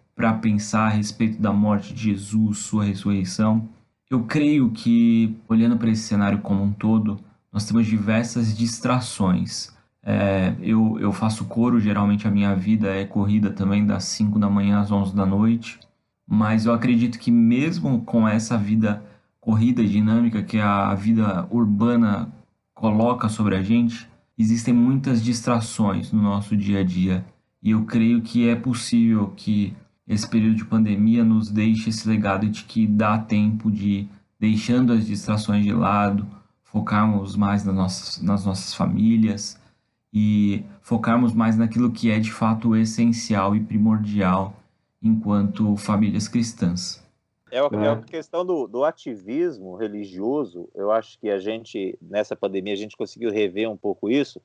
pensar 0.40 0.87
a 0.87 0.88
respeito 0.88 1.40
da 1.40 1.52
morte 1.52 1.92
de 1.92 2.05
Jesus, 2.05 2.59
sua 2.59 2.85
ressurreição. 2.85 3.68
Eu 4.11 4.24
creio 4.24 4.70
que, 4.70 5.37
olhando 5.48 5.76
para 5.76 5.90
esse 5.90 6.02
cenário 6.02 6.38
como 6.38 6.62
um 6.62 6.72
todo, 6.72 7.20
nós 7.52 7.66
temos 7.66 7.87
diversas 7.87 8.57
distrações. 8.57 9.74
É, 10.02 10.55
eu, 10.61 10.98
eu 11.00 11.12
faço 11.12 11.44
coro, 11.44 11.81
geralmente 11.81 12.26
a 12.26 12.31
minha 12.31 12.55
vida 12.55 12.88
é 12.88 13.05
corrida 13.05 13.50
também 13.50 13.85
das 13.85 14.05
5 14.05 14.38
da 14.38 14.48
manhã 14.48 14.81
às 14.81 14.90
11 14.90 15.14
da 15.14 15.26
noite, 15.26 15.81
mas 16.26 16.64
eu 16.64 16.72
acredito 16.72 17.18
que 17.18 17.31
mesmo 17.31 18.02
com 18.02 18.26
essa 18.26 18.57
vida 18.57 19.02
corrida 19.40 19.85
dinâmica 19.85 20.42
que 20.42 20.59
a 20.59 20.94
vida 20.94 21.46
urbana 21.50 22.33
coloca 22.74 23.29
sobre 23.29 23.57
a 23.57 23.62
gente, 23.62 24.09
existem 24.38 24.74
muitas 24.74 25.22
distrações 25.22 26.12
no 26.12 26.22
nosso 26.22 26.57
dia 26.57 26.81
a 26.81 26.85
dia. 26.85 27.24
E 27.62 27.70
eu 27.70 27.85
creio 27.85 28.22
que 28.22 28.48
é 28.48 28.55
possível 28.55 29.33
que 29.37 29.74
esse 30.08 30.28
período 30.28 30.56
de 30.56 30.64
pandemia 30.64 31.24
nos 31.24 31.50
deixe 31.50 31.90
esse 31.90 32.08
legado 32.08 32.48
de 32.48 32.64
que 32.64 32.86
dá 32.86 33.18
tempo 33.18 33.70
de, 33.70 34.08
deixando 34.38 34.92
as 34.92 35.06
distrações 35.06 35.64
de 35.64 35.72
lado, 35.72 36.26
focarmos 36.62 37.36
mais 37.36 37.64
nas 37.64 37.74
nossas, 37.74 38.22
nas 38.22 38.44
nossas 38.44 38.74
famílias 38.74 39.60
e 40.12 40.64
focarmos 40.80 41.34
mais 41.34 41.56
naquilo 41.56 41.90
que 41.90 42.10
é 42.10 42.18
de 42.18 42.32
fato 42.32 42.76
essencial 42.76 43.56
e 43.56 43.60
primordial 43.60 44.54
enquanto 45.02 45.76
famílias 45.76 46.28
cristãs. 46.28 47.04
É, 47.50 47.58
a, 47.58 47.68
é 47.84 47.88
a 47.88 47.96
questão 47.96 48.44
do, 48.44 48.66
do, 48.66 48.84
ativismo 48.84 49.76
religioso. 49.76 50.68
Eu 50.74 50.90
acho 50.90 51.18
que 51.18 51.30
a 51.30 51.38
gente, 51.38 51.96
nessa 52.00 52.34
pandemia, 52.34 52.72
a 52.72 52.76
gente 52.76 52.96
conseguiu 52.96 53.30
rever 53.30 53.70
um 53.70 53.76
pouco 53.76 54.10
isso. 54.10 54.40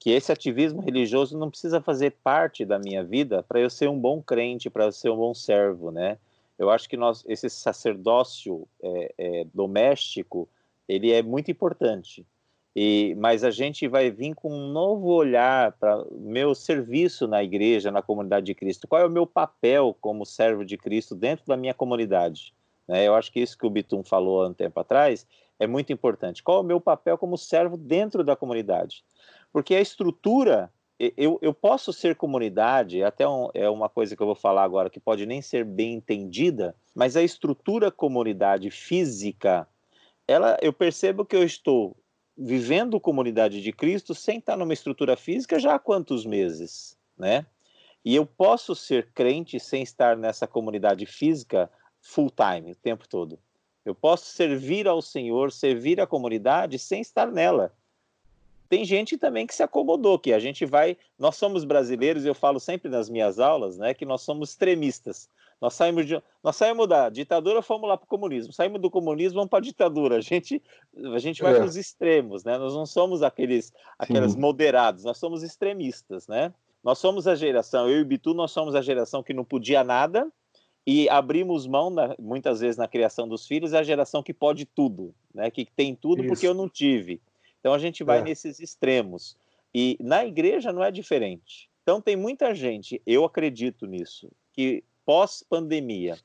Que 0.00 0.10
esse 0.10 0.32
ativismo 0.32 0.80
religioso 0.80 1.38
não 1.38 1.50
precisa 1.50 1.80
fazer 1.80 2.16
parte 2.24 2.64
da 2.64 2.78
minha 2.78 3.04
vida 3.04 3.44
para 3.44 3.60
eu 3.60 3.70
ser 3.70 3.88
um 3.88 3.98
bom 3.98 4.20
crente, 4.20 4.68
para 4.68 4.86
eu 4.86 4.92
ser 4.92 5.10
um 5.10 5.16
bom 5.16 5.34
servo, 5.34 5.92
né? 5.92 6.18
Eu 6.58 6.68
acho 6.70 6.88
que 6.88 6.96
nós, 6.96 7.24
esse 7.28 7.48
sacerdócio 7.48 8.66
é, 8.82 9.14
é, 9.16 9.46
doméstico, 9.54 10.48
ele 10.88 11.12
é 11.12 11.22
muito 11.22 11.50
importante. 11.50 12.26
E, 12.74 13.16
mas 13.18 13.42
a 13.42 13.50
gente 13.50 13.88
vai 13.88 14.10
vir 14.10 14.34
com 14.34 14.52
um 14.52 14.68
novo 14.68 15.08
olhar 15.08 15.72
para 15.72 16.04
meu 16.12 16.54
serviço 16.54 17.26
na 17.26 17.42
igreja, 17.42 17.90
na 17.90 18.02
comunidade 18.02 18.46
de 18.46 18.54
Cristo. 18.54 18.86
Qual 18.86 19.02
é 19.02 19.06
o 19.06 19.10
meu 19.10 19.26
papel 19.26 19.96
como 20.00 20.24
servo 20.24 20.64
de 20.64 20.76
Cristo 20.76 21.14
dentro 21.14 21.44
da 21.46 21.56
minha 21.56 21.74
comunidade? 21.74 22.54
Né? 22.86 23.06
Eu 23.06 23.14
acho 23.14 23.32
que 23.32 23.40
isso 23.40 23.58
que 23.58 23.66
o 23.66 23.70
Bitum 23.70 24.02
falou 24.02 24.42
há 24.42 24.48
um 24.48 24.54
tempo 24.54 24.78
atrás 24.80 25.26
é 25.58 25.66
muito 25.66 25.92
importante. 25.92 26.42
Qual 26.42 26.58
é 26.58 26.60
o 26.60 26.64
meu 26.64 26.80
papel 26.80 27.18
como 27.18 27.36
servo 27.36 27.76
dentro 27.76 28.22
da 28.22 28.36
comunidade? 28.36 29.04
Porque 29.52 29.74
a 29.74 29.80
estrutura, 29.80 30.72
eu, 31.16 31.38
eu 31.42 31.52
posso 31.52 31.92
ser 31.92 32.14
comunidade, 32.16 33.02
até 33.02 33.28
um, 33.28 33.48
é 33.54 33.68
uma 33.68 33.88
coisa 33.88 34.14
que 34.14 34.22
eu 34.22 34.26
vou 34.26 34.34
falar 34.34 34.64
agora 34.64 34.90
que 34.90 35.00
pode 35.00 35.26
nem 35.26 35.42
ser 35.42 35.64
bem 35.64 35.94
entendida, 35.94 36.74
mas 36.94 37.16
a 37.16 37.22
estrutura 37.22 37.90
comunidade 37.90 38.70
física, 38.70 39.66
ela, 40.26 40.56
eu 40.62 40.72
percebo 40.72 41.24
que 41.24 41.36
eu 41.36 41.42
estou 41.42 41.96
vivendo 42.36 43.00
comunidade 43.00 43.60
de 43.60 43.72
Cristo 43.72 44.14
sem 44.14 44.38
estar 44.38 44.56
numa 44.56 44.72
estrutura 44.72 45.16
física 45.16 45.58
já 45.58 45.74
há 45.74 45.78
quantos 45.78 46.24
meses, 46.24 46.96
né? 47.18 47.44
E 48.02 48.14
eu 48.14 48.24
posso 48.24 48.74
ser 48.74 49.12
crente 49.12 49.60
sem 49.60 49.82
estar 49.82 50.16
nessa 50.16 50.46
comunidade 50.46 51.04
física 51.04 51.70
full 52.00 52.30
time, 52.30 52.72
o 52.72 52.76
tempo 52.76 53.06
todo. 53.06 53.38
Eu 53.84 53.94
posso 53.94 54.26
servir 54.26 54.88
ao 54.88 55.02
Senhor, 55.02 55.52
servir 55.52 56.00
a 56.00 56.06
comunidade 56.06 56.78
sem 56.78 57.00
estar 57.00 57.30
nela. 57.30 57.74
Tem 58.70 58.84
gente 58.84 59.18
também 59.18 59.48
que 59.48 59.54
se 59.54 59.64
acomodou, 59.64 60.16
que 60.16 60.32
a 60.32 60.38
gente 60.38 60.64
vai. 60.64 60.96
Nós 61.18 61.34
somos 61.34 61.64
brasileiros, 61.64 62.24
eu 62.24 62.36
falo 62.36 62.60
sempre 62.60 62.88
nas 62.88 63.10
minhas 63.10 63.40
aulas, 63.40 63.76
né, 63.76 63.92
que 63.92 64.06
nós 64.06 64.22
somos 64.22 64.50
extremistas. 64.50 65.28
Nós 65.60 65.74
saímos, 65.74 66.06
de, 66.06 66.22
nós 66.42 66.54
saímos 66.54 66.86
da 66.86 67.10
ditadura, 67.10 67.62
fomos 67.62 67.88
lá 67.88 67.96
para 67.96 68.04
o 68.04 68.08
comunismo. 68.08 68.52
Saímos 68.52 68.80
do 68.80 68.88
comunismo, 68.88 69.34
vamos 69.34 69.50
para 69.50 69.58
a 69.58 69.62
ditadura. 69.62 70.16
A 70.18 70.20
gente, 70.20 70.62
a 71.12 71.18
gente 71.18 71.42
vai 71.42 71.52
é. 71.52 71.56
para 71.56 71.64
os 71.64 71.76
extremos, 71.76 72.44
né? 72.44 72.56
Nós 72.56 72.72
não 72.72 72.86
somos 72.86 73.24
aqueles, 73.24 73.72
aqueles 73.98 74.36
moderados, 74.36 75.02
nós 75.02 75.18
somos 75.18 75.42
extremistas, 75.42 76.28
né? 76.28 76.54
Nós 76.82 76.98
somos 76.98 77.26
a 77.26 77.34
geração, 77.34 77.90
eu 77.90 77.98
e 77.98 78.02
o 78.02 78.06
Bitu, 78.06 78.32
nós 78.32 78.52
somos 78.52 78.76
a 78.76 78.80
geração 78.80 79.20
que 79.20 79.34
não 79.34 79.44
podia 79.44 79.82
nada 79.82 80.30
e 80.86 81.08
abrimos 81.08 81.66
mão, 81.66 81.90
na, 81.90 82.14
muitas 82.20 82.60
vezes, 82.60 82.76
na 82.76 82.86
criação 82.86 83.28
dos 83.28 83.46
filhos, 83.46 83.74
a 83.74 83.82
geração 83.82 84.22
que 84.22 84.32
pode 84.32 84.64
tudo, 84.64 85.12
né? 85.34 85.50
Que 85.50 85.66
tem 85.66 85.92
tudo 85.92 86.22
Isso. 86.22 86.28
porque 86.28 86.46
eu 86.46 86.54
não 86.54 86.68
tive. 86.68 87.20
Então 87.60 87.72
a 87.72 87.78
gente 87.78 88.02
vai 88.02 88.18
é. 88.18 88.22
nesses 88.22 88.58
extremos. 88.58 89.36
E 89.72 89.96
na 90.00 90.24
igreja 90.24 90.72
não 90.72 90.82
é 90.82 90.90
diferente. 90.90 91.70
Então 91.82 92.00
tem 92.00 92.16
muita 92.16 92.54
gente, 92.54 93.00
eu 93.06 93.24
acredito 93.24 93.86
nisso, 93.86 94.30
que 94.52 94.82
pós-pandemia, 95.04 96.18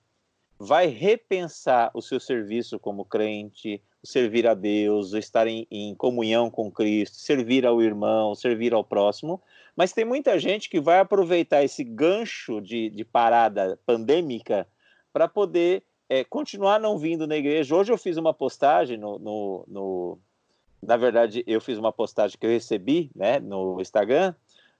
vai 0.57 0.87
repensar 0.87 1.91
o 1.93 2.01
seu 2.01 2.19
serviço 2.19 2.79
como 2.79 3.05
crente, 3.05 3.81
servir 4.03 4.47
a 4.47 4.53
Deus, 4.53 5.13
estar 5.13 5.47
em, 5.47 5.67
em, 5.69 5.93
comunhão 5.95 6.49
com 6.49 6.71
Cristo, 6.71 7.17
servir 7.17 7.65
ao 7.65 7.81
irmão, 7.81 8.35
servir 8.35 8.73
ao 8.73 8.83
próximo. 8.83 9.41
Mas 9.75 9.91
tem 9.91 10.05
muita 10.05 10.39
gente 10.39 10.69
que 10.69 10.79
vai 10.79 10.99
aproveitar 10.99 11.63
esse 11.63 11.83
gancho 11.83 12.61
de, 12.61 12.89
de 12.89 13.03
parada 13.03 13.77
pandêmica 13.85 14.67
para 15.11 15.27
poder 15.27 15.83
é, 16.07 16.23
continuar 16.23 16.79
não 16.79 16.97
vindo 16.97 17.27
na 17.27 17.35
igreja. 17.35 17.75
Hoje 17.75 17.91
eu 17.91 17.97
fiz 17.97 18.15
uma 18.15 18.33
postagem 18.33 18.97
no, 18.97 19.17
no, 19.17 19.65
no, 19.67 20.19
Na 20.85 20.97
verdade, 20.97 21.43
eu 21.47 21.59
fiz 21.59 21.77
uma 21.77 21.91
postagem 21.91 22.37
que 22.39 22.45
eu 22.45 22.51
recebi 22.51 23.11
né, 23.15 23.39
no 23.39 23.79
Instagram 23.81 24.33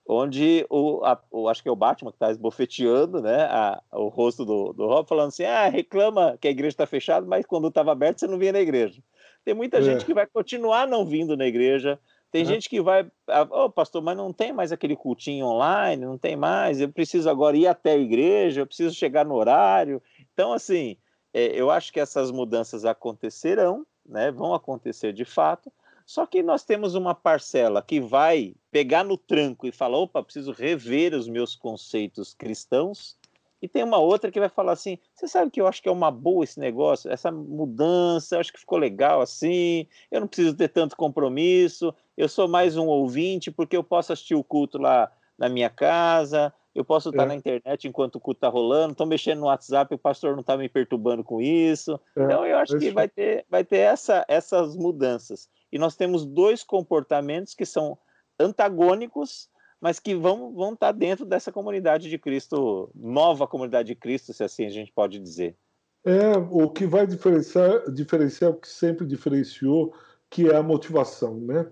onde 0.08 0.64
o, 0.70 1.04
a, 1.04 1.20
o, 1.30 1.48
acho 1.48 1.62
que 1.62 1.68
é 1.68 1.72
o 1.72 1.76
Batman 1.76 2.12
que 2.12 2.16
está 2.16 2.30
esbofeteando 2.30 3.20
né, 3.20 3.42
a, 3.44 3.82
o 3.92 4.08
rosto 4.08 4.44
do, 4.44 4.72
do 4.72 4.86
Rob, 4.86 5.08
falando 5.08 5.28
assim: 5.28 5.44
ah, 5.44 5.68
reclama 5.68 6.38
que 6.40 6.46
a 6.46 6.50
igreja 6.50 6.74
está 6.74 6.86
fechada, 6.86 7.26
mas 7.26 7.44
quando 7.44 7.68
estava 7.68 7.92
aberta 7.92 8.20
você 8.20 8.26
não 8.26 8.38
vinha 8.38 8.52
na 8.52 8.60
igreja. 8.60 9.02
Tem 9.44 9.54
muita 9.54 9.78
é. 9.78 9.82
gente 9.82 10.04
que 10.04 10.14
vai 10.14 10.26
continuar 10.26 10.86
não 10.86 11.04
vindo 11.04 11.36
na 11.36 11.46
igreja. 11.46 11.98
Tem 12.30 12.42
é. 12.42 12.44
gente 12.44 12.68
que 12.68 12.80
vai, 12.80 13.04
ô 13.04 13.64
oh, 13.64 13.70
pastor, 13.70 14.02
mas 14.02 14.16
não 14.16 14.32
tem 14.32 14.52
mais 14.52 14.72
aquele 14.72 14.96
cultinho 14.96 15.46
online, 15.46 16.04
não 16.04 16.18
tem 16.18 16.36
mais, 16.36 16.80
eu 16.80 16.88
preciso 16.88 17.30
agora 17.30 17.56
ir 17.56 17.66
até 17.66 17.92
a 17.92 17.98
igreja, 17.98 18.60
eu 18.60 18.66
preciso 18.66 18.94
chegar 18.94 19.24
no 19.24 19.34
horário. 19.34 20.02
Então, 20.32 20.52
assim, 20.52 20.96
é, 21.32 21.46
eu 21.46 21.70
acho 21.70 21.92
que 21.92 22.00
essas 22.00 22.30
mudanças 22.32 22.84
acontecerão, 22.84 23.86
né, 24.04 24.32
vão 24.32 24.52
acontecer 24.52 25.12
de 25.12 25.24
fato, 25.24 25.72
Só 26.06 26.24
que 26.24 26.40
nós 26.40 26.62
temos 26.62 26.94
uma 26.94 27.16
parcela 27.16 27.82
que 27.82 28.00
vai 28.00 28.54
pegar 28.70 29.02
no 29.02 29.18
tranco 29.18 29.66
e 29.66 29.72
falar: 29.72 29.98
opa, 29.98 30.22
preciso 30.22 30.52
rever 30.52 31.12
os 31.12 31.26
meus 31.26 31.56
conceitos 31.56 32.32
cristãos. 32.32 33.18
E 33.60 33.66
tem 33.66 33.82
uma 33.82 33.98
outra 33.98 34.30
que 34.30 34.38
vai 34.38 34.48
falar 34.48 34.72
assim: 34.72 34.98
você 35.12 35.26
sabe 35.26 35.50
que 35.50 35.60
eu 35.60 35.66
acho 35.66 35.82
que 35.82 35.88
é 35.88 35.92
uma 35.92 36.10
boa 36.10 36.44
esse 36.44 36.60
negócio, 36.60 37.10
essa 37.10 37.32
mudança, 37.32 38.38
acho 38.38 38.52
que 38.52 38.60
ficou 38.60 38.78
legal 38.78 39.20
assim, 39.20 39.88
eu 40.08 40.20
não 40.20 40.28
preciso 40.28 40.54
ter 40.54 40.68
tanto 40.68 40.96
compromisso, 40.96 41.92
eu 42.16 42.28
sou 42.28 42.46
mais 42.46 42.76
um 42.76 42.86
ouvinte, 42.86 43.50
porque 43.50 43.76
eu 43.76 43.82
posso 43.82 44.12
assistir 44.12 44.36
o 44.36 44.44
culto 44.44 44.78
lá 44.78 45.10
na 45.36 45.48
minha 45.48 45.68
casa, 45.68 46.54
eu 46.72 46.84
posso 46.84 47.08
estar 47.08 47.24
é. 47.24 47.26
na 47.26 47.34
internet 47.34 47.88
enquanto 47.88 48.16
o 48.16 48.20
culto 48.20 48.38
está 48.38 48.48
rolando, 48.48 48.92
estou 48.92 49.06
mexendo 49.06 49.40
no 49.40 49.46
WhatsApp, 49.46 49.92
o 49.92 49.98
pastor 49.98 50.34
não 50.34 50.40
está 50.40 50.56
me 50.56 50.68
perturbando 50.68 51.24
com 51.24 51.40
isso. 51.40 51.98
É, 52.14 52.22
então 52.22 52.46
eu 52.46 52.58
acho 52.58 52.78
que 52.78 52.90
vai 52.90 53.08
ter, 53.08 53.44
vai 53.50 53.64
ter 53.64 53.78
essa, 53.78 54.24
essas 54.28 54.76
mudanças. 54.76 55.48
E 55.72 55.78
nós 55.78 55.96
temos 55.96 56.24
dois 56.24 56.62
comportamentos 56.62 57.54
que 57.54 57.66
são 57.66 57.98
antagônicos, 58.38 59.48
mas 59.80 59.98
que 59.98 60.14
vão, 60.14 60.52
vão 60.54 60.74
estar 60.74 60.92
tá 60.92 60.92
dentro 60.92 61.24
dessa 61.24 61.52
comunidade 61.52 62.08
de 62.08 62.18
Cristo, 62.18 62.90
nova 62.94 63.46
comunidade 63.46 63.88
de 63.88 63.94
Cristo, 63.94 64.32
se 64.32 64.42
assim 64.42 64.66
a 64.66 64.70
gente 64.70 64.92
pode 64.92 65.18
dizer. 65.18 65.56
É, 66.04 66.36
o 66.50 66.70
que 66.70 66.86
vai 66.86 67.06
diferenciar, 67.06 67.90
diferenciar 67.90 68.52
o 68.52 68.60
que 68.60 68.68
sempre 68.68 69.04
diferenciou, 69.04 69.92
que 70.30 70.48
é 70.48 70.56
a 70.56 70.62
motivação, 70.62 71.34
né? 71.40 71.66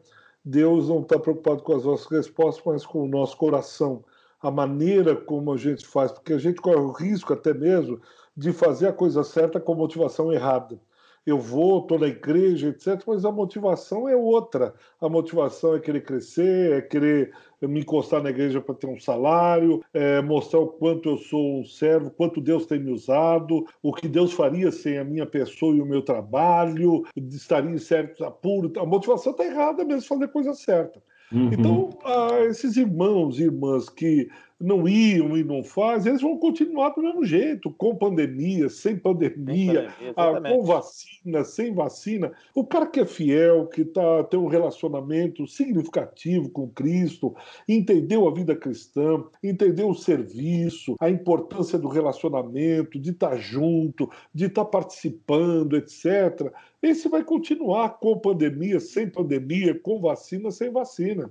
Deus 0.45 0.89
não 0.89 1.01
está 1.01 1.19
preocupado 1.19 1.63
com 1.63 1.75
as 1.75 1.85
nossas 1.85 2.07
respostas, 2.07 2.65
mas 2.67 2.85
com 2.85 3.03
o 3.05 3.09
nosso 3.09 3.37
coração 3.37 4.05
a 4.41 4.51
maneira 4.51 5.17
como 5.17 5.55
a 5.55 5.57
gente 5.57 5.87
faz, 5.87 6.13
porque 6.13 6.35
a 6.35 6.39
gente 6.39 6.61
corre 6.61 6.77
o 6.77 6.93
risco 6.93 7.33
até 7.33 7.55
mesmo 7.55 7.99
de 8.37 8.53
fazer 8.53 8.89
a 8.89 8.93
coisa 8.93 9.25
certa 9.25 9.59
com 9.59 9.75
motivação 9.75 10.31
errada. 10.31 10.79
Eu 11.27 11.39
vou, 11.39 11.81
estou 11.81 11.99
na 11.99 12.07
igreja, 12.07 12.69
etc., 12.69 13.03
mas 13.07 13.25
a 13.25 13.33
motivação 13.33 14.09
é 14.09 14.15
outra. 14.15 14.75
A 15.01 15.09
motivação 15.09 15.75
é 15.75 15.81
querer 15.81 16.03
crescer, 16.03 16.73
é 16.73 16.83
querer 16.83 17.33
me 17.63 17.81
encostar 17.81 18.23
na 18.23 18.31
igreja 18.31 18.61
para 18.61 18.75
ter 18.75 18.87
um 18.87 19.01
salário, 19.01 19.83
é 19.95 20.21
mostrar 20.21 20.61
o 20.61 20.67
quanto 20.67 21.09
eu 21.09 21.17
sou 21.17 21.61
um 21.61 21.65
servo, 21.65 22.11
quanto 22.11 22.41
Deus 22.41 22.67
tem 22.67 22.79
me 22.79 22.93
usado, 22.93 23.65
o 23.83 23.93
que 23.93 24.07
Deus 24.07 24.33
faria 24.33 24.71
sem 24.71 24.99
a 24.99 25.05
minha 25.05 25.25
pessoa 25.25 25.75
e 25.75 25.81
o 25.81 25.87
meu 25.87 26.03
trabalho, 26.03 27.05
estaria 27.17 27.71
em 27.71 27.79
certos 27.79 28.21
apuros. 28.21 28.73
A 28.77 28.85
motivação 28.85 29.33
está 29.33 29.45
errada 29.45 29.85
mesmo, 29.85 30.07
fazer 30.07 30.29
coisa 30.29 30.53
certa. 30.53 31.03
Uhum. 31.33 31.51
Então, 31.53 31.91
ah, 32.05 32.41
esses 32.45 32.77
irmãos 32.77 33.39
e 33.39 33.45
irmãs 33.45 33.89
que 33.89 34.29
não 34.65 34.89
iam 34.89 35.37
e 35.37 35.45
não 35.45 35.63
fazem, 35.63 36.11
eles 36.11 36.23
vão 36.23 36.39
continuar 36.39 36.91
do 36.91 37.03
mesmo 37.03 37.25
jeito, 37.25 37.71
com 37.73 37.95
pandemia, 37.95 38.69
sem 38.71 38.97
pandemia, 38.97 39.93
ah, 40.17 40.41
com 40.41 40.63
vacina, 40.63 41.45
sem 41.45 41.75
vacina. 41.75 42.33
O 42.55 42.65
cara 42.65 42.87
que 42.87 43.01
é 43.01 43.05
fiel, 43.05 43.67
que 43.67 43.85
tá, 43.85 44.25
tem 44.25 44.41
um 44.41 44.47
relacionamento 44.47 45.47
significativo 45.47 46.49
com 46.49 46.69
Cristo, 46.69 47.35
entendeu 47.69 48.27
a 48.27 48.33
vida 48.33 48.57
cristã, 48.57 49.23
entendeu 49.43 49.91
o 49.91 49.95
serviço, 49.95 50.97
a 50.99 51.11
importância 51.11 51.79
do 51.79 51.89
relacionamento, 51.89 52.99
de 52.99 53.11
estar 53.11 53.31
tá 53.31 53.37
junto, 53.37 54.11
de 54.33 54.47
estar 54.47 54.65
tá 54.65 54.71
participando, 54.71 55.77
etc. 55.77 56.51
Esse 56.83 57.09
vai 57.09 57.23
continuar 57.23 57.99
com 57.99 58.19
pandemia, 58.19 58.81
sem 58.81 59.09
pandemia, 59.09 59.79
com 59.79 60.01
vacina, 60.01 60.51
sem 60.51 60.71
vacina. 60.71 61.31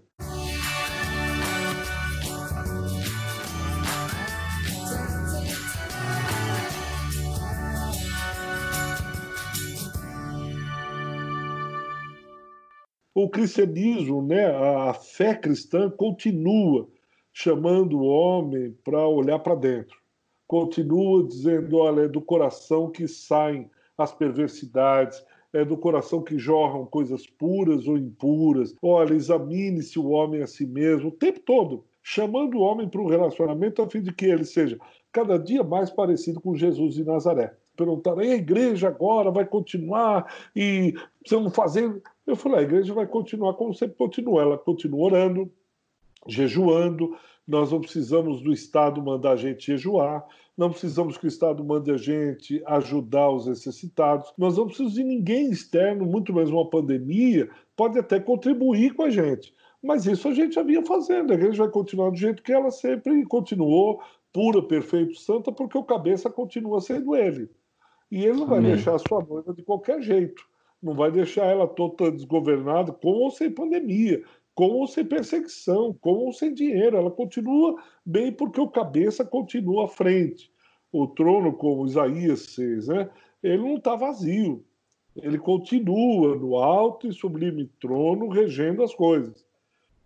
O 13.16 13.30
cristianismo, 13.30 14.22
né, 14.22 14.46
a 14.46 14.94
fé 14.94 15.36
cristã 15.36 15.90
continua 15.90 16.88
chamando 17.32 18.00
o 18.00 18.06
homem 18.06 18.76
para 18.84 19.08
olhar 19.08 19.40
para 19.40 19.56
dentro. 19.56 19.98
Continua 20.48 21.24
dizendo, 21.28 21.78
olha, 21.78 22.02
é 22.02 22.08
do 22.08 22.22
coração 22.22 22.92
que 22.92 23.08
saem 23.08 23.70
as 23.98 24.12
perversidades, 24.12 25.24
é 25.52 25.64
do 25.64 25.78
coração 25.78 26.22
que 26.22 26.38
jorram 26.38 26.86
coisas 26.86 27.28
puras 27.28 27.88
ou 27.88 27.98
impuras. 27.98 28.76
Olha, 28.82 29.14
examine-se 29.14 30.00
o 30.00 30.10
homem 30.10 30.42
a 30.42 30.48
si 30.48 30.66
mesmo, 30.66 31.10
o 31.10 31.12
tempo 31.12 31.40
todo, 31.40 31.86
chamando 32.02 32.58
o 32.58 32.62
homem 32.62 32.90
para 32.90 33.02
um 33.02 33.08
relacionamento 33.08 33.82
a 33.82 33.90
fim 33.90 34.02
de 34.02 34.12
que 34.12 34.26
ele 34.26 34.46
seja 34.46 34.78
cada 35.12 35.38
dia 35.38 35.64
mais 35.64 35.92
parecido 35.92 36.42
com 36.42 36.56
Jesus 36.56 36.96
de 36.96 37.04
Nazaré. 37.04 37.56
Perguntaram, 37.76 38.22
e 38.22 38.32
a 38.32 38.36
igreja 38.36 38.88
agora 38.88 39.32
vai 39.32 39.46
continuar 39.46 40.32
e 40.56 40.94
precisamos 41.20 41.56
fazer 41.56 42.02
eu 42.26 42.36
falei, 42.38 42.60
a 42.60 42.64
igreja 42.64 42.94
vai 42.94 43.06
continuar 43.06 43.54
como 43.56 43.74
sempre 43.74 43.98
continua. 43.98 44.42
Ela 44.42 44.58
continua 44.58 45.06
orando, 45.06 45.52
jejuando. 46.28 47.18
Nós 47.46 47.72
não 47.72 47.82
precisamos 47.82 48.42
do 48.42 48.54
Estado 48.54 49.04
mandar 49.04 49.32
a 49.32 49.36
gente 49.36 49.68
jejuar. 49.68 50.26
Não 50.58 50.70
precisamos 50.70 51.18
que 51.18 51.26
o 51.26 51.28
Estado 51.28 51.64
mande 51.64 51.92
a 51.92 51.98
gente 51.98 52.64
ajudar 52.66 53.30
os 53.30 53.48
necessitados. 53.48 54.32
Nós 54.38 54.58
não 54.58 54.66
precisamos 54.66 54.94
de 54.94 55.04
ninguém 55.04 55.50
externo, 55.50 56.06
muito 56.06 56.34
menos 56.34 56.50
uma 56.50 56.70
pandemia, 56.70 57.50
pode 57.76 58.00
até 58.00 58.20
contribuir 58.20 58.94
com 58.94 59.04
a 59.04 59.10
gente. 59.10 59.54
Mas 59.82 60.06
isso 60.06 60.30
a 60.30 60.34
gente 60.34 60.56
já 60.56 60.64
vinha 60.64 60.86
fazendo. 60.86 61.32
A 61.32 61.34
igreja 61.34 61.64
vai 61.64 61.72
continuar 61.72 62.12
do 62.12 62.16
jeito 62.16 62.42
que 62.42 62.54
ela 62.54 62.72
sempre 62.72 63.26
continuou, 63.26 64.02
pura, 64.32 64.62
perfeita, 64.62 65.20
santa, 65.20 65.52
porque 65.52 65.78
o 65.78 65.84
cabeça 65.84 66.30
continua 66.30 66.80
sendo 66.80 67.16
ele. 67.16 67.50
E 68.14 68.26
ele 68.26 68.40
não 68.40 68.46
vai 68.46 68.60
Amém. 68.60 68.74
deixar 68.74 68.94
a 68.94 69.00
sua 69.00 69.24
noiva 69.24 69.54
de 69.54 69.64
qualquer 69.64 70.00
jeito 70.02 70.44
não 70.84 70.94
vai 70.94 71.10
deixar 71.10 71.46
ela 71.46 71.66
toda 71.66 72.12
desgovernada, 72.12 72.92
com 72.92 73.08
ou 73.08 73.32
sem 73.32 73.50
pandemia, 73.50 74.22
com 74.54 74.66
ou 74.66 74.86
sem 74.86 75.06
perseguição, 75.06 75.96
com 76.00 76.12
ou 76.12 76.34
sem 76.34 76.54
dinheiro. 76.54 76.98
Ela 76.98 77.10
continua 77.10 77.82
bem 78.06 78.32
porque 78.32 78.60
o 78.60 78.68
cabeça 78.68 79.24
continua 79.24 79.86
à 79.86 79.88
frente. 79.88 80.52
O 80.92 81.08
trono, 81.08 81.54
como 81.54 81.88
Isaías 81.88 82.42
6, 82.42 82.90
né, 82.90 83.10
ele 83.42 83.64
não 83.64 83.78
está 83.78 83.96
vazio. 83.96 84.64
Ele 85.16 85.40
continua 85.40 86.36
no 86.36 86.58
alto 86.58 87.08
e 87.08 87.14
sublime 87.14 87.72
trono, 87.80 88.28
regendo 88.28 88.84
as 88.84 88.94
coisas. 88.94 89.46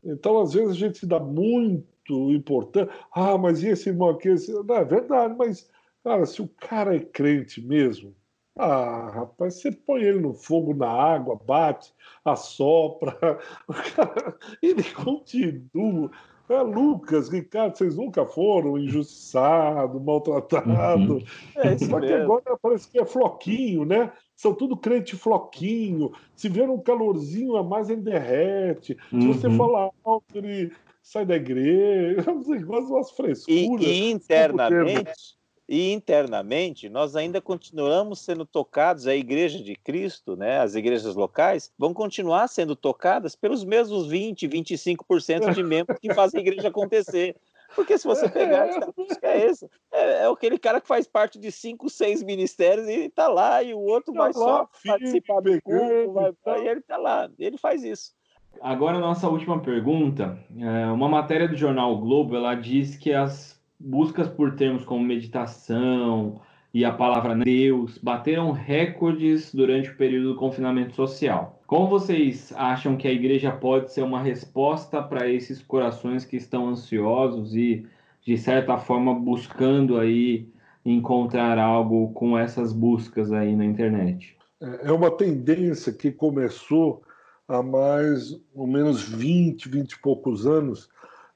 Então, 0.04 0.40
às 0.40 0.54
vezes, 0.54 0.72
a 0.72 0.76
gente 0.76 1.00
se 1.00 1.06
dá 1.06 1.20
muito 1.20 2.32
importante. 2.32 2.92
Ah, 3.12 3.38
mas 3.38 3.64
e 3.64 3.68
esse 3.68 3.90
irmão 3.90 4.10
aqui? 4.10 4.30
Esse... 4.30 4.54
Não, 4.54 4.76
é 4.76 4.86
verdade, 4.86 5.36
mas, 5.38 5.70
cara, 6.08 6.26
se 6.26 6.42
o 6.42 6.48
cara 6.48 6.96
é 6.96 7.00
crente 7.00 7.62
mesmo, 7.62 8.16
ah, 8.58 9.12
rapaz, 9.14 9.56
você 9.56 9.72
põe 9.72 10.02
ele 10.02 10.22
no 10.22 10.34
fogo, 10.34 10.74
na 10.74 10.90
água, 10.90 11.36
bate, 11.36 11.94
assopra, 12.24 13.38
ele 14.64 14.84
continua. 14.94 16.10
É, 16.50 16.62
Lucas, 16.62 17.28
Ricardo, 17.28 17.78
vocês 17.78 17.98
nunca 17.98 18.26
foram 18.26 18.80
injustiçados, 18.80 20.02
maltratados. 20.02 21.24
Uhum. 21.24 21.24
É, 21.58 21.78
Só 21.78 22.00
que 22.00 22.14
agora 22.14 22.58
parece 22.62 22.90
que 22.90 22.98
é 22.98 23.06
floquinho, 23.06 23.84
né? 23.84 24.14
São 24.34 24.54
tudo 24.54 24.78
crente 24.78 25.18
floquinho. 25.18 26.14
Se 26.38 26.48
vier 26.48 26.70
um 26.70 26.80
calorzinho 26.80 27.58
a 27.58 27.64
mais, 27.64 27.90
ele 27.90 28.00
derrete. 28.00 28.98
Uhum. 29.12 29.22
Se 29.22 29.28
você 29.28 29.48
uhum. 29.48 29.58
falar 29.58 29.92
alto, 30.06 30.38
ele 30.38 30.72
sai 31.04 31.26
da 31.26 31.36
igreja. 31.36 32.22
Você 32.32 32.60
gosta 32.60 32.86
de 32.86 32.94
umas 32.94 33.12
frescuras. 33.12 33.86
E, 33.86 33.90
e 33.90 34.12
internamente 34.12 35.37
e 35.68 35.92
internamente, 35.92 36.88
nós 36.88 37.16
ainda 37.16 37.42
continuamos 37.42 38.20
sendo 38.20 38.46
tocados, 38.46 39.06
a 39.06 39.16
Igreja 39.16 39.62
de 39.62 39.76
Cristo, 39.76 40.36
né, 40.36 40.60
as 40.60 40.76
igrejas 40.76 41.16
locais, 41.16 41.72
vão 41.78 41.94
continuar 41.94 42.48
sendo 42.48 42.76
tocadas 42.76 43.36
pelos 43.36 43.66
mesmos 43.66 44.08
20, 44.08 44.48
25% 44.48 45.54
de 45.54 45.64
membros 45.64 46.00
que 46.00 46.14
fazem 46.14 46.40
a 46.40 46.44
igreja 46.44 46.70
acontecer. 46.70 47.36
Porque 47.76 47.98
se 47.98 48.08
você 48.08 48.30
pegar, 48.30 48.68
é, 48.70 48.80
é 49.22 49.46
esse. 49.46 49.70
É, 49.92 50.24
é, 50.24 50.32
aquele 50.32 50.58
cara 50.58 50.80
que 50.80 50.88
faz 50.88 51.06
parte 51.06 51.38
de 51.38 51.52
cinco, 51.52 51.90
seis 51.90 52.24
ministérios 52.24 52.88
e 52.88 53.06
está 53.06 53.28
lá, 53.28 53.62
e 53.62 53.74
o 53.74 53.80
outro 53.80 54.14
tá 54.14 54.20
vai 54.22 54.28
lá, 54.30 54.34
só 54.34 54.70
filho, 54.72 54.94
participar 54.94 55.42
do 55.42 55.62
culto, 55.62 56.34
vai, 56.46 56.64
e 56.64 56.68
ele 56.68 56.80
está 56.80 56.98
lá, 56.98 57.30
ele 57.38 57.58
faz 57.58 57.84
isso. 57.84 58.14
Agora, 58.62 59.00
nossa 59.00 59.28
última 59.30 59.60
pergunta. 59.60 60.40
É, 60.58 60.86
uma 60.88 61.10
matéria 61.10 61.48
do 61.48 61.56
jornal 61.56 61.94
o 61.94 61.98
Globo, 62.00 62.36
ela 62.36 62.56
diz 62.56 62.96
que 62.96 63.14
as 63.14 63.57
buscas 63.80 64.28
por 64.28 64.56
termos 64.56 64.84
como 64.84 65.04
meditação 65.04 66.42
e 66.74 66.84
a 66.84 66.92
palavra 66.92 67.36
Deus 67.36 67.98
bateram 67.98 68.52
recordes 68.52 69.54
durante 69.54 69.90
o 69.90 69.96
período 69.96 70.34
do 70.34 70.40
confinamento 70.40 70.96
social. 70.96 71.62
Como 71.66 71.88
vocês 71.88 72.54
acham 72.56 72.96
que 72.96 73.08
a 73.08 73.12
igreja 73.12 73.52
pode 73.52 73.92
ser 73.92 74.04
uma 74.04 74.22
resposta 74.22 75.02
para 75.02 75.28
esses 75.28 75.62
corações 75.62 76.24
que 76.24 76.38
estão 76.38 76.70
ansiosos 76.70 77.56
e, 77.56 77.86
de 78.26 78.38
certa 78.38 78.78
forma, 78.78 79.14
buscando 79.14 79.98
aí 79.98 80.48
encontrar 80.86 81.58
algo 81.58 82.12
com 82.14 82.38
essas 82.38 82.72
buscas 82.72 83.32
aí 83.32 83.56
na 83.56 83.66
internet? 83.66 84.38
É, 84.62 84.88
é 84.88 84.92
uma 84.92 85.12
tendência 85.12 85.92
que 85.92 86.12
começou 86.12 87.04
há 87.48 87.64
mais 87.64 88.40
ou 88.54 88.68
menos 88.68 89.02
20, 89.02 89.70
20 89.70 89.92
e 89.92 90.00
poucos 90.00 90.46
anos, 90.46 90.90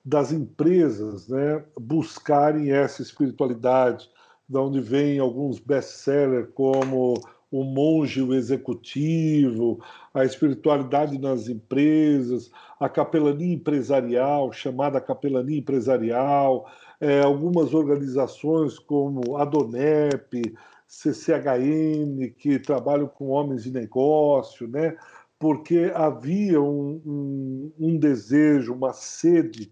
das 0.03 0.31
empresas 0.31 1.27
né, 1.27 1.63
buscarem 1.79 2.71
essa 2.71 3.01
espiritualidade, 3.01 4.09
da 4.47 4.61
onde 4.61 4.81
vem 4.81 5.19
alguns 5.19 5.59
best-sellers 5.59 6.49
como 6.53 7.13
o 7.51 7.63
monge, 7.63 8.21
o 8.21 8.33
executivo, 8.33 9.83
a 10.13 10.23
espiritualidade 10.23 11.19
nas 11.19 11.47
empresas, 11.47 12.49
a 12.79 12.87
capelania 12.87 13.53
empresarial, 13.53 14.51
chamada 14.51 15.01
capelania 15.01 15.59
empresarial, 15.59 16.65
é, 16.99 17.21
algumas 17.21 17.73
organizações 17.73 18.79
como 18.79 19.37
a 19.37 19.45
DONEP, 19.45 20.55
CCHN, 20.87 22.33
que 22.37 22.59
trabalham 22.59 23.07
com 23.07 23.29
homens 23.29 23.63
de 23.63 23.71
negócio, 23.71 24.67
né? 24.67 24.95
porque 25.37 25.91
havia 25.95 26.61
um, 26.61 27.01
um, 27.05 27.71
um 27.79 27.97
desejo, 27.97 28.73
uma 28.73 28.93
sede 28.93 29.71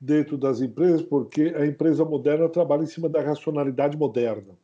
dentro 0.00 0.36
das 0.36 0.60
empresas, 0.60 1.02
porque 1.02 1.54
a 1.56 1.66
empresa 1.66 2.04
moderna 2.04 2.48
trabalha 2.48 2.82
em 2.82 2.86
cima 2.86 3.08
da 3.08 3.20
racionalidade 3.20 3.96
moderna. 3.96 4.54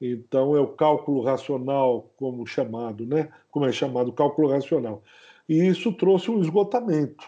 Então 0.00 0.56
é 0.56 0.60
o 0.60 0.66
cálculo 0.66 1.22
racional, 1.22 2.10
como 2.16 2.46
chamado, 2.46 3.06
né? 3.06 3.28
Como 3.50 3.66
é 3.66 3.72
chamado, 3.72 4.12
cálculo 4.12 4.48
racional. 4.48 5.02
E 5.48 5.54
isso 5.64 5.92
trouxe 5.92 6.30
um 6.30 6.40
esgotamento. 6.40 7.24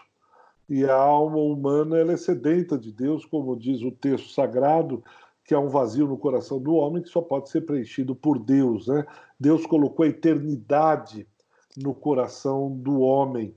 E 0.67 0.83
a 0.83 0.95
alma 0.95 1.37
humana 1.37 1.97
ela 1.97 2.13
é 2.13 2.17
sedenta 2.17 2.77
de 2.77 2.91
Deus, 2.91 3.23
como 3.23 3.55
diz 3.55 3.81
o 3.81 3.91
texto 3.91 4.29
sagrado, 4.29 5.03
que 5.45 5.53
há 5.53 5.59
um 5.59 5.69
vazio 5.69 6.07
no 6.07 6.17
coração 6.17 6.59
do 6.59 6.73
homem 6.73 7.03
que 7.03 7.09
só 7.09 7.21
pode 7.21 7.49
ser 7.49 7.61
preenchido 7.61 8.15
por 8.15 8.39
Deus, 8.39 8.87
né? 8.87 9.05
Deus 9.39 9.65
colocou 9.65 10.03
a 10.03 10.09
eternidade 10.09 11.27
no 11.77 11.93
coração 11.93 12.71
do 12.71 13.01
homem, 13.01 13.53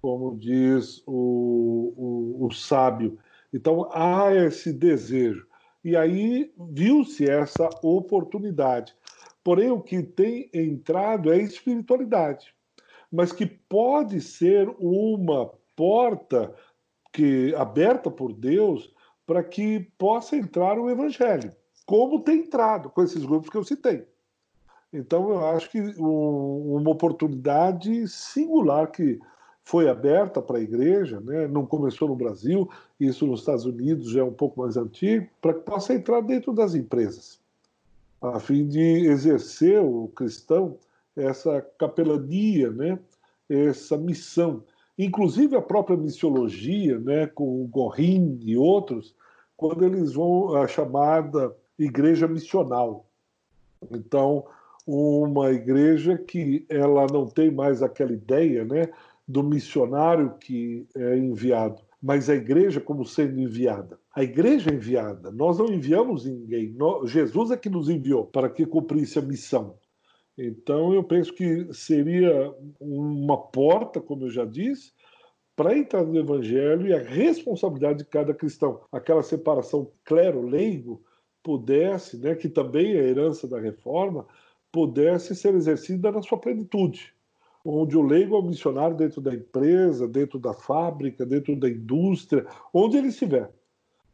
como 0.00 0.36
diz 0.36 1.02
o, 1.06 1.92
o, 2.40 2.46
o 2.46 2.52
sábio. 2.52 3.18
Então 3.52 3.88
há 3.92 4.34
esse 4.34 4.72
desejo. 4.72 5.46
E 5.84 5.96
aí 5.96 6.52
viu-se 6.72 7.28
essa 7.28 7.68
oportunidade. 7.82 8.94
Porém, 9.42 9.70
o 9.70 9.80
que 9.80 10.02
tem 10.02 10.50
entrado 10.52 11.32
é 11.32 11.36
a 11.36 11.42
espiritualidade, 11.42 12.54
mas 13.10 13.32
que 13.32 13.46
pode 13.46 14.20
ser 14.20 14.68
uma 14.78 15.50
porta 15.74 16.54
que 17.12 17.54
aberta 17.54 18.10
por 18.10 18.32
Deus 18.32 18.92
para 19.26 19.42
que 19.42 19.80
possa 19.96 20.36
entrar 20.36 20.78
o 20.78 20.90
evangelho, 20.90 21.52
como 21.86 22.20
tem 22.20 22.40
entrado 22.40 22.90
com 22.90 23.02
esses 23.02 23.24
grupos 23.24 23.48
que 23.48 23.56
eu 23.56 23.64
citei. 23.64 24.06
Então, 24.92 25.30
eu 25.30 25.46
acho 25.46 25.70
que 25.70 25.80
um, 25.80 26.76
uma 26.76 26.90
oportunidade 26.90 28.08
singular 28.08 28.90
que 28.90 29.20
foi 29.68 29.86
aberta 29.86 30.40
para 30.40 30.56
a 30.56 30.62
igreja, 30.62 31.20
né? 31.20 31.46
não 31.46 31.66
começou 31.66 32.08
no 32.08 32.16
Brasil, 32.16 32.66
isso 32.98 33.26
nos 33.26 33.40
Estados 33.40 33.66
Unidos 33.66 34.10
já 34.10 34.20
é 34.20 34.24
um 34.24 34.32
pouco 34.32 34.62
mais 34.62 34.78
antigo, 34.78 35.28
para 35.42 35.52
que 35.52 35.60
possa 35.60 35.92
entrar 35.92 36.22
dentro 36.22 36.54
das 36.54 36.74
empresas, 36.74 37.38
a 38.22 38.40
fim 38.40 38.66
de 38.66 38.80
exercer 38.80 39.78
o 39.78 40.08
cristão 40.16 40.78
essa 41.14 41.60
capelania, 41.78 42.70
né? 42.70 42.98
essa 43.46 43.98
missão. 43.98 44.64
Inclusive 44.98 45.54
a 45.54 45.60
própria 45.60 45.98
missiologia, 45.98 46.98
né? 46.98 47.26
com 47.26 47.62
o 47.62 47.66
Gorin 47.66 48.40
e 48.42 48.56
outros, 48.56 49.14
quando 49.54 49.84
eles 49.84 50.14
vão 50.14 50.56
à 50.56 50.66
chamada 50.66 51.54
igreja 51.78 52.26
missional. 52.26 53.04
Então, 53.90 54.46
uma 54.86 55.50
igreja 55.50 56.16
que 56.16 56.64
ela 56.70 57.06
não 57.12 57.26
tem 57.26 57.50
mais 57.50 57.82
aquela 57.82 58.12
ideia, 58.12 58.64
né, 58.64 58.88
do 59.28 59.42
missionário 59.42 60.34
que 60.40 60.88
é 60.96 61.18
enviado, 61.18 61.82
mas 62.02 62.30
a 62.30 62.34
igreja 62.34 62.80
como 62.80 63.04
sendo 63.04 63.38
enviada. 63.38 64.00
A 64.14 64.24
igreja 64.24 64.70
é 64.70 64.74
enviada, 64.74 65.30
nós 65.30 65.58
não 65.58 65.66
enviamos 65.66 66.24
ninguém, 66.24 66.74
Jesus 67.04 67.50
é 67.50 67.56
que 67.56 67.68
nos 67.68 67.90
enviou 67.90 68.24
para 68.24 68.48
que 68.48 68.64
cumprisse 68.64 69.18
a 69.18 69.22
missão. 69.22 69.76
Então 70.38 70.94
eu 70.94 71.04
penso 71.04 71.34
que 71.34 71.68
seria 71.74 72.54
uma 72.80 73.36
porta, 73.36 74.00
como 74.00 74.24
eu 74.24 74.30
já 74.30 74.46
disse, 74.46 74.92
para 75.54 75.76
entrar 75.76 76.04
no 76.04 76.18
evangelho 76.18 76.86
e 76.86 76.94
a 76.94 77.02
responsabilidade 77.02 77.98
de 77.98 78.04
cada 78.06 78.32
cristão. 78.32 78.80
Aquela 78.90 79.22
separação 79.22 79.90
clero-leigo 80.04 81.02
pudesse, 81.42 82.16
né, 82.16 82.34
que 82.34 82.48
também 82.48 82.92
é 82.92 83.08
herança 83.08 83.46
da 83.46 83.60
reforma, 83.60 84.26
pudesse 84.72 85.34
ser 85.34 85.54
exercida 85.54 86.12
na 86.12 86.22
sua 86.22 86.38
plenitude 86.38 87.17
onde 87.68 87.96
o 87.96 88.02
leigo 88.02 88.34
é 88.34 88.38
o 88.38 88.42
missionário 88.42 88.96
dentro 88.96 89.20
da 89.20 89.34
empresa, 89.34 90.08
dentro 90.08 90.38
da 90.38 90.54
fábrica, 90.54 91.26
dentro 91.26 91.54
da 91.54 91.68
indústria, 91.68 92.46
onde 92.72 92.96
ele 92.96 93.08
estiver. 93.08 93.50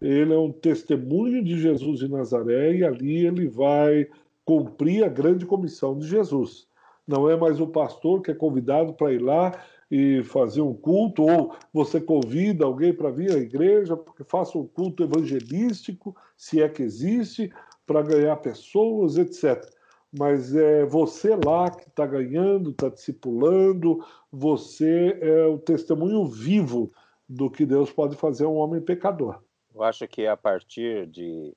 Ele 0.00 0.34
é 0.34 0.38
um 0.38 0.50
testemunho 0.50 1.42
de 1.42 1.58
Jesus 1.58 2.00
de 2.00 2.08
Nazaré 2.08 2.74
e 2.74 2.84
ali 2.84 3.24
ele 3.24 3.46
vai 3.46 4.08
cumprir 4.44 5.04
a 5.04 5.08
grande 5.08 5.46
comissão 5.46 5.96
de 5.96 6.06
Jesus. 6.06 6.66
Não 7.06 7.30
é 7.30 7.36
mais 7.36 7.60
o 7.60 7.66
pastor 7.66 8.22
que 8.22 8.30
é 8.30 8.34
convidado 8.34 8.92
para 8.94 9.12
ir 9.12 9.22
lá 9.22 9.52
e 9.90 10.22
fazer 10.24 10.60
um 10.60 10.74
culto, 10.74 11.22
ou 11.22 11.54
você 11.72 12.00
convida 12.00 12.64
alguém 12.64 12.92
para 12.92 13.10
vir 13.10 13.30
à 13.30 13.38
igreja 13.38 13.96
porque 13.96 14.24
faça 14.24 14.58
um 14.58 14.66
culto 14.66 15.04
evangelístico, 15.04 16.16
se 16.36 16.60
é 16.60 16.68
que 16.68 16.82
existe, 16.82 17.52
para 17.86 18.02
ganhar 18.02 18.36
pessoas, 18.36 19.16
etc 19.16 19.74
mas 20.16 20.54
é 20.54 20.84
você 20.84 21.34
lá 21.34 21.70
que 21.70 21.88
está 21.88 22.06
ganhando, 22.06 22.70
está 22.70 22.88
discipulando, 22.88 24.04
você 24.30 25.18
é 25.20 25.44
o 25.46 25.58
testemunho 25.58 26.24
vivo 26.26 26.92
do 27.28 27.50
que 27.50 27.66
Deus 27.66 27.90
pode 27.90 28.16
fazer 28.16 28.44
a 28.44 28.48
um 28.48 28.56
homem 28.56 28.80
pecador. 28.80 29.40
Eu 29.74 29.82
acho 29.82 30.06
que 30.06 30.26
a 30.26 30.36
partir 30.36 31.06
de 31.06 31.52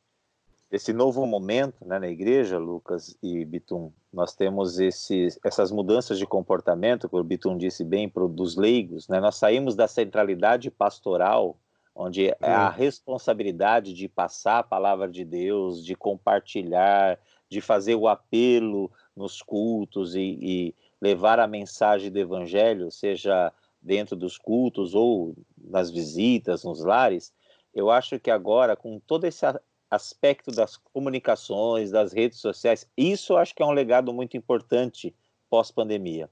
desse 0.69 0.91
novo 0.91 1.25
momento 1.25 1.85
né, 1.85 1.97
na 1.97 2.07
igreja, 2.07 2.57
Lucas 2.57 3.17
e 3.23 3.45
Bitum, 3.45 3.91
nós 4.11 4.35
temos 4.35 4.79
esses, 4.79 5.39
essas 5.43 5.71
mudanças 5.71 6.17
de 6.17 6.25
comportamento, 6.25 7.07
que 7.07 7.15
o 7.15 7.23
Bitum 7.23 7.57
disse 7.57 7.83
bem, 7.85 8.09
pro, 8.09 8.27
dos 8.27 8.57
leigos. 8.57 9.07
Né? 9.07 9.19
Nós 9.21 9.37
saímos 9.37 9.75
da 9.75 9.87
centralidade 9.87 10.69
pastoral, 10.69 11.57
onde 11.95 12.27
é 12.27 12.35
a 12.41 12.69
responsabilidade 12.69 13.93
de 13.93 14.09
passar 14.09 14.59
a 14.59 14.63
palavra 14.63 15.07
de 15.07 15.23
Deus, 15.23 15.83
de 15.83 15.95
compartilhar, 15.95 17.17
de 17.49 17.61
fazer 17.61 17.95
o 17.95 18.07
apelo 18.07 18.91
nos 19.15 19.41
cultos 19.41 20.15
e, 20.15 20.37
e 20.41 20.75
levar 21.01 21.39
a 21.39 21.47
mensagem 21.47 22.11
do 22.11 22.19
evangelho, 22.19 22.91
seja 22.91 23.51
dentro 23.81 24.15
dos 24.15 24.37
cultos 24.37 24.93
ou 24.93 25.35
nas 25.57 25.89
visitas, 25.89 26.63
nos 26.63 26.83
lares, 26.83 27.33
eu 27.73 27.89
acho 27.89 28.19
que 28.19 28.31
agora, 28.31 28.75
com 28.75 28.99
todo 28.99 29.25
esse 29.25 29.45
aspecto 29.89 30.51
das 30.51 30.77
comunicações, 30.77 31.91
das 31.91 32.11
redes 32.11 32.39
sociais, 32.39 32.89
isso 32.97 33.37
acho 33.37 33.55
que 33.55 33.63
é 33.63 33.65
um 33.65 33.71
legado 33.71 34.13
muito 34.13 34.35
importante 34.35 35.15
pós-pandemia. 35.49 36.29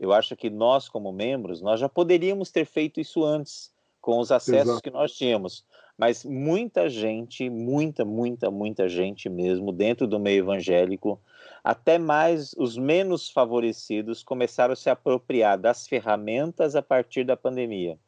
Eu 0.00 0.12
acho 0.12 0.36
que 0.36 0.48
nós, 0.48 0.88
como 0.88 1.12
membros, 1.12 1.60
nós 1.60 1.80
já 1.80 1.88
poderíamos 1.88 2.50
ter 2.50 2.64
feito 2.64 3.00
isso 3.00 3.24
antes, 3.24 3.72
com 4.00 4.18
os 4.18 4.32
acessos 4.32 4.68
Exato. 4.68 4.82
que 4.82 4.90
nós 4.90 5.12
tínhamos 5.12 5.64
mas 5.98 6.24
muita 6.24 6.88
gente, 6.88 7.50
muita, 7.50 8.04
muita, 8.04 8.52
muita 8.52 8.88
gente 8.88 9.28
mesmo, 9.28 9.72
dentro 9.72 10.06
do 10.06 10.20
meio 10.20 10.44
evangélico, 10.44 11.20
até 11.64 11.98
mais 11.98 12.54
os 12.56 12.78
menos 12.78 13.28
favorecidos, 13.28 14.22
começaram 14.22 14.74
a 14.74 14.76
se 14.76 14.88
apropriar 14.88 15.58
das 15.58 15.88
ferramentas 15.88 16.76
a 16.76 16.82
partir 16.82 17.24
da 17.24 17.36
pandemia. 17.36 17.98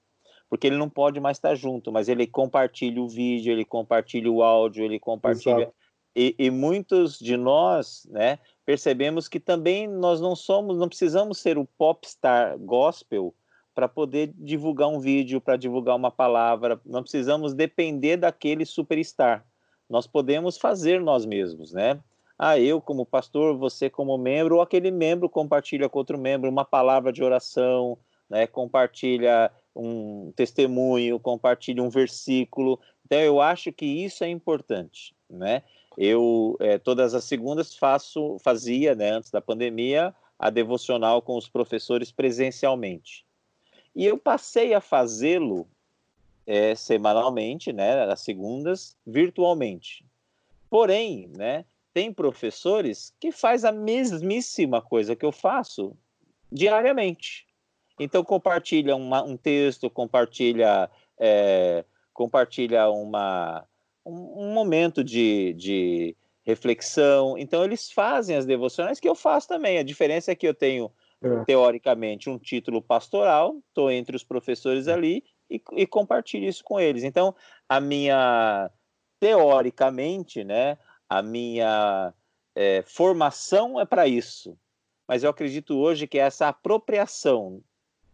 Porque 0.48 0.68
ele 0.68 0.76
não 0.76 0.88
pode 0.88 1.18
mais 1.18 1.36
estar 1.36 1.56
junto, 1.56 1.90
mas 1.90 2.08
ele 2.08 2.28
compartilha 2.28 3.02
o 3.02 3.08
vídeo, 3.08 3.52
ele 3.52 3.64
compartilha 3.64 4.30
o 4.30 4.42
áudio, 4.42 4.84
ele 4.84 5.00
compartilha. 5.00 5.72
E, 6.14 6.34
e, 6.38 6.50
muitos 6.50 7.18
de 7.18 7.36
nós, 7.36 8.06
né, 8.10 8.38
percebemos 8.64 9.28
que 9.28 9.38
também 9.38 9.88
nós 9.88 10.20
não 10.20 10.34
somos, 10.34 10.76
não 10.76 10.88
precisamos 10.88 11.38
ser 11.38 11.56
o 11.58 11.64
popstar 11.64 12.58
gospel 12.58 13.34
para 13.74 13.88
poder 13.88 14.32
divulgar 14.36 14.88
um 14.88 14.98
vídeo, 14.98 15.40
para 15.40 15.56
divulgar 15.56 15.96
uma 15.96 16.10
palavra. 16.10 16.80
Não 16.84 17.02
precisamos 17.02 17.54
depender 17.54 18.16
daquele 18.16 18.64
superstar. 18.64 19.44
Nós 19.88 20.06
podemos 20.06 20.56
fazer 20.56 21.00
nós 21.00 21.26
mesmos, 21.26 21.72
né? 21.72 22.00
Ah, 22.38 22.58
eu 22.58 22.80
como 22.80 23.04
pastor, 23.04 23.56
você 23.56 23.90
como 23.90 24.16
membro, 24.16 24.56
ou 24.56 24.62
aquele 24.62 24.90
membro 24.90 25.28
compartilha 25.28 25.88
com 25.88 25.98
outro 25.98 26.18
membro 26.18 26.48
uma 26.48 26.64
palavra 26.64 27.12
de 27.12 27.22
oração, 27.22 27.98
né? 28.28 28.46
Compartilha 28.46 29.50
um 29.74 30.32
testemunho, 30.34 31.18
compartilha 31.18 31.82
um 31.82 31.90
versículo. 31.90 32.78
Então 33.04 33.18
eu 33.18 33.40
acho 33.40 33.72
que 33.72 33.84
isso 33.84 34.24
é 34.24 34.28
importante, 34.28 35.14
né? 35.28 35.62
Eu 35.98 36.56
é, 36.60 36.78
todas 36.78 37.14
as 37.14 37.24
segundas 37.24 37.74
faço, 37.74 38.38
fazia, 38.38 38.94
né, 38.94 39.10
antes 39.10 39.30
da 39.30 39.40
pandemia, 39.40 40.14
a 40.38 40.48
devocional 40.48 41.20
com 41.20 41.36
os 41.36 41.48
professores 41.48 42.10
presencialmente. 42.10 43.26
E 43.94 44.06
eu 44.06 44.16
passei 44.18 44.72
a 44.74 44.80
fazê-lo 44.80 45.68
é, 46.46 46.74
semanalmente, 46.74 47.72
né, 47.72 48.04
às 48.04 48.20
segundas, 48.20 48.96
virtualmente. 49.06 50.04
Porém, 50.68 51.28
né, 51.36 51.64
tem 51.92 52.12
professores 52.12 53.12
que 53.20 53.32
faz 53.32 53.64
a 53.64 53.72
mesmíssima 53.72 54.80
coisa 54.80 55.16
que 55.16 55.24
eu 55.24 55.32
faço 55.32 55.96
diariamente. 56.50 57.46
Então 57.98 58.24
compartilha 58.24 58.96
uma, 58.96 59.22
um 59.22 59.36
texto, 59.36 59.90
compartilha, 59.90 60.88
é, 61.18 61.84
compartilha 62.12 62.88
uma, 62.88 63.66
um, 64.06 64.46
um 64.46 64.54
momento 64.54 65.04
de, 65.04 65.52
de 65.54 66.16
reflexão. 66.42 67.36
Então, 67.38 67.64
eles 67.64 67.90
fazem 67.90 68.36
as 68.36 68.46
devocionais 68.46 69.00
que 69.00 69.08
eu 69.08 69.14
faço 69.14 69.48
também. 69.48 69.78
A 69.78 69.82
diferença 69.82 70.32
é 70.32 70.34
que 70.34 70.46
eu 70.46 70.54
tenho, 70.54 70.90
é. 71.22 71.44
teoricamente, 71.44 72.30
um 72.30 72.38
título 72.38 72.80
pastoral, 72.80 73.56
estou 73.68 73.90
entre 73.90 74.16
os 74.16 74.24
professores 74.24 74.88
ali 74.88 75.24
e, 75.50 75.60
e 75.72 75.86
compartilho 75.86 76.48
isso 76.48 76.64
com 76.64 76.80
eles. 76.80 77.04
Então, 77.04 77.34
a 77.68 77.80
minha, 77.80 78.70
teoricamente, 79.18 80.44
né, 80.44 80.78
a 81.08 81.22
minha 81.22 82.14
é, 82.54 82.82
formação 82.82 83.80
é 83.80 83.84
para 83.84 84.06
isso. 84.06 84.56
Mas 85.06 85.24
eu 85.24 85.30
acredito 85.30 85.76
hoje 85.76 86.06
que 86.06 86.18
essa 86.18 86.48
apropriação 86.48 87.62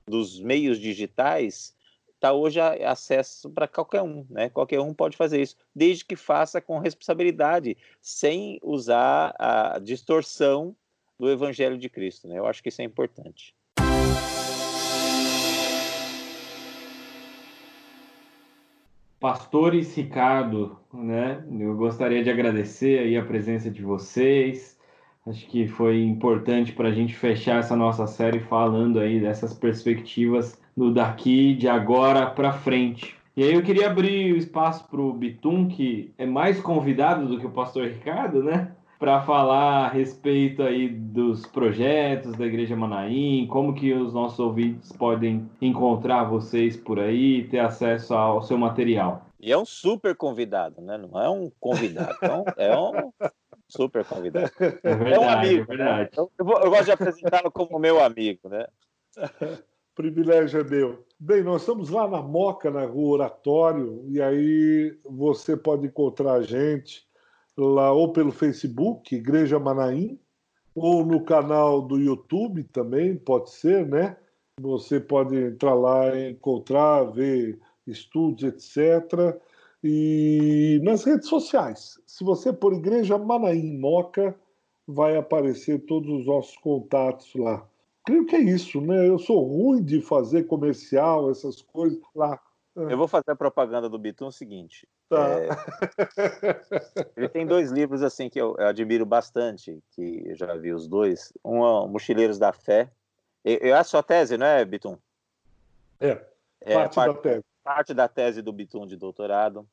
dos 0.06 0.40
meios 0.40 0.78
digitais 0.78 1.74
está 2.14 2.32
hoje 2.32 2.58
acesso 2.60 3.50
para 3.50 3.68
qualquer 3.68 4.02
um, 4.02 4.26
né? 4.30 4.48
Qualquer 4.48 4.80
um 4.80 4.94
pode 4.94 5.16
fazer 5.16 5.42
isso, 5.42 5.56
desde 5.74 6.04
que 6.04 6.16
faça 6.16 6.60
com 6.60 6.78
responsabilidade, 6.78 7.76
sem 8.00 8.58
usar 8.62 9.34
a 9.38 9.78
distorção 9.78 10.74
do 11.18 11.30
Evangelho 11.30 11.78
de 11.78 11.88
Cristo, 11.88 12.28
né? 12.28 12.38
Eu 12.38 12.46
acho 12.46 12.62
que 12.62 12.68
isso 12.68 12.82
é 12.82 12.84
importante. 12.84 13.54
Pastores 19.18 19.96
Ricardo, 19.96 20.78
né? 20.92 21.42
Eu 21.58 21.74
gostaria 21.74 22.22
de 22.22 22.30
agradecer 22.30 22.98
aí 22.98 23.16
a 23.16 23.24
presença 23.24 23.70
de 23.70 23.82
vocês. 23.82 24.78
Acho 25.26 25.46
que 25.48 25.66
foi 25.66 26.02
importante 26.02 26.72
para 26.72 26.88
a 26.88 26.92
gente 26.92 27.14
fechar 27.14 27.58
essa 27.58 27.74
nossa 27.74 28.06
série 28.06 28.38
falando 28.40 29.00
aí 29.00 29.18
dessas 29.18 29.54
perspectivas 29.54 30.60
do 30.76 30.92
daqui, 30.92 31.54
de 31.54 31.66
agora 31.66 32.26
para 32.26 32.52
frente. 32.52 33.16
E 33.36 33.42
aí 33.42 33.54
eu 33.54 33.62
queria 33.62 33.90
abrir 33.90 34.32
o 34.32 34.36
espaço 34.36 34.86
para 34.88 35.00
o 35.00 35.12
Bitum, 35.12 35.66
que 35.66 36.14
é 36.16 36.24
mais 36.24 36.60
convidado 36.60 37.26
do 37.26 37.40
que 37.40 37.46
o 37.46 37.50
pastor 37.50 37.88
Ricardo, 37.88 38.42
né? 38.42 38.72
Para 38.98 39.20
falar 39.22 39.86
a 39.86 39.88
respeito 39.88 40.62
aí 40.62 40.88
dos 40.88 41.44
projetos 41.44 42.34
da 42.34 42.46
Igreja 42.46 42.74
Manaim, 42.74 43.46
como 43.46 43.74
que 43.74 43.92
os 43.92 44.14
nossos 44.14 44.38
ouvintes 44.38 44.90
podem 44.92 45.48
encontrar 45.60 46.24
vocês 46.24 46.76
por 46.76 46.98
aí, 46.98 47.46
ter 47.48 47.58
acesso 47.58 48.14
ao 48.14 48.42
seu 48.42 48.56
material. 48.56 49.26
E 49.38 49.52
é 49.52 49.58
um 49.58 49.66
super 49.66 50.16
convidado, 50.16 50.80
né? 50.80 50.96
Não 50.96 51.20
é 51.20 51.28
um 51.28 51.50
convidado, 51.60 52.16
então 52.22 52.44
é 52.56 52.76
um 52.78 53.12
super 53.68 54.04
convidado. 54.04 54.50
É, 54.60 54.94
verdade, 54.94 55.14
é 55.14 55.20
um 55.20 55.28
amigo, 55.28 55.62
é 55.62 55.76
verdade. 55.76 56.02
Né? 56.02 56.08
Eu, 56.16 56.30
eu 56.38 56.70
gosto 56.70 56.84
de 56.86 56.92
apresentá-lo 56.92 57.50
como 57.50 57.78
meu 57.78 58.02
amigo, 58.02 58.48
né? 58.48 58.66
privilégio 59.94 60.60
é 60.60 60.64
meu. 60.64 61.04
Bem, 61.18 61.42
nós 61.42 61.62
estamos 61.62 61.88
lá 61.88 62.06
na 62.06 62.20
Moca, 62.20 62.70
na 62.70 62.84
Rua 62.84 63.14
Oratório, 63.14 64.04
e 64.08 64.20
aí 64.20 64.96
você 65.04 65.56
pode 65.56 65.86
encontrar 65.86 66.34
a 66.34 66.42
gente 66.42 67.05
lá 67.56 67.92
ou 67.92 68.12
pelo 68.12 68.32
Facebook, 68.32 69.14
Igreja 69.14 69.58
Manaim, 69.58 70.18
ou 70.74 71.04
no 71.04 71.24
canal 71.24 71.80
do 71.80 71.98
YouTube 71.98 72.62
também, 72.64 73.16
pode 73.16 73.50
ser, 73.50 73.86
né? 73.86 74.16
Você 74.60 75.00
pode 75.00 75.36
entrar 75.36 75.74
lá 75.74 76.18
encontrar, 76.18 77.04
ver 77.04 77.58
estudos, 77.86 78.42
etc. 78.42 79.38
E 79.82 80.80
nas 80.82 81.04
redes 81.04 81.28
sociais, 81.28 82.00
se 82.06 82.24
você 82.24 82.52
por 82.52 82.72
Igreja 82.74 83.16
Manaim 83.18 83.78
Moca, 83.78 84.38
vai 84.86 85.16
aparecer 85.16 85.84
todos 85.86 86.10
os 86.10 86.26
nossos 86.26 86.56
contatos 86.58 87.34
lá. 87.34 87.66
Creio 88.04 88.24
que 88.24 88.36
é 88.36 88.40
isso, 88.40 88.80
né? 88.80 89.08
Eu 89.08 89.18
sou 89.18 89.42
ruim 89.42 89.82
de 89.82 90.00
fazer 90.00 90.44
comercial, 90.44 91.30
essas 91.30 91.60
coisas 91.60 91.98
lá. 92.14 92.40
É. 92.76 92.92
Eu 92.92 92.96
vou 92.96 93.08
fazer 93.08 93.32
a 93.32 93.36
propaganda 93.36 93.88
do 93.88 93.98
Bitum 93.98 94.28
o 94.28 94.32
seguinte. 94.32 94.86
Tá. 95.08 95.28
É... 95.38 95.48
Ele 97.16 97.28
tem 97.28 97.46
dois 97.46 97.70
livros 97.70 98.02
assim 98.02 98.28
que 98.28 98.40
eu, 98.40 98.56
eu, 98.58 98.66
admiro 98.66 99.06
bastante, 99.06 99.82
que 99.92 100.22
eu 100.26 100.36
já 100.36 100.54
vi 100.54 100.72
os 100.72 100.88
dois. 100.88 101.32
Um 101.44 101.64
é 101.64 101.88
Mochileiros 101.88 102.38
da 102.38 102.52
Fé. 102.52 102.90
É 103.44 103.72
a 103.72 103.84
sua 103.84 104.02
tese, 104.02 104.36
não 104.36 104.46
é, 104.46 104.64
Bitum? 104.64 104.98
É, 106.00 106.20
é 106.60 106.74
parte, 106.74 106.94
parte 106.94 107.14
da 107.14 107.22
tese. 107.22 107.44
Parte 107.62 107.94
da 107.94 108.08
tese 108.08 108.42
do 108.42 108.52
Bitum 108.52 108.86
de 108.86 108.96
doutorado. 108.96 109.68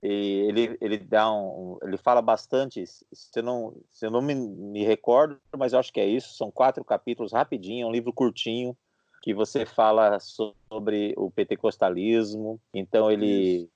E 0.00 0.46
ele, 0.48 0.78
ele 0.80 0.96
dá 0.96 1.30
um, 1.32 1.76
ele 1.82 1.96
fala 1.96 2.22
bastante, 2.22 2.86
se 2.86 3.04
eu 3.34 3.42
não, 3.42 3.74
se 3.90 4.06
eu 4.06 4.10
não 4.10 4.22
me, 4.22 4.32
me 4.32 4.84
recordo, 4.84 5.40
mas 5.56 5.72
eu 5.72 5.78
acho 5.80 5.92
que 5.92 5.98
é 5.98 6.06
isso, 6.06 6.34
são 6.34 6.52
quatro 6.52 6.84
capítulos 6.84 7.32
rapidinho, 7.32 7.84
é 7.84 7.88
um 7.88 7.92
livro 7.92 8.12
curtinho, 8.12 8.76
que 9.20 9.34
você 9.34 9.66
fala 9.66 10.20
sobre 10.20 11.14
o 11.16 11.30
pentecostalismo, 11.32 12.60
então 12.72 13.10
ele, 13.10 13.68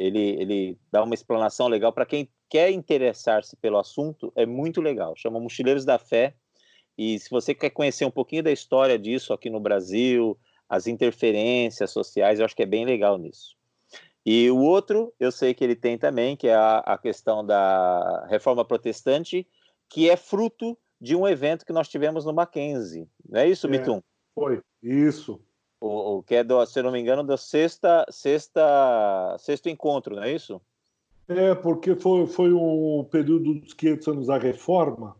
ele, 0.00 0.40
ele 0.40 0.78
dá 0.90 1.02
uma 1.02 1.14
explanação 1.14 1.68
legal 1.68 1.92
para 1.92 2.06
quem 2.06 2.28
quer 2.48 2.70
interessar-se 2.70 3.54
pelo 3.56 3.78
assunto, 3.78 4.32
é 4.34 4.46
muito 4.46 4.80
legal, 4.80 5.14
chama 5.14 5.38
Mochileiros 5.38 5.84
da 5.84 5.98
Fé, 5.98 6.34
e 6.96 7.18
se 7.18 7.30
você 7.30 7.54
quer 7.54 7.70
conhecer 7.70 8.04
um 8.04 8.10
pouquinho 8.10 8.42
da 8.42 8.50
história 8.50 8.98
disso 8.98 9.32
aqui 9.32 9.50
no 9.50 9.60
Brasil, 9.60 10.38
as 10.68 10.86
interferências 10.86 11.90
sociais, 11.90 12.38
eu 12.38 12.44
acho 12.44 12.56
que 12.56 12.62
é 12.62 12.66
bem 12.66 12.84
legal 12.84 13.18
nisso. 13.18 13.56
E 14.24 14.50
o 14.50 14.58
outro, 14.58 15.12
eu 15.18 15.30
sei 15.30 15.54
que 15.54 15.64
ele 15.64 15.76
tem 15.76 15.96
também, 15.96 16.36
que 16.36 16.48
é 16.48 16.54
a, 16.54 16.78
a 16.78 16.98
questão 16.98 17.44
da 17.44 18.26
reforma 18.28 18.64
protestante, 18.64 19.46
que 19.88 20.10
é 20.10 20.16
fruto 20.16 20.76
de 21.00 21.16
um 21.16 21.26
evento 21.26 21.64
que 21.64 21.72
nós 21.72 21.88
tivemos 21.88 22.24
no 22.24 22.32
Mackenzie. 22.32 23.08
Não 23.28 23.40
é 23.40 23.48
isso, 23.48 23.66
é, 23.66 23.70
Bitum? 23.70 24.02
Foi, 24.34 24.60
isso. 24.82 25.40
O, 25.80 26.18
o, 26.18 26.22
que 26.22 26.34
é, 26.34 26.44
do, 26.44 26.64
se 26.66 26.82
não 26.82 26.92
me 26.92 27.00
engano, 27.00 27.24
do 27.24 27.36
sexta, 27.36 28.04
sexta, 28.10 29.36
sexto 29.38 29.68
encontro, 29.68 30.16
não 30.16 30.22
é 30.22 30.32
isso? 30.32 30.60
É, 31.26 31.54
porque 31.54 31.94
foi, 31.94 32.26
foi 32.26 32.52
o 32.52 33.04
período 33.10 33.54
dos 33.54 33.72
500 33.72 34.08
anos 34.08 34.26
da 34.26 34.36
reforma, 34.36 35.16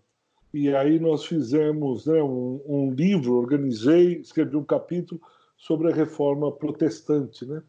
e 0.52 0.74
aí 0.74 0.98
nós 0.98 1.24
fizemos 1.24 2.06
né, 2.06 2.22
um, 2.22 2.60
um 2.66 2.90
livro, 2.90 3.36
organizei, 3.36 4.14
escrevi 4.20 4.56
um 4.56 4.64
capítulo 4.64 5.20
sobre 5.56 5.90
a 5.90 5.94
reforma 5.94 6.50
protestante, 6.50 7.46
né? 7.46 7.62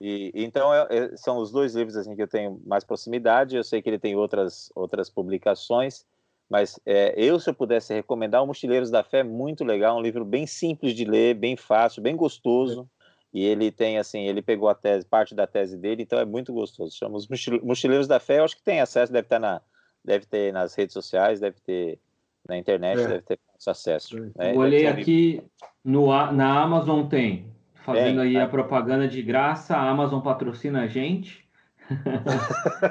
E, 0.00 0.32
então 0.34 0.72
é, 0.72 0.86
é, 0.88 1.16
são 1.16 1.38
os 1.38 1.50
dois 1.50 1.74
livros 1.74 1.96
assim 1.96 2.16
que 2.16 2.22
eu 2.22 2.28
tenho 2.28 2.60
mais 2.64 2.84
proximidade. 2.84 3.56
Eu 3.56 3.64
sei 3.64 3.82
que 3.82 3.90
ele 3.90 3.98
tem 3.98 4.16
outras 4.16 4.70
outras 4.74 5.10
publicações, 5.10 6.06
mas 6.50 6.80
é, 6.84 7.14
eu 7.16 7.38
se 7.38 7.48
eu 7.48 7.54
pudesse 7.54 7.94
recomendar 7.94 8.42
o 8.42 8.46
Mochileiros 8.46 8.90
da 8.90 9.04
Fé 9.04 9.20
é 9.20 9.24
muito 9.24 9.62
legal, 9.64 9.96
um 9.96 10.02
livro 10.02 10.24
bem 10.24 10.46
simples 10.46 10.94
de 10.94 11.04
ler, 11.04 11.34
bem 11.34 11.56
fácil, 11.56 12.02
bem 12.02 12.16
gostoso. 12.16 12.88
É. 12.96 13.00
E 13.32 13.44
ele 13.44 13.70
tem 13.70 13.96
assim, 13.96 14.26
ele 14.26 14.42
pegou 14.42 14.68
a 14.68 14.74
tese, 14.74 15.06
parte 15.06 15.36
da 15.36 15.46
tese 15.46 15.78
dele, 15.78 16.02
então 16.02 16.18
é 16.18 16.24
muito 16.24 16.52
gostoso. 16.52 16.96
Chama 16.96 17.16
os 17.16 17.28
Mochileiros 17.62 18.08
da 18.08 18.18
Fé. 18.18 18.40
Eu 18.40 18.44
acho 18.44 18.56
que 18.56 18.64
tem 18.64 18.80
acesso, 18.80 19.12
deve 19.12 19.26
estar 19.26 19.38
na, 19.38 19.60
deve 20.04 20.26
ter 20.26 20.52
nas 20.52 20.74
redes 20.74 20.92
sociais, 20.92 21.38
deve 21.38 21.60
ter 21.60 22.00
na 22.48 22.58
internet, 22.58 23.00
é. 23.00 23.06
deve 23.06 23.22
ter 23.22 23.38
acesso. 23.64 24.18
Né? 24.34 24.52
Olhei 24.56 24.88
aqui 24.88 25.40
no 25.84 26.06
na 26.32 26.60
Amazon 26.60 27.06
tem 27.06 27.46
fazendo 27.84 28.20
é, 28.20 28.24
aí 28.24 28.36
a 28.36 28.48
propaganda 28.48 29.06
de 29.06 29.22
graça, 29.22 29.76
a 29.76 29.88
Amazon 29.88 30.20
patrocina 30.20 30.82
a 30.82 30.86
gente. 30.88 31.48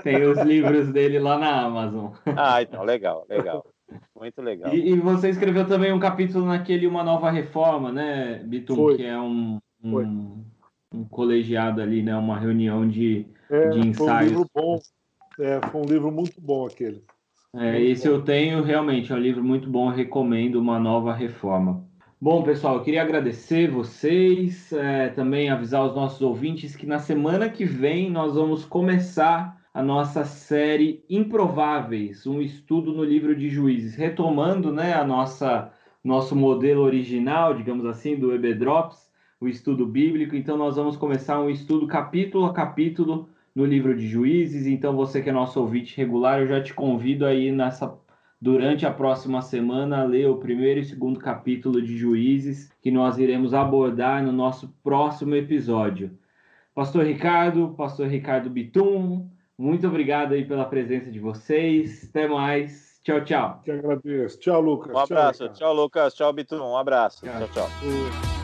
Tem 0.04 0.24
os 0.24 0.40
livros 0.40 0.92
dele 0.92 1.20
lá 1.20 1.38
na 1.38 1.62
Amazon. 1.62 2.12
Ah, 2.36 2.62
então, 2.62 2.84
legal, 2.84 3.26
legal. 3.30 3.66
Muito 4.16 4.42
legal. 4.42 4.74
E, 4.74 4.92
e, 4.92 5.00
você 5.00 5.30
escreveu 5.30 5.66
também 5.66 5.92
um 5.92 6.00
capítulo 6.00 6.46
naquele 6.46 6.86
Uma 6.86 7.04
Nova 7.04 7.32
Reforma, 7.32 7.92
né, 7.92 8.42
Bitum? 8.44 8.76
Foi. 8.76 8.98
Que 8.98 9.06
é 9.06 9.20
um, 9.20 9.60
um, 9.84 10.44
um, 10.94 11.06
colegiado 11.06 11.82
ali, 11.82 12.04
né? 12.04 12.16
Uma 12.16 12.38
reunião 12.38 12.88
de, 12.88 13.26
é, 13.50 13.70
de 13.70 13.80
ensaios. 13.80 13.98
Foi 13.98 14.14
um 14.14 14.24
livro 14.28 14.50
bom. 14.54 14.80
É, 15.40 15.68
foi 15.68 15.82
um 15.82 15.86
livro 15.86 16.12
muito 16.12 16.40
bom 16.40 16.68
aquele. 16.68 17.04
É, 17.56 17.82
esse 17.82 18.08
bom. 18.08 18.16
eu 18.16 18.22
tenho 18.22 18.62
realmente, 18.62 19.12
é 19.12 19.16
um 19.16 19.20
livro 19.20 19.44
muito 19.44 19.68
bom, 19.70 19.90
recomendo 19.90 20.58
Uma 20.58 20.78
Nova 20.78 21.14
Reforma. 21.14 21.89
Bom, 22.22 22.44
pessoal, 22.44 22.76
eu 22.76 22.84
queria 22.84 23.02
agradecer 23.02 23.72
vocês, 23.72 24.74
é, 24.74 25.08
também 25.08 25.50
avisar 25.50 25.86
os 25.86 25.96
nossos 25.96 26.22
ouvintes 26.22 26.76
que 26.76 26.86
na 26.86 27.00
semana 27.00 27.50
que 27.50 27.64
vem 27.64 28.12
nós 28.12 28.36
vamos 28.36 28.66
começar 28.66 29.58
a 29.74 29.82
nossa 29.82 30.26
série 30.26 31.02
Improváveis, 31.10 32.28
um 32.28 32.42
estudo 32.42 32.92
no 32.92 33.06
livro 33.06 33.34
de 33.34 33.48
Juízes, 33.48 33.96
retomando 33.96 34.70
né, 34.70 34.94
a 34.94 35.06
nossa 35.06 35.72
nosso 36.04 36.36
modelo 36.36 36.82
original, 36.82 37.54
digamos 37.54 37.86
assim, 37.86 38.18
do 38.18 38.34
EB-Drops, 38.34 39.10
o 39.40 39.48
estudo 39.48 39.88
bíblico. 39.88 40.36
Então, 40.36 40.58
nós 40.58 40.76
vamos 40.76 40.98
começar 40.98 41.40
um 41.40 41.50
estudo 41.50 41.88
capítulo 41.88 42.46
a 42.46 42.54
capítulo 42.54 43.30
no 43.56 43.64
livro 43.66 43.96
de 43.96 44.06
Juízes. 44.06 44.68
Então, 44.68 44.94
você 44.94 45.22
que 45.22 45.30
é 45.30 45.34
nosso 45.34 45.62
ouvinte 45.62 45.96
regular, 45.96 46.42
eu 46.42 46.48
já 46.48 46.62
te 46.62 46.74
convido 46.74 47.26
aí 47.26 47.50
nessa 47.50 47.98
durante 48.42 48.86
a 48.86 48.92
próxima 48.92 49.42
semana 49.42 50.04
ler 50.04 50.30
o 50.30 50.38
primeiro 50.38 50.80
e 50.80 50.86
segundo 50.86 51.20
capítulo 51.20 51.82
de 51.82 51.98
Juízes, 51.98 52.72
que 52.82 52.92
nós 52.92 53.18
iremos 53.18 53.54
abordar 53.54 54.24
no 54.24 54.32
nosso 54.32 54.74
próximo 54.84 55.36
episódio. 55.36 56.18
Pastor 56.74 57.04
Ricardo, 57.04 57.74
Pastor 57.76 58.08
Ricardo 58.08 58.50
Bitum, 58.50 59.30
muito 59.60 59.86
obrigado 59.86 60.34
aí 60.34 60.46
pela 60.46 60.64
presença 60.64 61.12
de 61.12 61.20
vocês. 61.20 62.08
Até 62.10 62.30
mais. 62.30 62.98
Tchau, 63.04 63.26
tchau. 63.26 63.62
Que 63.66 63.72
agradeço. 63.72 64.40
Tchau, 64.40 64.62
Lucas. 64.62 64.94
Um 64.94 64.98
abraço. 64.98 65.46
Tchau, 65.48 65.54
tchau 65.54 65.74
Lucas. 65.74 66.14
Tchau, 66.14 66.32
Bitum. 66.32 66.62
Um 66.62 66.78
abraço. 66.78 67.26
tchau. 67.26 67.48
tchau. 67.52 67.68
tchau. 67.68 68.39